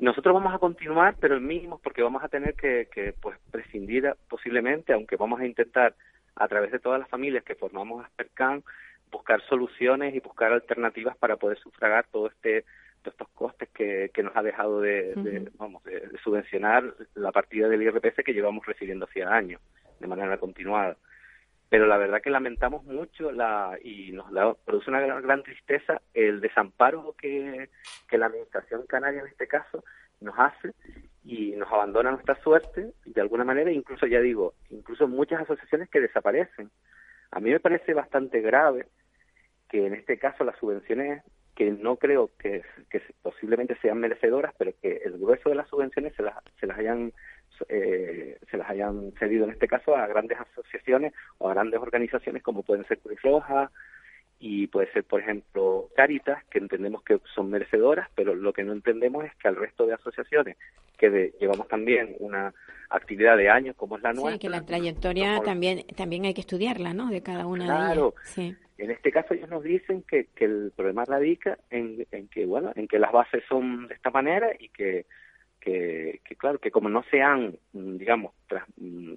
Nosotros 0.00 0.32
vamos 0.32 0.54
a 0.54 0.58
continuar, 0.58 1.16
pero 1.20 1.36
en 1.36 1.46
mínimos, 1.46 1.80
porque 1.80 2.02
vamos 2.02 2.22
a 2.22 2.28
tener 2.28 2.54
que, 2.54 2.88
que 2.92 3.14
pues 3.20 3.36
prescindir 3.50 4.14
posiblemente, 4.28 4.92
aunque 4.92 5.16
vamos 5.16 5.40
a 5.40 5.46
intentar 5.46 5.94
a 6.36 6.46
través 6.46 6.70
de 6.70 6.78
todas 6.78 7.00
las 7.00 7.08
familias 7.08 7.42
que 7.42 7.56
formamos 7.56 8.04
Aspercan, 8.04 8.62
buscar 9.10 9.40
soluciones 9.48 10.14
y 10.14 10.20
buscar 10.20 10.52
alternativas 10.52 11.16
para 11.16 11.36
poder 11.36 11.58
sufragar 11.58 12.06
todo 12.10 12.28
este 12.28 12.64
todos 13.02 13.14
estos 13.14 13.28
costes 13.28 13.68
que, 13.70 14.10
que 14.12 14.22
nos 14.24 14.36
ha 14.36 14.42
dejado 14.42 14.80
de, 14.80 15.50
vamos 15.56 15.84
de, 15.84 16.10
subvencionar 16.22 16.82
la 17.14 17.30
partida 17.30 17.68
del 17.68 17.82
IRPF 17.82 18.24
que 18.24 18.32
llevamos 18.34 18.66
recibiendo 18.66 19.04
hacía 19.06 19.32
años 19.32 19.60
de 20.00 20.06
manera 20.08 20.36
continuada 20.38 20.96
pero 21.68 21.86
la 21.86 21.98
verdad 21.98 22.22
que 22.22 22.30
lamentamos 22.30 22.84
mucho 22.84 23.30
la 23.30 23.78
y 23.82 24.12
nos 24.12 24.56
produce 24.64 24.90
una 24.90 25.00
gran, 25.00 25.42
tristeza 25.42 26.00
el 26.14 26.40
desamparo 26.40 27.14
que, 27.18 27.68
que 28.08 28.18
la 28.18 28.26
administración 28.26 28.86
canaria 28.86 29.20
en 29.20 29.26
este 29.26 29.46
caso 29.46 29.84
nos 30.20 30.34
hace 30.38 30.72
y 31.24 31.52
nos 31.52 31.70
abandona 31.70 32.10
nuestra 32.10 32.40
suerte 32.42 32.92
de 33.04 33.20
alguna 33.20 33.44
manera. 33.44 33.70
Incluso 33.70 34.06
ya 34.06 34.20
digo 34.20 34.54
incluso 34.70 35.06
muchas 35.06 35.42
asociaciones 35.42 35.90
que 35.90 36.00
desaparecen. 36.00 36.70
A 37.30 37.40
mí 37.40 37.50
me 37.50 37.60
parece 37.60 37.92
bastante 37.92 38.40
grave 38.40 38.86
que 39.68 39.86
en 39.86 39.94
este 39.94 40.18
caso 40.18 40.44
las 40.44 40.58
subvenciones 40.58 41.22
que 41.54 41.72
no 41.72 41.96
creo 41.96 42.30
que, 42.38 42.62
que 42.88 43.02
posiblemente 43.20 43.76
sean 43.82 43.98
merecedoras, 43.98 44.54
pero 44.56 44.72
que 44.80 45.02
el 45.04 45.18
grueso 45.18 45.48
de 45.48 45.56
las 45.56 45.68
subvenciones 45.68 46.14
se 46.14 46.22
las, 46.22 46.36
se 46.60 46.66
las 46.66 46.78
hayan 46.78 47.12
eh, 47.68 48.38
se 48.50 48.56
las 48.56 48.70
hayan 48.70 49.12
cedido 49.18 49.44
en 49.44 49.50
este 49.50 49.68
caso 49.68 49.96
a 49.96 50.06
grandes 50.06 50.38
asociaciones 50.38 51.12
o 51.38 51.48
a 51.48 51.54
grandes 51.54 51.80
organizaciones 51.80 52.42
como 52.42 52.62
pueden 52.62 52.86
ser 52.86 52.98
Cruz 52.98 53.20
Roja 53.22 53.70
y 54.40 54.68
puede 54.68 54.90
ser, 54.92 55.04
por 55.04 55.20
ejemplo, 55.20 55.88
Caritas, 55.96 56.44
que 56.44 56.58
entendemos 56.58 57.02
que 57.02 57.18
son 57.34 57.50
merecedoras, 57.50 58.08
pero 58.14 58.34
lo 58.34 58.52
que 58.52 58.62
no 58.62 58.72
entendemos 58.72 59.24
es 59.24 59.34
que 59.34 59.48
al 59.48 59.56
resto 59.56 59.86
de 59.86 59.94
asociaciones 59.94 60.56
que 60.96 61.32
llevamos 61.40 61.68
también 61.68 62.16
una 62.18 62.52
actividad 62.90 63.36
de 63.36 63.48
años 63.48 63.76
como 63.76 63.96
es 63.96 64.02
la 64.02 64.12
nuestra. 64.12 64.32
Sí, 64.32 64.38
que 64.38 64.48
la 64.48 64.64
trayectoria 64.64 65.40
también 65.44 65.84
también 65.96 66.24
hay 66.24 66.34
que 66.34 66.40
estudiarla, 66.40 66.92
¿no? 66.92 67.08
De 67.08 67.22
cada 67.22 67.46
una 67.46 67.88
de 67.88 67.94
ellas. 67.94 68.14
Sí. 68.24 68.56
En 68.78 68.90
este 68.90 69.10
caso 69.10 69.34
ellos 69.34 69.48
nos 69.48 69.62
dicen 69.62 70.02
que, 70.02 70.26
que 70.34 70.44
el 70.44 70.72
problema 70.76 71.04
radica 71.04 71.58
en, 71.70 72.06
en, 72.12 72.28
que 72.28 72.46
bueno, 72.46 72.72
en 72.74 72.86
que 72.86 72.98
las 72.98 73.12
bases 73.12 73.42
son 73.48 73.88
de 73.88 73.94
esta 73.94 74.10
manera 74.10 74.50
y 74.58 74.68
que, 74.68 75.06
que, 76.24 76.36
claro, 76.36 76.58
que 76.58 76.70
como 76.70 76.88
no 76.88 77.02
se 77.10 77.22
han, 77.22 77.56
digamos, 77.72 78.32
mm, 78.76 79.14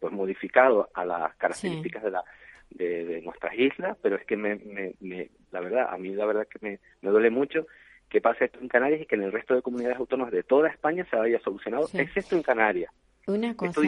pues 0.00 0.12
modificado 0.12 0.88
a 0.94 1.04
las 1.04 1.34
características 1.36 2.02
de 2.02 2.10
la 2.10 2.24
de, 2.70 3.22
nuestras 3.22 3.54
islas, 3.54 3.96
pero 4.02 4.16
es 4.16 4.26
que 4.26 4.36
me, 4.36 4.56
me, 5.00 5.30
la 5.52 5.60
verdad, 5.60 5.88
a 5.90 5.96
mí 5.98 6.14
la 6.14 6.26
verdad 6.26 6.46
que 6.48 6.58
me, 6.60 6.78
me 7.00 7.10
duele 7.10 7.30
mucho 7.30 7.66
que 8.08 8.20
pase 8.20 8.44
esto 8.46 8.60
en 8.60 8.68
Canarias 8.68 9.00
y 9.02 9.06
que 9.06 9.16
en 9.16 9.22
el 9.22 9.32
resto 9.32 9.54
de 9.54 9.62
comunidades 9.62 9.98
autónomas 9.98 10.32
de 10.32 10.42
toda 10.42 10.68
España 10.68 11.06
se 11.10 11.16
haya 11.16 11.40
solucionado, 11.40 11.86
es 11.86 11.94
excepto 11.94 12.36
en 12.36 12.42
Canarias. 12.42 12.92
Una 13.26 13.56
cosa, 13.56 13.80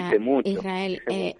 Israel, 0.44 1.00
eh, 1.08 1.36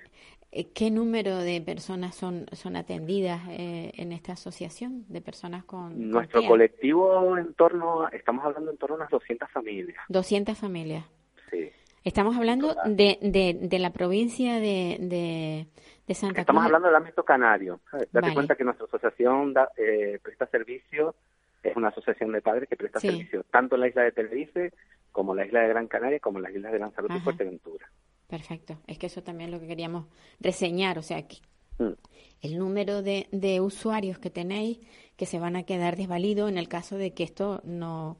¿Qué 0.51 0.91
número 0.91 1.37
de 1.37 1.61
personas 1.61 2.15
son, 2.15 2.47
son 2.53 2.77
atendidas 2.77 3.43
eh, 3.51 3.93
en 3.97 4.13
esta 4.13 4.33
asociación 4.33 5.05
de 5.09 5.21
personas 5.21 5.65
con 5.65 6.11
Nuestro 6.11 6.43
colectivo 6.47 7.37
en 7.37 7.53
torno, 7.53 8.09
estamos 8.09 8.45
hablando 8.45 8.71
en 8.71 8.79
torno 8.79 8.97
a 8.97 8.99
unas 8.99 9.11
200 9.11 9.51
familias. 9.51 9.99
200 10.09 10.57
familias. 10.57 11.05
Sí. 11.51 11.71
Estamos 12.03 12.37
hablando 12.37 12.75
de, 12.87 13.19
de, 13.21 13.59
de, 13.61 13.79
la 13.79 13.93
provincia 13.93 14.55
de, 14.55 14.97
de, 15.01 15.67
de 16.07 16.15
Santa 16.15 16.41
Estamos 16.41 16.65
hablando 16.65 16.89
del 16.89 16.97
ámbito 16.97 17.23
canario. 17.23 17.81
Date 18.11 18.33
cuenta 18.33 18.57
que 18.57 18.65
nuestra 18.65 18.87
asociación 18.87 19.53
da, 19.53 19.71
eh, 19.77 20.19
presta 20.23 20.47
servicio, 20.47 21.15
es 21.63 21.77
una 21.77 21.89
asociación 21.89 22.33
de 22.33 22.41
padres 22.41 22.69
que 22.69 22.77
presta 22.77 23.01
servicio 23.01 23.45
tanto 23.51 23.75
en 23.75 23.83
la 23.83 23.89
isla 23.89 24.03
de 24.03 24.13
Tenerife 24.13 24.73
como 25.13 25.33
en 25.33 25.39
la 25.39 25.47
isla 25.47 25.61
de 25.61 25.69
Gran 25.69 25.89
Canaria 25.89 26.21
como 26.21 26.39
en 26.39 26.45
las 26.45 26.55
islas 26.55 26.73
de 26.73 26.79
Lanzarote 26.79 27.17
y 27.17 27.21
Fuerteventura. 27.21 27.91
Perfecto. 28.29 28.79
Es 28.87 28.99
que 28.99 29.07
eso 29.07 29.23
también 29.23 29.49
es 29.49 29.55
lo 29.55 29.61
que 29.61 29.67
queríamos 29.67 30.05
reseñar. 30.39 30.99
O 30.99 31.03
sea, 31.03 31.27
que 31.27 31.39
mm. 31.79 31.95
el 32.43 32.59
número 32.59 33.03
de, 33.03 33.27
de, 33.33 33.61
usuarios 33.61 34.19
que 34.19 34.31
tenéis 34.31 34.79
que 35.17 35.27
se 35.27 35.41
van 35.41 35.57
a 35.57 35.65
quedar 35.65 35.97
desvalidos 35.97 36.49
en 36.51 36.59
el 36.59 36.69
caso 36.69 36.97
de 36.97 37.13
que 37.13 37.25
esto 37.25 37.61
no, 37.65 38.19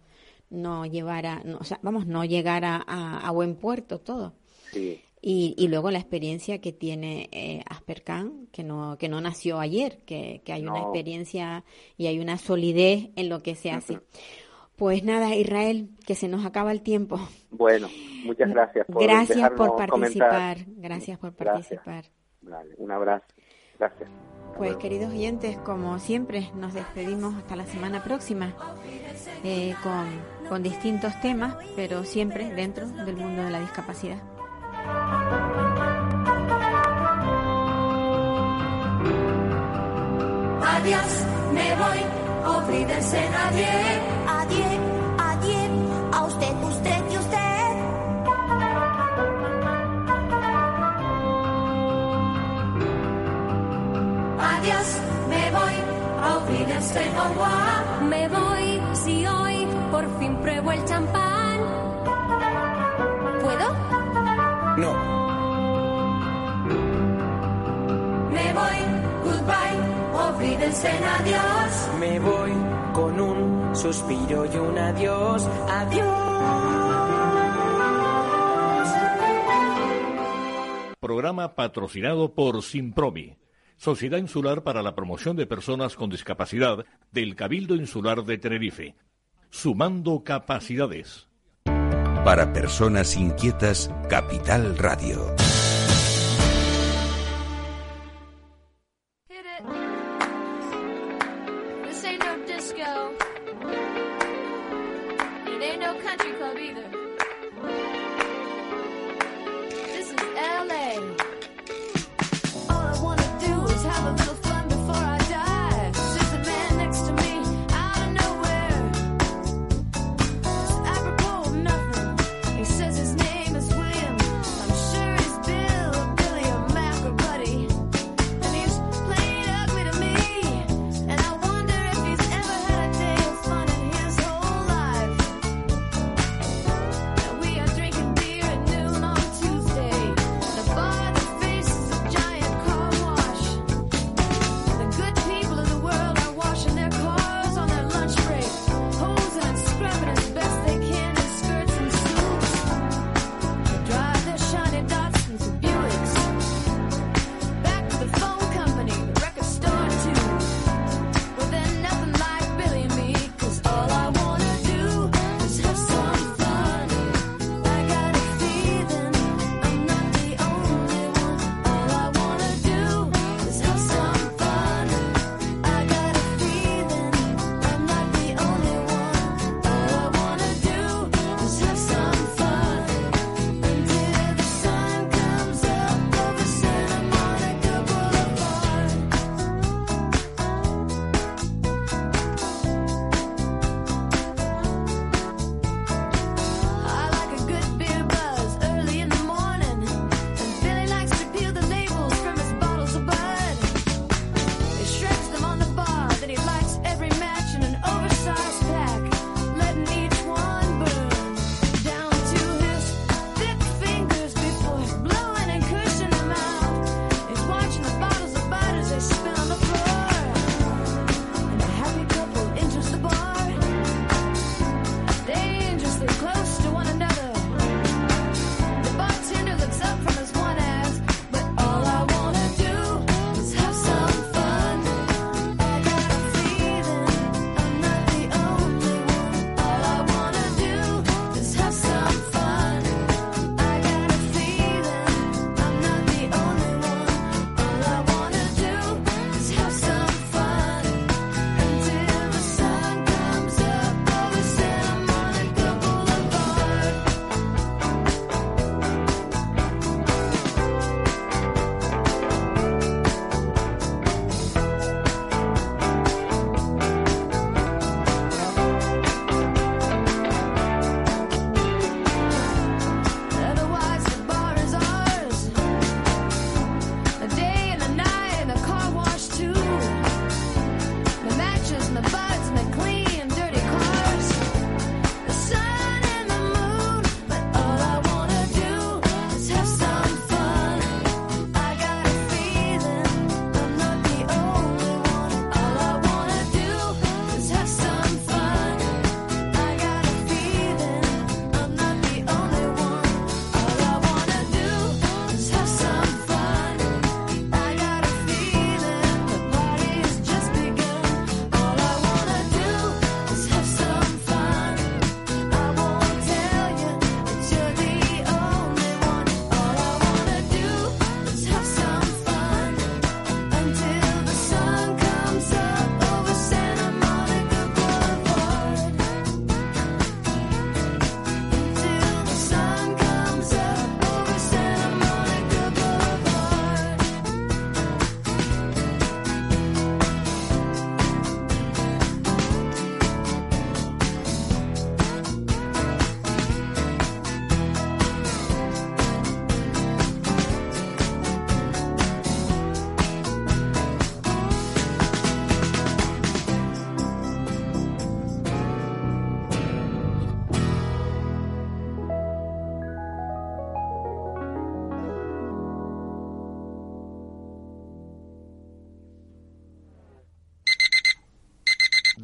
no 0.51 0.87
llevara, 0.87 1.43
no, 1.45 1.59
o 1.59 1.65
sea, 1.65 1.79
vamos, 1.83 2.07
no 2.07 2.25
llegara 2.25 2.77
a, 2.89 3.31
buen 3.31 3.55
puerto 3.55 4.01
todo. 4.01 4.35
Sí. 4.73 5.01
Y, 5.21 5.55
y, 5.59 5.69
luego 5.69 5.91
la 5.91 5.99
experiencia 5.99 6.61
que 6.61 6.73
tiene 6.73 7.29
eh, 7.33 7.63
Aspercan, 7.69 8.47
que 8.53 8.63
no, 8.63 8.97
que 8.99 9.09
no 9.09 9.21
nació 9.21 9.59
ayer, 9.59 9.99
que, 10.07 10.43
que 10.45 10.53
hay 10.53 10.63
una 10.65 10.79
experiencia 10.79 11.65
y 11.97 12.07
hay 12.07 12.21
una 12.21 12.39
solidez 12.39 13.11
en 13.17 13.29
lo 13.29 13.43
que 13.43 13.57
se 13.57 13.73
hace. 13.73 13.99
Pues 14.79 15.03
nada, 15.03 15.35
Israel, 15.35 15.91
que 16.07 16.15
se 16.15 16.29
nos 16.29 16.47
acaba 16.47 16.71
el 16.71 16.83
tiempo. 16.83 17.19
Bueno, 17.51 17.89
muchas 18.25 18.49
gracias 18.49 18.87
por 18.87 19.03
Gracias 19.03 19.51
por 19.51 19.77
participar. 19.77 20.59
Gracias 20.69 21.19
por 21.19 21.33
participar. 21.35 22.05
un 22.77 22.93
abrazo. 22.93 23.27
Gracias. 23.77 24.09
Pues 24.57 24.77
queridos 24.77 25.13
oyentes, 25.13 25.59
como 25.59 25.99
siempre, 25.99 26.51
nos 26.55 26.75
despedimos 26.75 27.35
hasta 27.35 27.57
la 27.57 27.67
semana 27.67 28.05
próxima 28.05 28.55
eh, 29.43 29.75
con, 29.83 30.49
con 30.49 30.63
distintos 30.63 31.21
temas, 31.21 31.57
pero 31.75 32.05
siempre 32.05 32.53
dentro 32.55 32.89
del 32.89 33.17
mundo 33.17 33.43
de 33.43 33.51
la 33.51 33.61
discapacidad. 33.61 34.23
Adiós, 40.63 41.27
me 41.53 41.75
voy, 41.75 42.28
olvídense 42.57 43.21
nadie 43.31 43.73
Adiós, 44.41 44.81
adiós, 45.19 45.71
a 46.13 46.25
usted, 46.25 46.55
usted 46.63 47.03
y 47.11 47.17
usted. 47.17 47.39
Adiós, 54.41 54.89
me 55.29 55.51
voy, 55.51 55.75
olvídense 56.35 57.03
no 57.17 57.25
va. 57.41 58.07
Me 58.09 58.29
voy, 58.29 58.83
si 58.95 59.27
hoy 59.27 59.67
por 59.91 60.05
fin 60.19 60.37
pruebo 60.37 60.73
el 60.73 60.85
champán. 60.85 61.59
¿Puedo? 63.43 63.67
No. 64.77 65.18
Adiós. 70.69 71.91
Me 71.99 72.19
voy 72.19 72.53
con 72.93 73.21
un 73.21 73.77
suspiro 73.77 74.45
y 74.45 74.57
un 74.57 74.79
adiós, 74.79 75.47
adiós. 75.69 76.07
Programa 81.01 81.55
patrocinado 81.55 82.35
por 82.35 82.63
Simpromi, 82.63 83.39
Sociedad 83.77 84.19
Insular 84.19 84.63
para 84.63 84.83
la 84.83 84.95
Promoción 84.95 85.37
de 85.37 85.47
Personas 85.47 85.95
con 85.95 86.11
Discapacidad 86.11 86.85
del 87.13 87.35
Cabildo 87.35 87.75
Insular 87.75 88.25
de 88.25 88.39
Tenerife. 88.39 88.97
Sumando 89.51 90.23
capacidades. 90.25 91.29
Para 91.65 92.53
personas 92.53 93.17
inquietas, 93.17 93.91
Capital 94.11 94.77
Radio. 94.77 95.35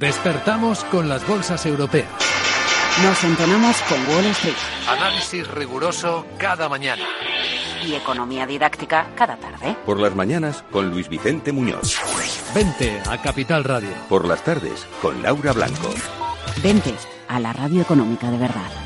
Despertamos 0.04 0.84
con 0.84 1.08
las 1.08 1.26
bolsas 1.26 1.64
europeas. 1.64 2.10
Nos 3.02 3.24
entonamos 3.24 3.80
con 3.88 3.98
Wall 4.14 4.26
Street. 4.26 4.54
Análisis 4.86 5.48
riguroso 5.48 6.26
cada 6.36 6.68
mañana. 6.68 7.02
Y 7.82 7.94
economía 7.94 8.46
didáctica 8.46 9.06
cada 9.14 9.38
tarde. 9.38 9.74
Por 9.86 9.98
las 9.98 10.14
mañanas 10.14 10.62
con 10.70 10.90
Luis 10.90 11.08
Vicente 11.08 11.52
Muñoz. 11.52 11.98
Vente 12.54 13.00
a 13.08 13.16
Capital 13.22 13.64
Radio. 13.64 13.94
Por 14.10 14.28
las 14.28 14.44
tardes 14.44 14.86
con 15.00 15.22
Laura 15.22 15.54
Blanco. 15.54 15.88
Vente 16.62 16.92
a 17.26 17.40
la 17.40 17.54
radio 17.54 17.80
económica 17.80 18.30
de 18.30 18.36
verdad. 18.36 18.83